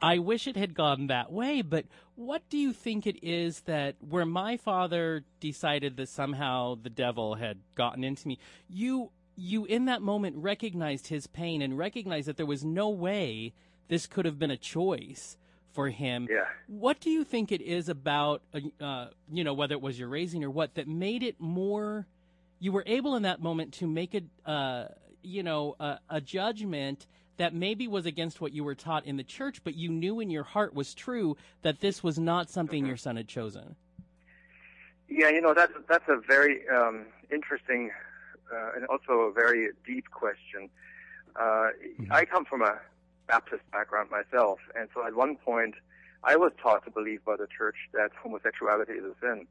[0.00, 3.96] I wish it had gone that way, but what do you think it is that
[4.00, 8.38] where my father decided that somehow the devil had gotten into me,
[8.68, 13.52] you you in that moment recognized his pain and recognized that there was no way
[13.88, 15.36] this could have been a choice
[15.72, 16.26] for him.
[16.30, 16.44] Yeah.
[16.68, 20.08] What do you think it is about uh, uh, you know whether it was your
[20.08, 22.06] raising or what that made it more
[22.58, 24.88] you were able in that moment to make a uh,
[25.22, 27.06] you know a, a judgment
[27.36, 30.30] that maybe was against what you were taught in the church, but you knew in
[30.30, 33.76] your heart was true that this was not something your son had chosen.
[35.08, 37.90] Yeah, you know that's that's a very um, interesting
[38.52, 40.68] uh, and also a very deep question.
[41.36, 41.68] Uh,
[42.10, 42.78] I come from a
[43.28, 45.74] Baptist background myself, and so at one point
[46.24, 49.46] I was taught to believe by the church that homosexuality is a sin,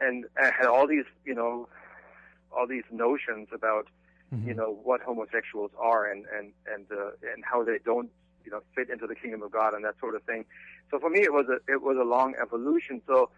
[0.00, 1.68] and I had all these, you know,
[2.52, 3.86] all these notions about,
[4.46, 8.10] you know, what homosexuals are and and and uh, and how they don't,
[8.44, 10.44] you know, fit into the kingdom of God and that sort of thing.
[10.90, 13.02] So for me, it was a it was a long evolution.
[13.06, 13.30] So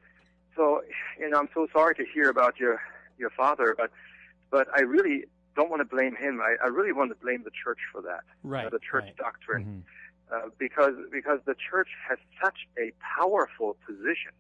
[0.57, 0.83] so,
[1.19, 2.81] you know, I'm so sorry to hear about your
[3.19, 3.91] your father, but
[4.51, 5.25] but I really
[5.55, 6.41] don't want to blame him.
[6.41, 9.17] I, I really want to blame the church for that, Right, the church right.
[9.17, 9.85] doctrine,
[10.33, 14.33] uh, because because the church has such a powerful position.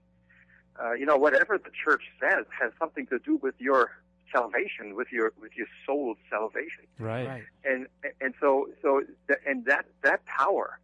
[0.79, 3.93] Uh, you know, whatever the church says has something to do with your
[4.33, 7.45] salvation, with your with your soul's salvation Right.
[7.65, 7.87] and
[8.21, 10.79] and so so th- and that that power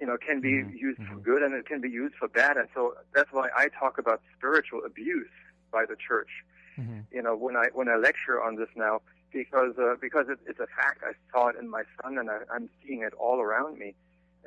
[0.00, 0.76] you know can be Mm-hmm.
[0.76, 3.68] used for good and it can be used for bad and so that's why I
[3.68, 5.28] talk about spiritual abuse
[5.70, 6.30] by the church
[6.78, 7.00] Mm-hmm.
[7.12, 9.00] you know when I when I lecture on this now
[9.32, 12.38] because uh, because it, it's a fact I saw it in my son and I,
[12.54, 13.94] I'm seeing it all around me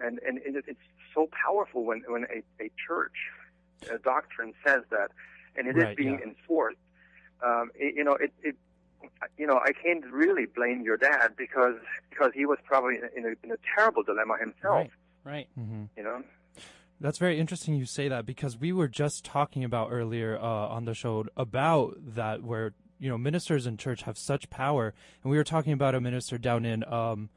[0.02, 0.80] and and it, it's
[1.14, 3.18] so powerful when when a, a church
[3.94, 5.12] a doctrine says that
[5.56, 6.28] and it is Right, being yeah.
[6.30, 6.78] enforced
[7.46, 8.56] um, it, you know it, it
[9.38, 11.76] you know, I can't really blame your dad because
[12.10, 14.88] because he was probably in a, in a terrible dilemma himself.
[14.88, 14.92] Right.
[15.24, 15.48] Right.
[15.98, 16.24] You know.
[17.00, 20.86] That's very interesting you say that because we were just talking about earlier uh, on
[20.86, 24.94] the show about that where you know ministers in church have such power,
[25.24, 27.30] and we were talking about a minister down in um,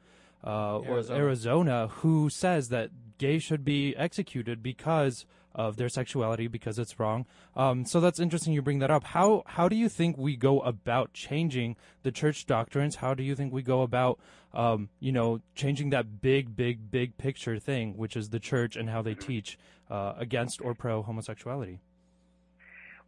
[0.43, 1.19] uh, Arizona.
[1.19, 5.25] Arizona who says that gays should be executed because
[5.55, 7.25] of their sexuality because it's wrong.
[7.55, 9.03] Um, so that's interesting you bring that up.
[9.05, 12.97] How how do you think we go about changing the church doctrines?
[12.97, 14.19] How do you think we go about
[14.53, 18.89] um, you know changing that big big big picture thing, which is the church and
[18.89, 19.57] how they teach
[19.89, 21.79] uh, against or pro homosexuality?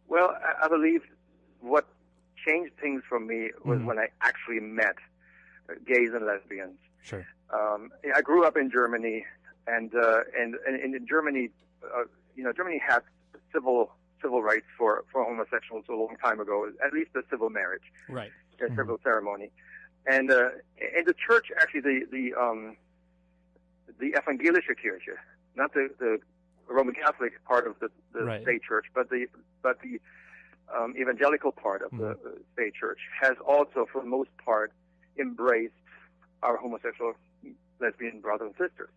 [0.08, 1.02] Well, I, I believe
[1.60, 1.86] what
[2.46, 3.84] changed things for me was Mhm.
[3.84, 4.96] when I actually met
[5.68, 6.78] uh, gays and lesbians.
[7.02, 7.26] Sure.
[7.52, 9.24] Um, I grew up in Germany,
[9.66, 11.50] and uh, and, and in Germany,
[11.84, 12.04] uh,
[12.38, 13.00] you know, Germany had
[13.52, 13.90] civil
[14.22, 18.30] civil rights for for homosexuals a long time ago, at least the civil marriage, Right.
[18.64, 19.50] a civil ceremony,
[20.06, 20.50] and uh,
[20.96, 22.76] and the church actually the the um,
[23.98, 25.16] the evangelische Kirche,
[25.56, 26.18] not the the
[26.68, 28.42] Roman Catholic part of the, the Right.
[28.42, 29.26] state church, but the
[29.62, 30.00] but the
[30.76, 32.14] um, evangelical part of the uh,
[32.52, 34.70] state church has also, for the most part,
[35.18, 35.72] embraced
[36.44, 37.14] our homosexual
[37.80, 38.90] lesbian brothers and sisters,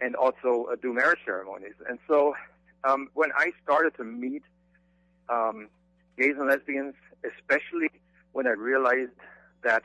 [0.00, 1.74] and also uh, do marriage ceremonies.
[1.88, 2.34] And so,
[2.86, 4.42] um, when I started to meet
[5.28, 5.68] um,
[6.18, 6.94] gays and lesbians,
[7.24, 7.90] especially
[8.32, 9.12] when I realized
[9.62, 9.82] that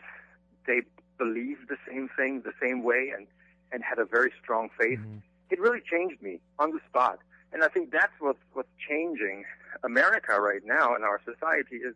[0.68, 0.82] they
[1.18, 3.28] believed the same thing, the same way, and
[3.74, 5.00] and had a very strong faith,
[5.50, 7.20] it really changed me on the spot.
[7.54, 9.46] And I think that's what's what's changing
[9.84, 11.96] America right now in our society is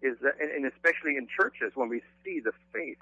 [0.00, 2.98] is that, and, and especially in churches when we see the faith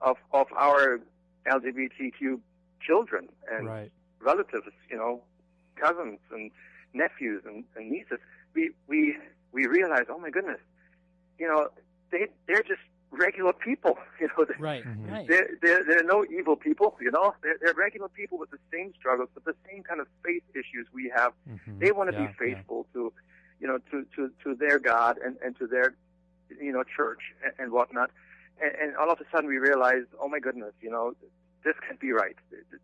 [0.00, 1.00] of of our
[1.46, 2.40] LGBTQ
[2.80, 3.92] children and Right.
[4.20, 5.22] relatives, you know,
[5.76, 6.50] cousins and
[6.94, 8.18] nephews and, and nieces,
[8.54, 9.16] we we
[9.52, 10.60] we realize, oh my goodness,
[11.38, 11.68] you know,
[12.10, 12.80] they they're just
[13.10, 14.44] regular people, you know.
[14.44, 14.84] they- Right.
[14.84, 15.10] Mhm.
[15.10, 15.28] Right.
[15.28, 17.34] They're, they're, they're no evil people, you know.
[17.42, 20.86] They're, they're regular people with the same struggles, with the same kind of faith issues
[20.92, 21.32] we have.
[21.48, 21.78] Mhm.
[21.78, 23.12] They want to Yeah, be faithful to,
[23.60, 25.94] you know, to, to, to their God and, and to their,
[26.60, 28.10] you know, church and, and whatnot.
[28.60, 31.14] And, and all of a sudden we realize, oh my goodness, you know,
[31.66, 32.36] this can't be right.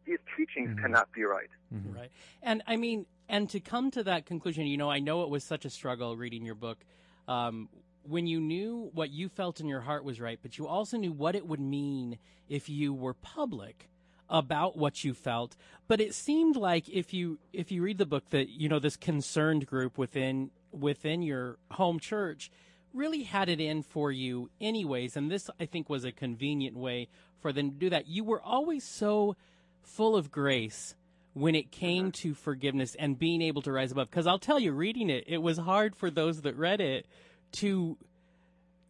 [0.05, 0.83] These teachings Mhm.
[0.83, 1.49] cannot be right.
[1.73, 1.95] Mhm.
[1.95, 2.11] Right.
[2.43, 5.45] And I mean, and to come to that conclusion, you know, I know it was
[5.45, 6.85] such a struggle reading your book.
[7.29, 7.69] Um,
[8.03, 11.13] when you knew what you felt in your heart was right, but you also knew
[11.13, 12.19] what it would mean
[12.49, 13.89] if you were public
[14.29, 15.57] about what you felt.
[15.87, 18.97] But it seemed like if you if you read the book that you know this
[18.97, 22.51] concerned group within within your home church
[22.95, 27.09] really had it in for you anyways and this I think was a convenient way
[27.41, 28.07] for them to do that.
[28.07, 29.37] You were always so
[29.83, 30.95] full of grace
[31.35, 32.29] when it came mm-hmm.
[32.29, 34.11] to forgiveness and being able to rise above.
[34.11, 37.07] Because I'll tell you, reading it, it was hard for those that read it
[37.53, 37.99] to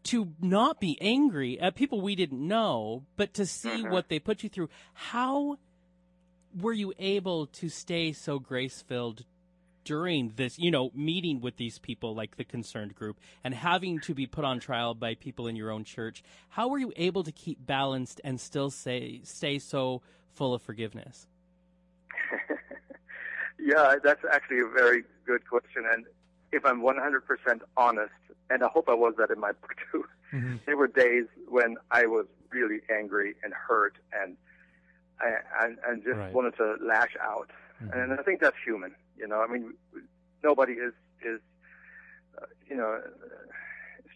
[0.04, 3.92] to not be angry at people we didn't know, but to see mm-hmm.
[3.92, 4.68] what they put you through.
[4.94, 5.58] How
[6.60, 9.24] were you able to stay so grace filled
[9.84, 14.14] during this, you know, meeting with these people like the concerned group and having to
[14.14, 16.22] be put on trial by people in your own church?
[16.50, 20.02] How were you able to keep balanced and still say stay so
[20.34, 21.26] full of forgiveness?
[23.64, 25.84] Yeah, that's actually a very good question.
[25.88, 26.04] And
[26.50, 28.10] if I'm 100% honest,
[28.50, 30.58] and I hope I was that in my book too, Mhm.
[30.66, 34.36] there were days when I was really angry and hurt and
[35.60, 36.32] and, and just Right.
[36.32, 37.50] wanted to lash out.
[37.92, 38.92] And I think that's human.
[39.18, 39.74] You know, I mean,
[40.42, 40.92] nobody is
[41.24, 41.40] is
[42.40, 43.00] uh, you know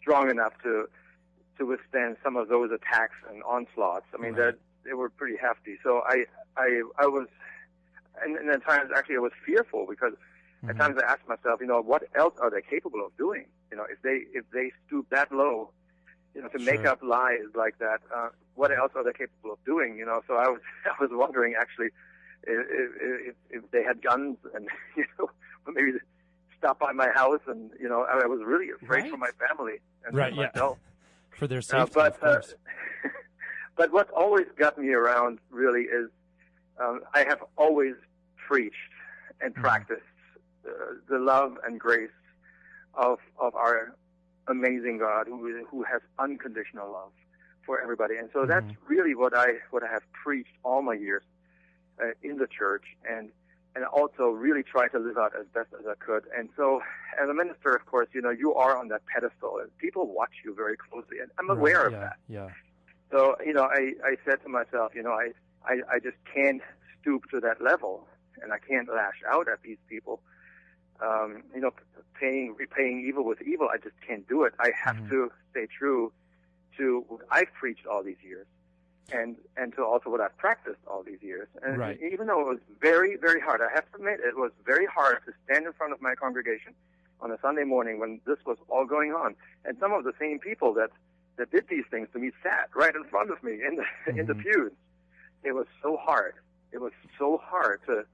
[0.00, 0.88] strong enough to
[1.58, 4.06] to withstand some of those attacks and onslaughts.
[4.14, 4.46] I mean, Right.
[4.52, 5.78] that they were pretty hefty.
[5.82, 6.24] So I
[6.56, 7.28] I I was
[8.22, 10.12] and, and at times actually I was fearful because
[10.68, 13.46] at times I asked myself, you know, what else are they capable of doing?
[13.70, 15.70] You know, if they if they stoop that low,
[16.34, 19.58] you know, to make up lies like that, uh, what else are they capable of
[19.64, 19.96] doing?
[19.96, 21.88] You know, so I was I was wondering actually
[22.46, 22.90] if,
[23.28, 25.28] if, if they had guns and you know
[25.72, 25.92] maybe
[26.58, 29.74] stop by my house and you know I was really afraid for my family
[30.04, 30.46] and Right, for yeah.
[30.54, 30.78] myself.
[31.36, 32.54] For their Uh, safety, but of course.
[33.04, 33.08] Uh,
[33.76, 36.08] but what always got me around really is
[36.80, 37.94] um, I have always
[38.48, 38.92] preached
[39.42, 39.60] and Mhm.
[39.60, 40.00] practiced
[40.66, 40.70] uh,
[41.10, 42.18] the love and grace
[42.94, 43.94] of of our
[44.48, 47.12] amazing God who who has unconditional love
[47.66, 51.22] for everybody, and so that's really what I what I have preached all my years
[52.02, 53.30] uh, in the church and.
[53.74, 56.24] And also really try to live out as best as I could.
[56.34, 56.80] And so,
[57.22, 60.32] as a minister, of course, you know, you are on that pedestal, and people watch
[60.46, 61.18] you very closely.
[61.20, 62.16] And I'm aware Right, of yeah, that.
[62.26, 62.48] Yeah.
[63.10, 65.32] So, you know, I, I said to myself, you know, I,
[65.66, 66.62] I, I just can't
[67.02, 68.08] stoop to that level
[68.42, 70.22] and I can't lash out at these people.
[71.02, 71.72] Um, you know,
[72.18, 74.54] paying, repaying evil with evil, I just can't do it.
[74.58, 75.10] I have Mhm.
[75.10, 76.14] to stay true
[76.78, 78.46] to what I've preached all these years
[79.12, 81.48] and, and to also what I've practiced all these years.
[81.62, 81.98] And Right.
[82.00, 85.18] even though it was very, very hard, I have to admit it was very hard
[85.26, 86.74] to stand in front of my congregation
[87.20, 89.36] on a Sunday morning when this was all going on.
[89.64, 90.90] And some of the same people that,
[91.36, 94.26] that did these things to me sat right in front of me in the, in
[94.26, 94.40] the Mhm.
[94.42, 94.72] pews.
[95.44, 96.34] It was so hard.
[96.72, 98.04] It was so hard to,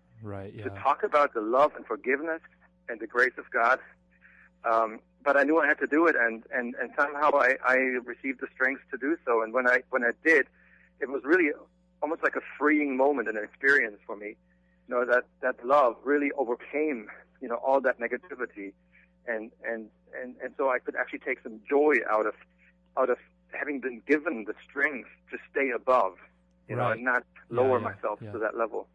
[0.55, 0.65] Yeah.
[0.65, 2.43] to talk about the love and forgiveness
[2.89, 3.81] and the grace of God.
[4.65, 7.75] Um, but I knew I had to do it, and and and somehow I I
[8.05, 9.43] received the strength to do so.
[9.43, 10.47] And when I when I did,
[11.03, 11.51] it was really
[12.03, 14.37] almost like a freeing moment and an experience for me.
[14.89, 17.09] You know that that love really overcame
[17.41, 18.73] you know all that negativity,
[19.27, 19.89] and and
[20.21, 22.35] and and so I could actually take some joy out of
[22.97, 23.19] out of
[23.53, 26.15] having been given the strength to stay above,
[26.69, 28.33] you know, and not Yeah, lower yeah, myself yeah.
[28.33, 28.87] to that level.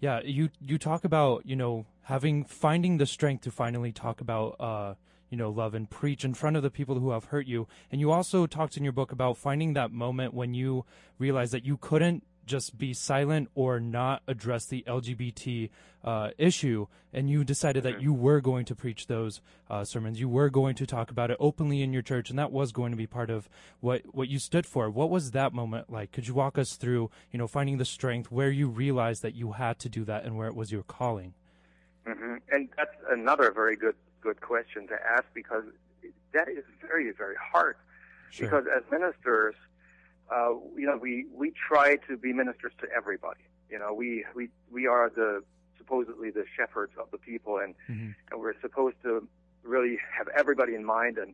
[0.00, 4.56] Yeah, you you talk about you know having finding the strength to finally talk about
[4.60, 4.94] uh
[5.30, 8.00] you know love and preach in front of the people who have hurt you, and
[8.00, 10.84] you also talked in your book about finding that moment when you
[11.18, 15.70] realized that you couldn't just be silent or not address the LGBT
[16.02, 19.40] uh, issue, and you decided that you were going to preach those
[19.70, 20.18] uh, sermons.
[20.18, 22.90] You were going to talk about it openly in your church, and that was going
[22.90, 23.48] to be part of
[23.80, 24.90] what what you stood for.
[24.90, 26.10] What was that moment like?
[26.10, 29.52] Could you walk us through, you know, finding the strength where you realized that you
[29.52, 31.34] had to do that and where it was your calling?
[32.06, 33.94] hmm And that's another very good
[34.28, 35.64] good question to ask because
[36.34, 37.76] that is very very hard.
[38.30, 38.46] Sure.
[38.46, 39.54] Because as ministers,
[40.30, 43.40] uh, you know, we we try to be ministers to everybody.
[43.70, 45.42] You know, we we we are the
[45.78, 48.14] supposedly the shepherds of the people, and Mhm.
[48.30, 49.26] and we're supposed to
[49.62, 51.32] really have everybody in mind and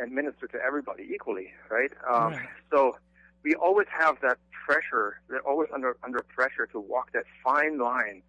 [0.00, 1.92] and minister to everybody equally, right?
[2.14, 2.48] Um, Right.
[2.70, 2.96] So
[3.42, 5.20] we always have that pressure.
[5.28, 8.22] They're always under under pressure to walk that fine line,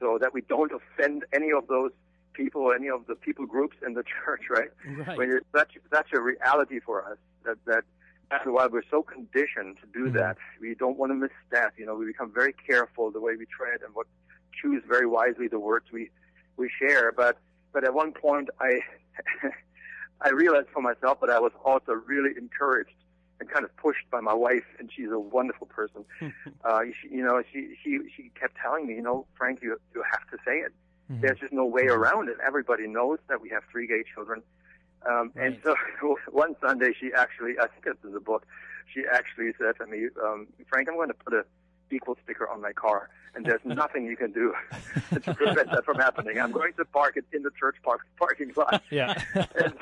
[0.00, 1.92] so that we don't offend any of those
[2.32, 4.70] people, any of the people groups in the church, right?
[5.06, 5.18] Right.
[5.18, 7.84] When it's such such a reality for us that that
[8.30, 10.14] after a while we're so conditioned to do Mhm.
[10.14, 10.38] that.
[10.60, 11.74] We don't want to misstep.
[11.78, 14.06] You know, we become very careful the way we tread and what
[14.60, 16.10] choose very wisely the words we
[16.56, 17.12] we share.
[17.12, 17.38] But
[17.72, 18.80] but at one point I
[20.20, 22.94] I realized for myself that I was also really encouraged
[23.40, 26.04] and kind of pushed by my wife, and she's a wonderful person.
[26.64, 30.02] uh, she, you know, she she she kept telling me, you know, Frank, you you
[30.10, 30.72] have to say it.
[31.12, 31.20] Mhm.
[31.20, 32.36] There's just no way around it.
[32.44, 34.42] Everybody knows that we have three gay children.
[35.04, 35.74] Um, And so
[36.30, 38.46] one Sunday, she actually, I think it's in the book,
[38.92, 41.44] she actually said to me, um, Frank, I'm going to put a
[41.90, 44.54] equal sticker on my car, and there's nothing you can do
[45.22, 46.38] to prevent that from happening.
[46.40, 48.82] I'm going to park it in the church park, parking lot.
[48.90, 49.20] Yeah.
[49.34, 49.74] and,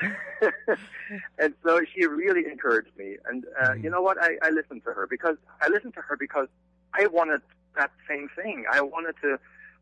[1.39, 3.17] and so she really encouraged me.
[3.27, 4.17] And uh, you know what?
[4.21, 6.49] I, I listened to her because I listened to her because
[6.95, 7.43] I wanted
[7.77, 8.65] that same thing.
[8.71, 9.39] I wanted to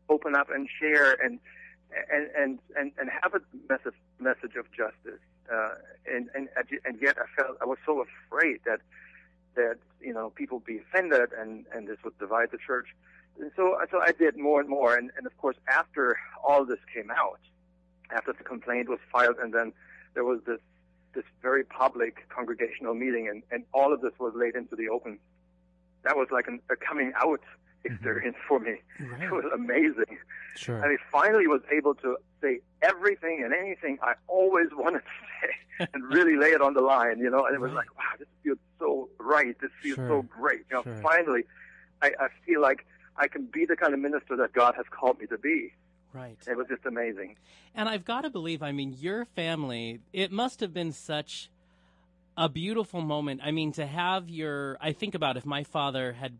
[0.09, 1.39] open up and share and
[2.11, 5.21] and and and, and have a message message of justice.
[5.51, 5.75] Uh,
[6.11, 6.49] and and
[6.85, 8.81] and yet I felt I was so afraid that
[9.55, 12.87] that you know people be offended and and this would divide the church.
[13.39, 14.95] And so so I did more and more.
[14.95, 17.39] And and of course after all this came out,
[18.11, 19.73] after the complaint was filed, and then
[20.13, 20.59] there was this
[21.15, 25.19] this very public congregational meeting, and and all of this was laid into the open.
[26.03, 27.41] That was like an, a coming out
[27.85, 27.93] Mm-hmm.
[27.93, 28.75] experience for me.
[28.99, 30.17] It was amazing.
[30.55, 30.75] Sure.
[30.77, 35.05] And I finally was able to say everything and anything I always wanted to
[35.85, 37.45] say and really lay it on the line, you know.
[37.45, 39.55] And it was like, wow, this feels so right.
[39.61, 40.07] This feels Sure.
[40.09, 40.65] so great.
[40.69, 40.99] You know, Sure.
[41.01, 41.43] finally,
[42.01, 42.85] I, I feel like
[43.15, 45.71] I can be the kind of minister that God has called me to be.
[46.11, 46.37] Right.
[46.47, 47.35] It was just amazing.
[47.75, 51.49] And I've got to believe, I mean, your family, it must have been such
[52.35, 53.41] a beautiful moment.
[53.43, 56.37] I mean, to have your, I think about if my father had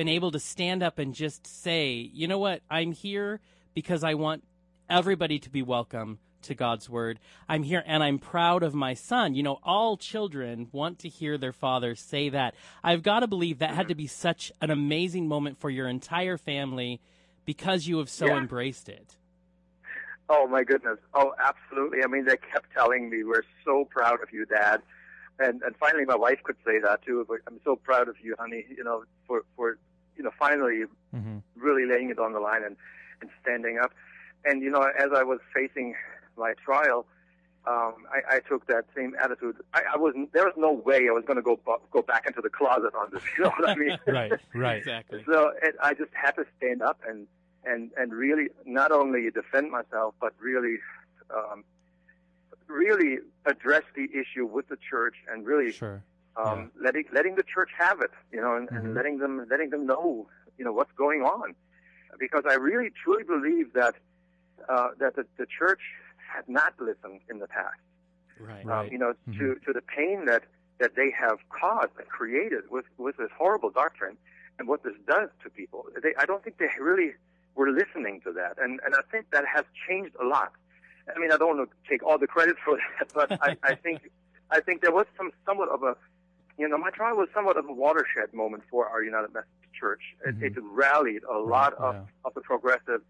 [0.00, 3.38] been able to stand up and just say, you know what, I'm here
[3.74, 4.42] because I want
[4.88, 7.20] everybody to be welcome to God's word.
[7.50, 9.34] I'm here and I'm proud of my son.
[9.34, 12.54] You know, all children want to hear their father say that.
[12.82, 16.38] I've got to believe that had to be such an amazing moment for your entire
[16.38, 16.98] family
[17.44, 18.38] because you have so Yeah.
[18.38, 19.18] embraced it.
[20.30, 20.96] Oh my goodness.
[21.12, 22.02] Oh, absolutely.
[22.02, 24.80] I mean, they kept telling me, "We're so proud of you, Dad."
[25.38, 27.26] And and finally, my wife could say that too.
[27.28, 28.64] But I'm so proud of you, honey.
[28.74, 29.76] You know, for for
[30.20, 32.76] you know, finally hmm really laying it on the line and
[33.22, 33.92] and standing up.
[34.44, 35.94] And you know, as I was facing
[36.36, 37.06] my trial,
[37.66, 39.56] um, I, I took that same attitude.
[39.72, 40.30] I, I wasn't.
[40.34, 42.92] There was no way I was going to go bu- go back into the closet
[42.94, 43.22] on this.
[43.38, 43.96] You know what I mean?
[44.06, 44.32] Right.
[44.54, 44.76] Right.
[44.76, 45.22] Exactly.
[45.26, 47.26] So it, I just had to stand up and
[47.64, 50.76] and and really not only defend myself, but really,
[51.34, 51.64] um,
[52.66, 56.02] really address the issue with the church and really Sure.
[56.36, 58.76] Um, letting letting the church have it, you know, and, Mhm.
[58.76, 60.28] and letting them letting them know,
[60.58, 61.54] you know, what's going on,
[62.18, 63.94] because I really truly believe that
[64.68, 65.80] uh, that the, the church
[66.16, 67.78] had not listened in the past
[68.38, 68.64] Right.
[68.66, 68.92] um, Right.
[68.92, 70.44] you know, to, to the pain that,
[70.78, 74.16] that they have caused and created with, with this horrible doctrine
[74.58, 75.86] and what this does to people.
[76.02, 77.12] They, I don't think they really
[77.54, 78.56] were listening to that.
[78.62, 80.52] And, and I think that has changed a lot.
[81.14, 83.74] I mean, I don't want to take all the credit for that, but I, I
[83.74, 84.10] think,
[84.50, 85.96] I think there was some, somewhat of a,
[86.58, 90.02] you know, my trial was somewhat of a watershed moment for our United Methodist Church.
[90.26, 90.42] It, Mhm.
[90.42, 92.04] it rallied a lot of, yeah.
[92.24, 93.02] of the progressive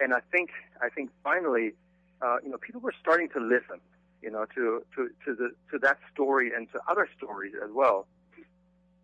[0.00, 0.50] and I think
[0.80, 1.74] I think finally,
[2.22, 3.80] uh, you know, people were starting to listen,
[4.20, 8.06] you know, to to to the to that story and to other stories as well.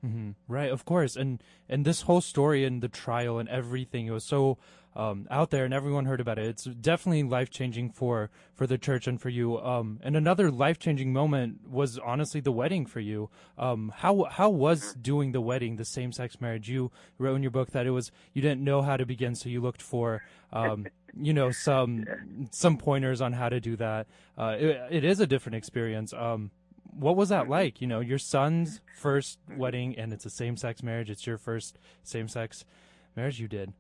[0.05, 0.31] Mm-hmm.
[0.47, 4.25] Right, of course, and and this whole story and the trial and everything it was
[4.25, 4.59] so
[4.99, 6.47] um, out there, and everyone heard about it.
[6.47, 9.59] It's definitely life changing for for the church and for you.
[9.59, 13.31] Um, and another life changing moment was honestly the wedding for you.
[13.57, 16.69] Um, how how was doing the wedding, the same sex marriage?
[16.69, 19.49] You wrote in your book that it was you didn't know how to begin, so
[19.49, 20.23] you looked for
[20.53, 22.05] um, you know some
[22.51, 24.09] some pointers on how to do that.
[24.37, 26.13] Uh, it, it is a different experience.
[26.13, 26.51] Um,
[26.93, 27.81] what was that like?
[27.81, 31.11] You know, your son's first wedding, and it's a same-sex marriage.
[31.11, 32.65] It's your first same-sex
[33.17, 33.73] marriage you did.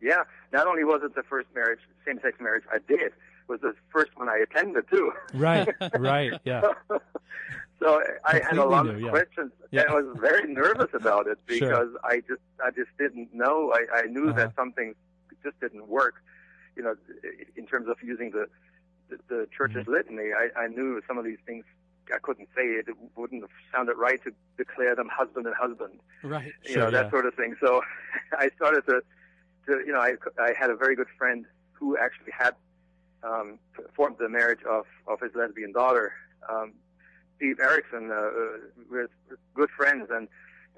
[0.00, 0.22] Yeah,
[0.52, 3.14] not only was it the first marriage, same-sex marriage I did, it
[3.48, 5.12] was the first one I attended too.
[5.34, 5.68] Right,
[5.98, 6.62] right, yeah.
[7.80, 9.82] so I had a lot of questions, Yeah.
[9.82, 11.68] and I was very nervous about it Sure.
[11.68, 13.72] because I just, I just didn't know.
[13.74, 14.36] I, I knew Uh-huh.
[14.38, 14.94] that something
[15.42, 16.16] just didn't work.
[16.76, 16.94] You know,
[17.56, 18.46] in terms of using the
[19.10, 19.90] the, the church's Mm-hmm.
[19.92, 21.64] litany, I, I knew some of these things
[22.14, 22.88] I couldn't say it.
[22.88, 26.52] It wouldn't have sounded right to declare them husband and husband Right.
[26.64, 27.10] you Sure, know that yeah.
[27.10, 27.56] sort of thing.
[27.60, 27.82] So
[28.38, 29.02] I started to,
[29.66, 32.54] to you know, I I had a very good friend who actually had
[33.22, 33.58] um,
[33.94, 36.12] formed the marriage of of his lesbian daughter,
[36.48, 36.72] um,
[37.36, 38.10] Steve Erickson.
[38.10, 38.58] Uh, uh,
[38.90, 39.08] we're
[39.54, 40.28] good friends, and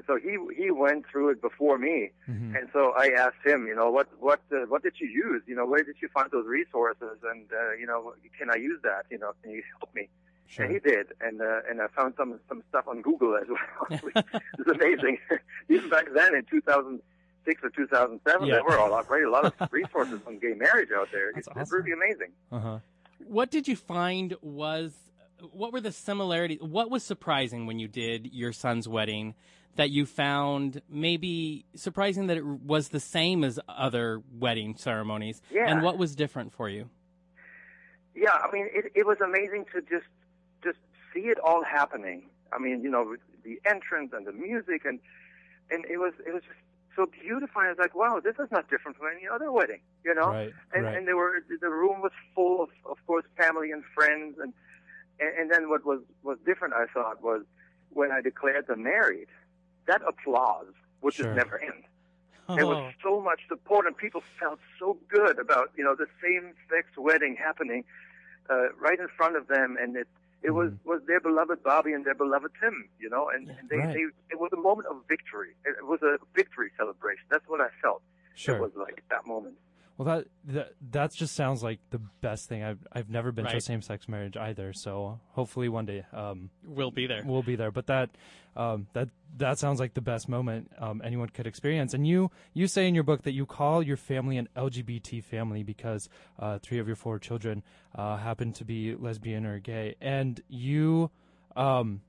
[0.07, 2.59] so he he went through it before me, Mhm.
[2.59, 5.43] and so I asked him, you know, what what uh, what did you use?
[5.47, 7.19] You know, where did you find those resources?
[7.23, 9.05] And uh, you know, can I use that?
[9.11, 10.09] You know, can you help me?
[10.51, 10.65] Sure.
[10.65, 14.01] And he did, and uh, and I found some some stuff on Google as well.
[14.59, 15.17] it's amazing.
[15.69, 18.55] Even back then, in 2006 or 2007, Yeah.
[18.55, 21.31] there were a lot, right, a lot of resources on gay marriage out there.
[21.33, 21.79] That's it's, it's awesome.
[21.85, 22.33] really amazing.
[22.51, 22.79] Uh-huh.
[23.29, 24.93] What did you find was
[25.53, 26.59] what were the similarities?
[26.61, 29.37] What was surprising when you did your son's wedding
[29.77, 35.43] that you found maybe surprising that it was the same as other wedding ceremonies?
[35.49, 35.71] Yeah.
[35.71, 36.91] And what was different for you?
[38.17, 40.07] Yeah, I mean, it, it was amazing to just
[41.13, 42.29] see it all happening.
[42.53, 45.01] I mean, you know, the entrance and the music, and
[45.71, 46.59] and it was it was just
[46.97, 47.63] so beautiful.
[47.63, 50.29] I was like, wow, this is not different from any other wedding, you know.
[50.29, 50.97] Right, and, right.
[50.97, 54.53] and there were the room was full of, of course, family and friends, and,
[55.21, 57.43] and and then what was was different, I thought, was
[57.91, 59.29] when I declared them married,
[59.87, 61.27] that applause would Sure.
[61.27, 61.85] just never end.
[62.57, 66.89] There was so much support, and people felt so good about you know the same-sex
[66.97, 67.85] wedding happening
[68.51, 70.09] uh, right in front of them, and it
[70.43, 70.89] it was mm-hmm.
[70.89, 73.95] was their beloved Bobby and their beloved Tim, you know, and, and they, right.
[73.95, 75.55] they it was a moment of victory.
[75.65, 77.25] It, it was a victory celebration.
[77.31, 78.03] That's what I felt.
[78.35, 78.57] Sure.
[78.57, 79.57] It was like that moment.
[80.01, 82.63] Well, that that that just sounds like the best thing.
[82.65, 86.91] I've I've never been to a same-sex marriage either, so hopefully one day um, We'll
[86.91, 87.23] be there.
[87.23, 87.71] we'll be there.
[87.71, 88.09] But that
[88.57, 91.93] um, that that sounds like the best moment um, anyone could experience.
[91.93, 95.63] And you you say in your book that you call your family an LGBT family
[95.65, 96.09] because
[96.39, 97.63] uh, three of your four children
[97.95, 101.11] uh, happen to be lesbian or gay, and you.
[101.57, 102.01] Um,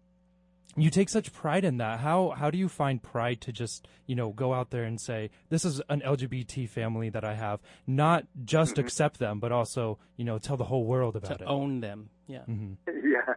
[0.75, 1.99] you take such pride in that.
[1.99, 5.29] How how do you find pride to just you know go out there and say
[5.49, 8.81] this is an LGBT family that I have, not just mm-hmm.
[8.81, 11.47] accept them, but also you know tell the whole world about to it.
[11.47, 12.09] own them.
[12.27, 12.43] Yeah.
[12.49, 12.73] Mm-hmm.
[12.87, 13.33] yeah,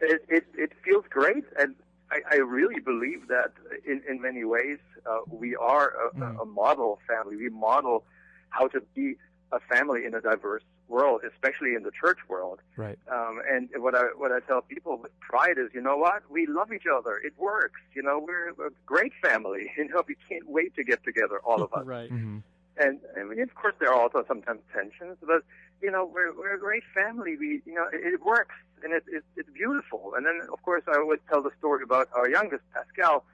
[0.00, 1.74] it, it it feels great, and
[2.10, 3.52] I, I really believe that
[3.86, 6.54] in in many ways uh, we are a, a mm-hmm.
[6.54, 7.36] model family.
[7.36, 8.04] We model
[8.50, 9.16] how to be
[9.52, 12.58] a family in a diverse world, especially in the church world.
[12.76, 12.98] Right.
[13.16, 16.20] Um, and what I what I tell people with pride is, you know what?
[16.30, 17.14] We love each other.
[17.28, 17.80] It works.
[17.94, 19.64] You know, we're a great family.
[19.78, 21.84] You know, we can't wait to get together, all of us.
[21.86, 22.10] Right.
[22.12, 22.38] Mm-hmm.
[22.84, 25.42] And I mean, of course, there are also sometimes tensions, but
[25.82, 27.36] you know, we're we're a great family.
[27.44, 30.12] We, you know, it, it works and it, it it's beautiful.
[30.16, 33.24] And then, of course, I always tell the story about our youngest, Pascal.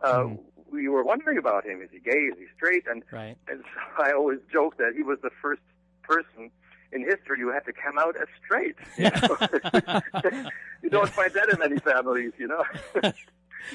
[0.00, 0.30] Uh,
[0.72, 2.22] We were wondering about him: is he gay?
[2.32, 2.84] Is he straight?
[2.90, 3.36] And Right.
[3.50, 5.64] and so I always joke that he was the first
[6.10, 6.50] person
[6.92, 8.76] in history you had to come out as straight.
[8.98, 10.50] You, know?
[10.82, 12.64] you don't find that in many families, you know.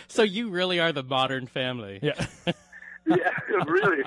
[0.10, 2.00] So you really are the modern family.
[2.02, 2.26] Yeah.
[3.06, 3.16] yeah,
[3.66, 4.04] really.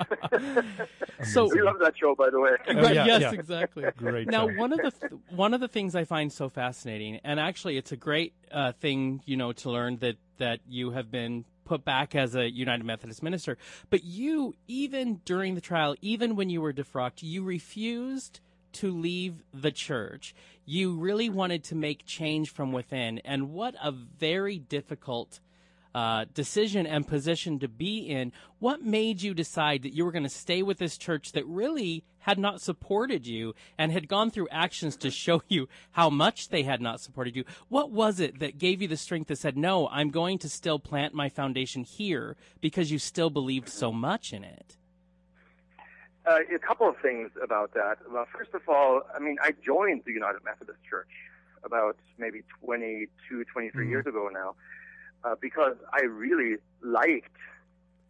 [1.23, 2.51] So we love that show, by the way.
[2.67, 3.31] Right, yeah, yes, yeah.
[3.31, 3.85] exactly.
[3.97, 4.55] Great Now, show.
[4.57, 7.91] one of the th- one of the things I find so fascinating, and actually, it's
[7.91, 12.15] a great uh, thing, you know, to learn that that you have been put back
[12.15, 13.57] as a United Methodist minister.
[13.89, 18.39] But you, even during the trial, even when you were defrocked, you refused
[18.73, 20.33] to leave the church.
[20.65, 25.39] You really wanted to make change from within, and what a very difficult
[25.93, 28.31] uh, decision and position to be in.
[28.59, 32.03] What made you decide that you were going to stay with this church that really
[32.19, 36.63] had not supported you and had gone through actions to show you how much they
[36.63, 37.43] had not supported you?
[37.67, 40.79] What was it that gave you the strength that said, no, I'm going to still
[40.79, 44.77] plant my foundation here because you still believed so much in it?
[46.25, 47.97] Uh, a couple of things about that.
[48.11, 51.09] Well, first of all, I mean, I joined the United Methodist Church
[51.63, 54.55] about maybe 22, 23 years ago now,
[55.23, 57.35] uh, because I really liked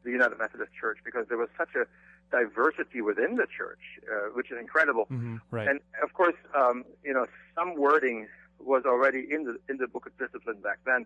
[0.04, 1.86] the United Methodist Church because there was such a
[2.32, 3.80] diversity within the church,
[4.12, 5.06] uh, which is incredible.
[5.06, 5.68] hmm Right.
[5.68, 8.28] And of course, um, you know, some wording
[8.60, 11.06] was already in the in the Book of Discipline back then,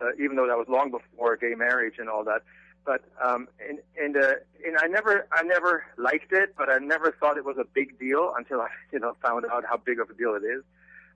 [0.00, 2.42] uh, even though that was long before gay marriage and all that.
[2.84, 4.34] But um, and and uh,
[4.66, 7.98] and I never I never liked it, but I never thought it was a big
[7.98, 10.62] deal until I you know found out how big of a deal it is.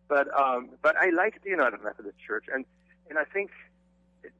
[0.08, 2.64] But um, but I liked the United Methodist Church, and
[3.08, 3.50] and I think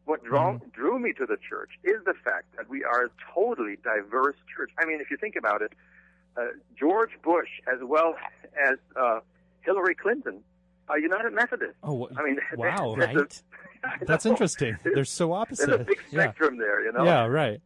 [0.05, 3.77] what drew, drew me to the church is the fact that we are a totally
[3.83, 4.71] diverse church.
[4.79, 5.73] I mean, if you think about it,
[6.37, 6.47] uh,
[6.79, 8.15] George Bush as well
[8.59, 9.21] as uh,
[9.63, 10.43] Hillary Clinton
[10.89, 11.77] are United Methodists.
[11.83, 12.95] oh, I mean, wow.
[12.97, 13.43] Right?
[14.07, 14.77] That's interesting.
[14.85, 15.69] They're so opposite.
[15.69, 16.23] There's a big yeah.
[16.23, 17.05] spectrum there, you know.
[17.05, 17.61] Yeah, right.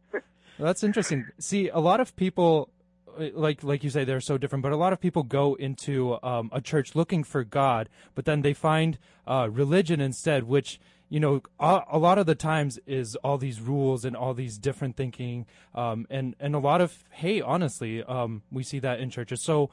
[0.57, 1.25] That's interesting.
[1.39, 2.69] See, a lot of people,
[3.17, 4.63] like like you say, they're so different.
[4.63, 8.41] But a lot of people go into um, a church looking for God, but then
[8.41, 13.15] they find uh, religion instead, which you know a, a lot of the times is
[13.17, 17.39] all these rules and all these different thinking, um, and and a lot of hey,
[17.41, 19.41] honestly, um, we see that in churches.
[19.41, 19.69] So,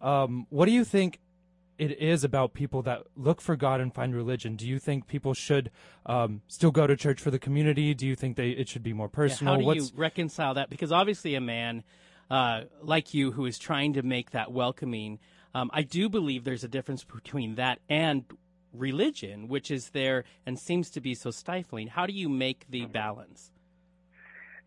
[0.00, 1.20] um, what do you think?
[1.80, 4.54] It is about people that look for God and find religion.
[4.54, 5.70] Do you think people should
[6.04, 7.94] um, still go to church for the community?
[7.94, 9.54] Do you think they it should be more Yeah, personal?
[9.54, 10.68] how do What's you reconcile that?
[10.68, 11.82] Because obviously, a man
[12.30, 15.18] uh, like you who is trying to make that welcoming,
[15.54, 18.24] um, I do believe there's a difference between that and
[18.74, 21.88] religion, which is there and seems to be so stifling.
[21.88, 23.50] How do you make the balance?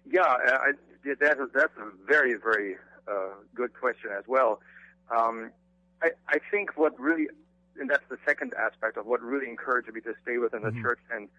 [0.10, 0.72] Yeah, I, I-
[1.20, 2.76] that is, that's a very, very
[3.10, 4.62] uh, good question as well.
[5.16, 5.52] Um,
[6.04, 7.28] I, I think what really,
[7.80, 10.82] and that's the second aspect of what really encouraged me to stay within the mm-hmm.
[10.82, 11.30] church and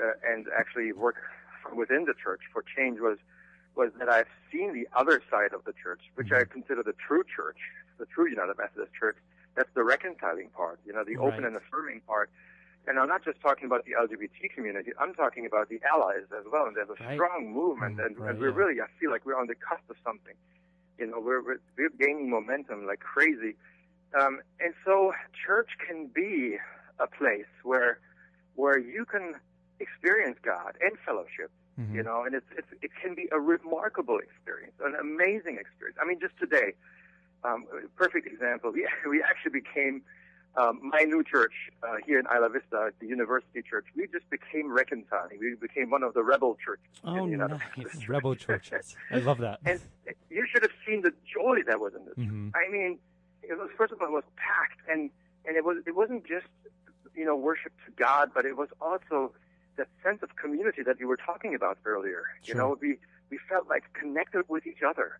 [0.00, 1.16] uh, and actually work
[1.74, 3.18] within the church for change was
[3.74, 6.52] was that I've seen the other side of the church, which I mm-hmm.
[6.52, 7.58] consider the true church,
[7.98, 9.16] the true United Methodist Church.
[9.54, 12.30] That's the reconciling part, you know, the open and affirming part.
[12.86, 14.92] And I'm not just talking about the LGBT community.
[15.00, 16.66] I'm talking about the allies as well.
[16.66, 17.16] And there's a Right.
[17.16, 18.56] strong movement, mm, and, right, and we're yeah.
[18.56, 20.34] really, I feel like we're on the cusp of something.
[20.98, 23.56] You know, we're we're, we're gaining momentum like crazy.
[24.14, 25.12] Um, and so,
[25.46, 26.58] church can be
[26.98, 27.98] a place where
[28.54, 29.34] where you can
[29.80, 31.50] experience God and fellowship.
[31.78, 31.94] Mhm.
[31.94, 35.98] You know, and it's, it's it can be a remarkable experience, an amazing experience.
[36.00, 36.72] I mean, just today,
[37.44, 37.66] um,
[37.96, 38.70] perfect example.
[38.76, 40.00] We we actually became
[40.56, 41.52] um, my new church
[41.82, 43.84] uh, here in Isla Vista, the University Church.
[43.94, 45.38] We just became reconciling.
[45.38, 46.86] We became one of the rebel churches.
[47.04, 48.08] in Oh, United nice.
[48.08, 48.96] Rebel churches?
[49.10, 49.60] I love that.
[49.66, 49.78] And
[50.30, 52.16] you should have seen the joy that was in this.
[52.16, 52.52] Mhm.
[52.54, 52.98] I mean,
[53.48, 55.10] it was first of all it was packed, and
[55.44, 56.46] and it was it wasn't just
[57.14, 59.32] you know worship to God, but it was also
[59.76, 62.24] that sense of community that you were talking about earlier.
[62.44, 62.96] You know, we
[63.30, 65.18] we felt like connected with each other.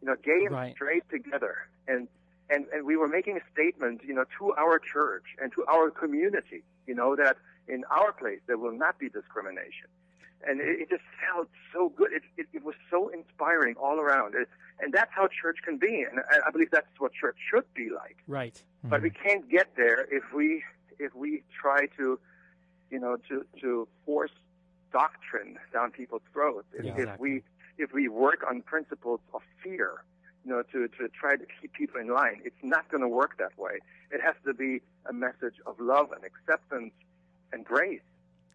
[0.00, 0.74] You know, gay and Right.
[0.74, 2.08] straight together, and
[2.50, 5.90] and and we were making a statement, you know, to our church and to our
[5.90, 6.62] community.
[6.86, 7.36] You know that
[7.68, 9.88] in our place there will not be discrimination.
[10.46, 12.12] And it, it just felt so good.
[12.12, 14.34] It, it, it was so inspiring all around.
[14.34, 14.48] It,
[14.80, 16.04] and that's how church can be.
[16.08, 18.18] And I, I believe that's what church should be like.
[18.28, 18.62] Right.
[18.84, 19.28] But we hmm.
[19.28, 20.62] can't get there if we
[20.98, 22.18] if we try to,
[22.90, 24.30] you know, to to force
[24.92, 26.66] doctrine down people's throats.
[26.72, 27.14] If, Yeah.
[27.14, 27.42] if we
[27.78, 30.04] if we work on principles of fear,
[30.44, 33.38] you know, to to try to keep people in line, it's not going to work
[33.38, 33.78] that way.
[34.10, 36.92] It has to be a message of love and acceptance
[37.52, 38.00] and grace.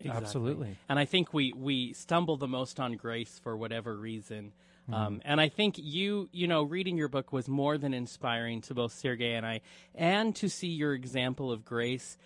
[0.01, 0.25] Exactly.
[0.25, 0.77] Absolutely.
[0.87, 4.53] And I think we we stumble the most on grace for whatever reason.
[4.91, 8.73] Um, and I think you, you know, reading your book was more than inspiring to
[8.73, 9.61] both Sergey and I,
[9.95, 12.17] and to see your example of grace.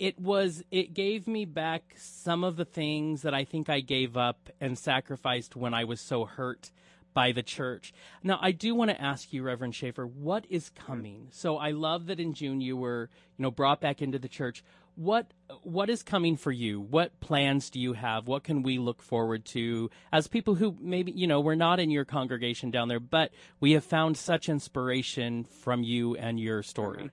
[0.00, 4.16] It was, it gave me back some of the things that I think I gave
[4.16, 6.72] up and sacrificed when I was so hurt
[7.14, 7.92] by the church.
[8.22, 11.28] Now, I do want to ask you, Reverend Schaefer, what is coming?
[11.30, 14.64] So I love that in June you were, you know, brought back into the church.
[14.98, 16.80] What what is coming for you?
[16.80, 18.26] What plans do you have?
[18.26, 21.88] What can we look forward to as people who maybe, you know, we're not in
[21.92, 23.30] your congregation down there, but
[23.60, 27.12] we have found such inspiration from you and your story.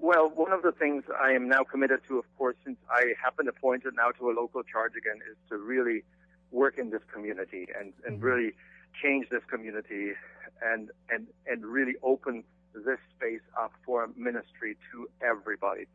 [0.00, 3.36] Well, one of the things I am now committed to, of course, since I have
[3.36, 6.02] been appointed now to a local charge again, is to really
[6.50, 8.26] work in this community and, and mm-hmm.
[8.26, 8.52] really
[9.00, 10.14] change this community
[10.60, 12.42] and, and, and really open
[12.74, 15.86] this space up for ministry to everybody.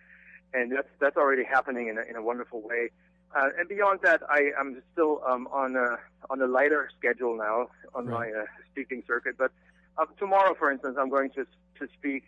[0.54, 2.90] And that's, that's already happening in a, in a wonderful way.
[3.36, 5.98] Uh, and beyond that, I am still um, on a
[6.30, 8.34] on a lighter schedule now on Right.
[8.34, 9.38] my uh, speaking circuit.
[9.38, 9.52] But
[9.98, 11.46] uh, tomorrow, for instance, I'm going to
[11.80, 12.26] to speak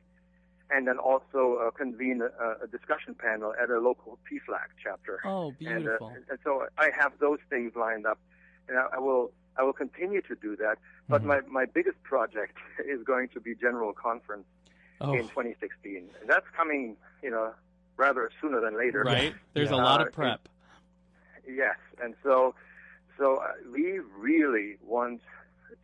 [0.71, 5.19] and then also uh, convene a, a discussion panel at a local PFLAG chapter.
[5.25, 6.07] Oh, And, uh, beautiful.
[6.29, 8.17] and so I have those things lined up,
[8.69, 10.77] and I, I will I will continue to do that.
[11.09, 11.27] But Mm-hmm.
[11.27, 14.45] my, my biggest project is going to be General Conference
[15.01, 15.97] Oh, in 2016.
[16.21, 17.51] And that's coming, you know,
[17.97, 19.03] rather sooner than later.
[19.03, 19.33] right.
[19.53, 20.47] There's a lot Uh, of prep.
[21.47, 22.55] Yes, and so
[23.17, 25.21] so uh, we really want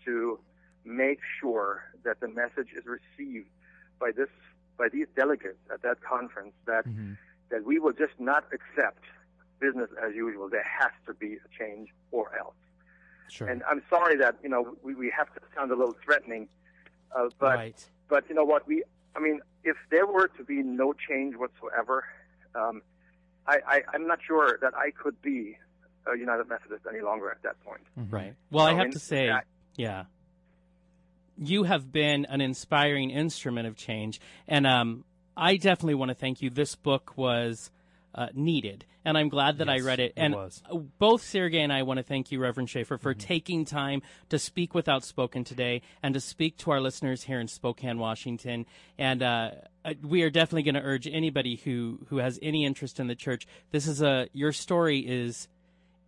[0.05, 0.39] to
[0.85, 3.49] make sure that the message is received
[3.99, 4.29] by this
[4.77, 7.17] by these delegates at that conference that Mhm.
[7.49, 9.03] that we will just not accept
[9.59, 10.47] business as usual.
[10.49, 12.55] There has to be a change or else.
[13.27, 13.47] Sure.
[13.49, 16.47] And I'm sorry that you know we, we have to sound a little threatening,
[17.13, 17.89] uh, but right.
[18.07, 18.83] but you know what we
[19.15, 22.05] I mean if there were to be no change whatsoever,
[22.55, 22.81] um,
[23.47, 25.57] I, I I'm not sure that I could be
[26.11, 27.81] a United Methodist any longer at that point.
[28.09, 28.35] Right.
[28.51, 29.45] Well, I So, have and to say, that-
[29.75, 30.05] yeah,
[31.37, 35.03] you have been an inspiring instrument of change, and um,
[35.37, 36.49] I definitely want to thank you.
[36.49, 37.71] This book was
[38.15, 40.11] uh, needed, and I'm glad that I read it.
[40.11, 40.61] it and was.
[40.69, 43.27] uh, both Sergey and I want to thank you, Reverend Schaefer, for Mm-hmm.
[43.27, 47.47] taking time to speak with Outspoken today and to speak to our listeners here in
[47.47, 48.65] Spokane, Washington.
[48.97, 49.51] And uh,
[49.85, 53.15] uh, we are definitely going to urge anybody who who has any interest in the
[53.15, 53.47] church.
[53.71, 55.47] This is a your story is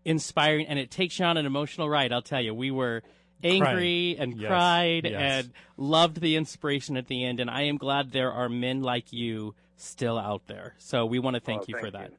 [0.03, 2.11] inspiring and it takes you on an emotional ride.
[2.11, 3.03] I'll tell you, we were
[3.43, 5.45] angry and Yes, cried yes.
[5.45, 7.39] and loved the inspiration at the end.
[7.39, 10.75] And I am glad there are men like you still out there.
[10.77, 12.11] So we want to thank Oh, you thank for that.
[12.11, 12.17] you.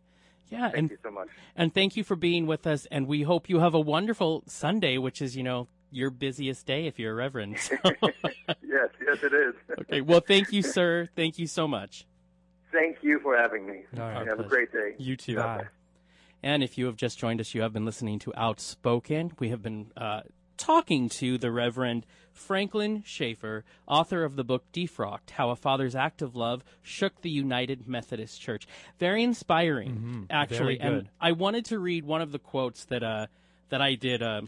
[0.51, 1.29] Yeah, Thank and you so much.
[1.57, 2.87] and thank you for being with us.
[2.91, 6.87] And we hope you have a wonderful Sunday, which is you know your busiest day
[6.87, 7.59] if you're a reverend.
[7.59, 7.77] So,
[8.63, 9.55] Yes, yes, it is.
[9.81, 11.09] okay, well, thank you, sir.
[11.17, 12.07] Thank you so much.
[12.71, 13.83] Thank you for having me.
[13.99, 14.19] All right.
[14.19, 14.95] And have a great day.
[14.99, 15.37] You too.
[15.37, 15.67] Bye.
[16.43, 19.33] And if you have just joined us, you have been listening to Outspoken.
[19.39, 20.23] We have been uh,
[20.57, 26.23] talking to the Reverend Franklin Schaefer, author of the book Defrocked How a Father's Act
[26.23, 28.67] of Love Shook the United Methodist Church.
[28.99, 30.77] Very inspiring, actually.
[30.77, 30.83] Mm-hmm.
[30.83, 31.09] Very And.
[31.21, 33.27] I wanted to read one of the quotes that, uh,
[33.69, 34.43] that I did uh,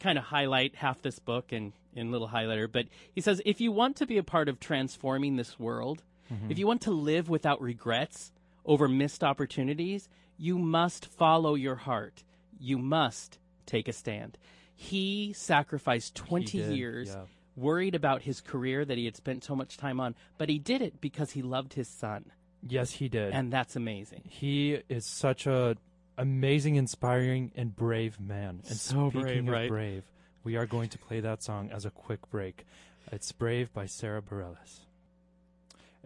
[0.00, 2.70] kind of highlight half this book in, in little highlighter.
[2.70, 6.02] But he says if you want to be a part of transforming this world,
[6.32, 6.50] Mm-hmm.
[6.50, 8.32] if you want to live without regrets
[8.64, 12.24] over missed opportunities, you must follow your heart.
[12.58, 14.38] You must take a stand.
[14.74, 17.22] He sacrificed 20 did, years, yeah.
[17.56, 20.82] worried about his career that he had spent so much time on, but he did
[20.82, 22.32] it because he loved his son.
[22.66, 23.32] Yes, he did.
[23.32, 24.22] And that's amazing.
[24.28, 25.76] he is such a
[26.16, 28.62] amazing, inspiring, and brave man.
[28.68, 29.68] And So speaking brave, of right?
[29.68, 30.02] brave,
[30.44, 32.64] we are going to play that song as a quick break.
[33.12, 34.80] It's "Brave" by Sara Bareilles.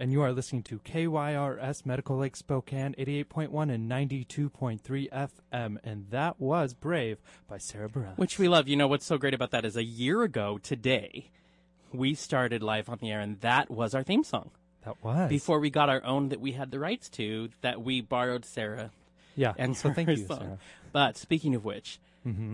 [0.00, 5.76] And you are listening to KYRS Medical Lake Spokane 88.1 and 92.3 FM.
[5.82, 7.18] And that was Brave
[7.48, 8.16] by Sara Bareilles.
[8.16, 8.68] Which we love.
[8.68, 11.30] You know what's so great about that is a year ago today,
[11.92, 14.52] we started live on the air, and that was our theme song.
[14.84, 15.28] that was.
[15.28, 18.92] Before we got our own that we had the rights to, that we borrowed Sara
[19.38, 19.54] yeah.
[19.56, 20.38] and so thank you, song.
[20.38, 20.58] Sara.
[20.92, 22.00] But speaking of which,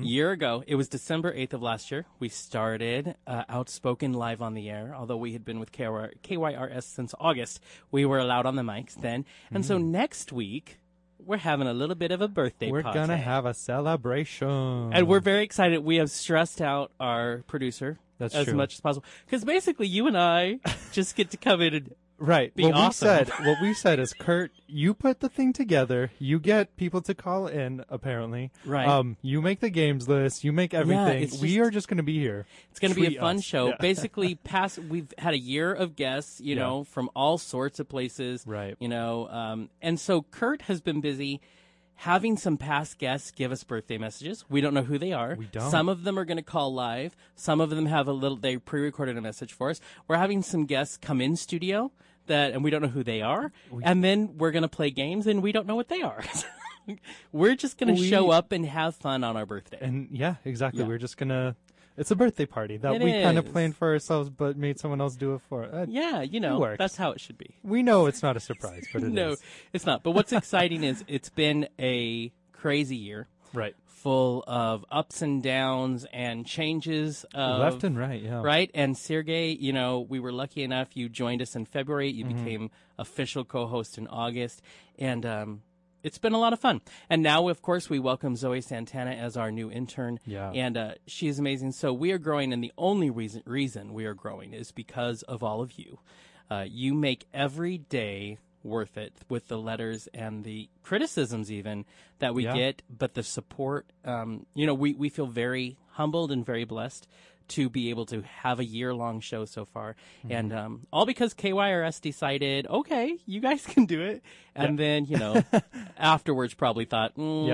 [0.03, 4.55] year ago, it was December 8th of last year, we started uh, Outspoken live on
[4.55, 4.95] the air.
[4.97, 7.61] Although we had been with KYR, KYRS since August,
[7.91, 9.25] we were allowed on the mics then.
[9.51, 10.79] And so next week,
[11.19, 12.73] we're having a little bit of a birthday Mm.
[12.73, 13.07] We're party.
[13.07, 14.93] to have a celebration.
[14.93, 15.79] And we're very excited.
[15.85, 18.55] We have stressed out our producer That's as true.
[18.55, 19.05] much as possible.
[19.25, 20.61] Because basically, you and I
[20.93, 21.95] just get to come in and
[22.25, 22.55] Right.
[22.55, 23.09] be what awesome.
[23.09, 27.01] we said what we said is Kurt, you put the thing together, you get people
[27.03, 28.51] to call in, apparently.
[28.65, 28.87] Right.
[28.89, 31.23] Um, you make the games list, you make everything.
[31.23, 32.47] it's we just- are just gonna be here.
[32.71, 33.45] It's going to be a fun us.
[33.45, 33.69] show.
[33.69, 33.77] Yeah.
[33.81, 36.63] Basically, past we've had a year of guests, you Yeah.
[36.63, 38.45] know, from all sorts of places.
[38.47, 38.77] Right.
[38.81, 41.41] You know, um, and so Kurt has been busy
[41.99, 44.45] having some past guests give us birthday messages.
[44.49, 45.37] We don't know who they are.
[45.39, 45.71] We don't.
[45.71, 47.15] Some of them are going to call live.
[47.37, 48.37] Some of them have a little.
[48.37, 49.81] They pre-recorded a message for us.
[50.09, 51.93] We're having some guests come in studio
[52.27, 53.53] that, and we don't know who they are.
[53.83, 56.23] and then we're going to play games, and we don't know what they are.
[57.33, 59.79] we're just going to We- show up and have fun on our birthday.
[59.81, 60.83] And yeah, exactly.
[60.83, 60.89] Yeah.
[60.89, 61.57] We're just gonna
[61.97, 63.53] it's a birthday party that It we kind of is.
[63.53, 66.79] planned for ourselves but made someone else do it for uh, yeah, you know, works.
[66.79, 67.55] that's how it should be.
[67.63, 69.13] We know it's not a surprise, but it is.
[69.13, 69.37] no,
[69.73, 70.03] it's not.
[70.03, 73.77] But what's exciting is it's been a crazy year, Right.
[74.05, 77.25] Full of ups and downs and changes.
[77.35, 78.43] Of, Left and right, yeah.
[78.43, 78.71] right.
[78.75, 80.95] And Sergey, you know, we were lucky enough.
[80.95, 82.11] You joined us in February.
[82.11, 82.45] You Mm-hmm.
[82.45, 84.61] became official co-host in August,
[84.99, 85.63] and um,
[86.03, 86.81] it's been a lot of fun.
[87.09, 90.21] And now, of course, we welcome Zoe Santana as our new intern.
[90.27, 90.51] Yeah.
[90.51, 91.73] and uh, she is amazing.
[91.73, 95.43] So we are growing, and the only reason reason we are growing is because of
[95.43, 95.99] all of you.
[96.51, 101.85] Uh, you make every day worth it with the letters and the criticisms even
[102.19, 102.55] that we Yeah.
[102.55, 103.87] get, but the support.
[104.05, 107.07] Um, you know, we, we feel very humbled and very blessed
[107.47, 109.97] to be able to have a year long show so far.
[110.21, 110.33] Mm-hmm.
[110.33, 114.23] And um, all because KYRS decided, okay, you guys can do it.
[114.57, 115.43] And then, you know,
[115.99, 117.47] afterwards probably thought, mm,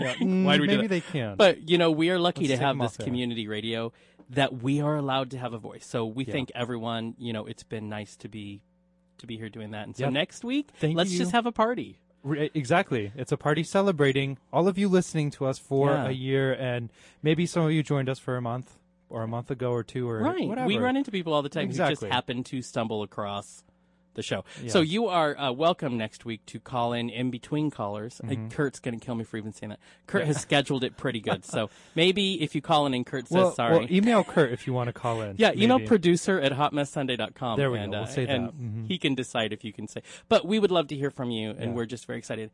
[0.00, 0.14] Yeah.
[0.44, 0.88] why do we do Maybe that?
[0.88, 1.36] they can.
[1.36, 3.92] But, you know, we are lucky Let's to have this community radio
[4.30, 5.86] that we are allowed to have a voice.
[5.86, 8.62] So we thank everyone, you know, it's been nice to be
[9.18, 9.86] to be here doing that.
[9.86, 11.18] And so next week, Thank let's you.
[11.18, 11.98] just have a party.
[12.22, 13.12] Re- eh, exactly.
[13.16, 16.08] It's a party celebrating all of you listening to us for Yeah.
[16.08, 16.90] a year, and
[17.22, 18.78] maybe some of you joined us for a month
[19.08, 20.46] or a month ago or two or Right.
[20.48, 20.66] whatever.
[20.66, 23.62] We run into people all the time who just happen to stumble across
[24.14, 24.44] the show.
[24.62, 24.70] Yeah.
[24.70, 28.20] So you are uh, welcome next week to call in in between callers.
[28.22, 28.48] Uh, Mm-hmm.
[28.48, 29.78] Kurt's going to kill me for even saying that.
[30.06, 31.44] Kurt has scheduled it pretty good.
[31.44, 33.78] So maybe if you call in and Kurt says well, sorry.
[33.78, 35.36] well, email Kurt if you want to call in.
[35.38, 35.88] yeah, email maybe.
[35.88, 37.58] producer at hotmesssunday.com.
[37.58, 37.98] There we and, go.
[38.00, 38.34] We'll uh, say that.
[38.34, 38.86] and Mhm.
[38.88, 40.02] he can decide if you can say.
[40.28, 41.70] But we would love to hear from you, and Yeah.
[41.72, 42.50] we're just very excited.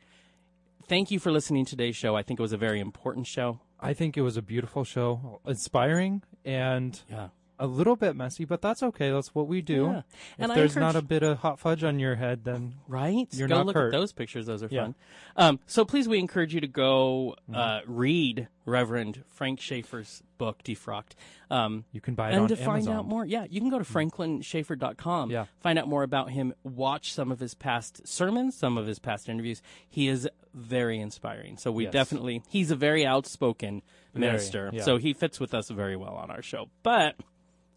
[0.87, 2.15] Thank you for listening to today's show.
[2.15, 3.61] I think it was a very important show.
[3.81, 7.29] I think it was a beautiful show, inspiring, and Yeah.
[7.59, 9.11] A little bit messy, but that's okay.
[9.11, 9.85] That's what we do.
[9.85, 9.99] Yeah.
[9.99, 10.05] If
[10.39, 13.29] And I there's not a bit of hot fudge on your head, then Right?
[13.33, 13.95] You're go not look Kurt.
[13.95, 14.47] at those pictures.
[14.47, 14.83] Those are Yeah.
[14.83, 14.95] fun.
[15.37, 17.55] Um, so please, we encourage you to go Mm-hmm.
[17.55, 21.13] uh, read Reverend Frank Schaefer's book, Defrocked.
[21.51, 23.85] Um, you can buy it and to find out more, yeah, you can go to
[23.85, 25.31] franklin.schaefer.com.
[25.31, 25.45] Yeah.
[25.61, 26.55] Find out more about him.
[26.65, 29.63] Watch some of his past sermons, some of his past interviews.
[29.89, 31.57] He is very inspiring.
[31.57, 31.93] So we Yes.
[31.93, 33.83] definitely, he's a very outspoken
[34.15, 34.71] Very, minister.
[34.73, 34.83] yeah.
[34.83, 36.69] So he fits with us very well on our show.
[36.83, 37.17] But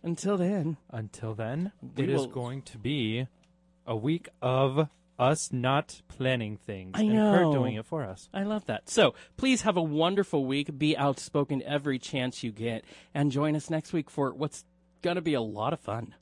[0.04, 3.28] until then, Until then, We it is will- going to be
[3.86, 7.34] a week of us not planning things I and know.
[7.34, 8.30] Kurt doing it for us.
[8.34, 8.88] I love that.
[8.90, 10.78] So please have a wonderful week.
[10.78, 12.86] Be outspoken every chance you get.
[13.16, 14.64] And join us next week for what's
[15.02, 16.14] going to be a lot of fun.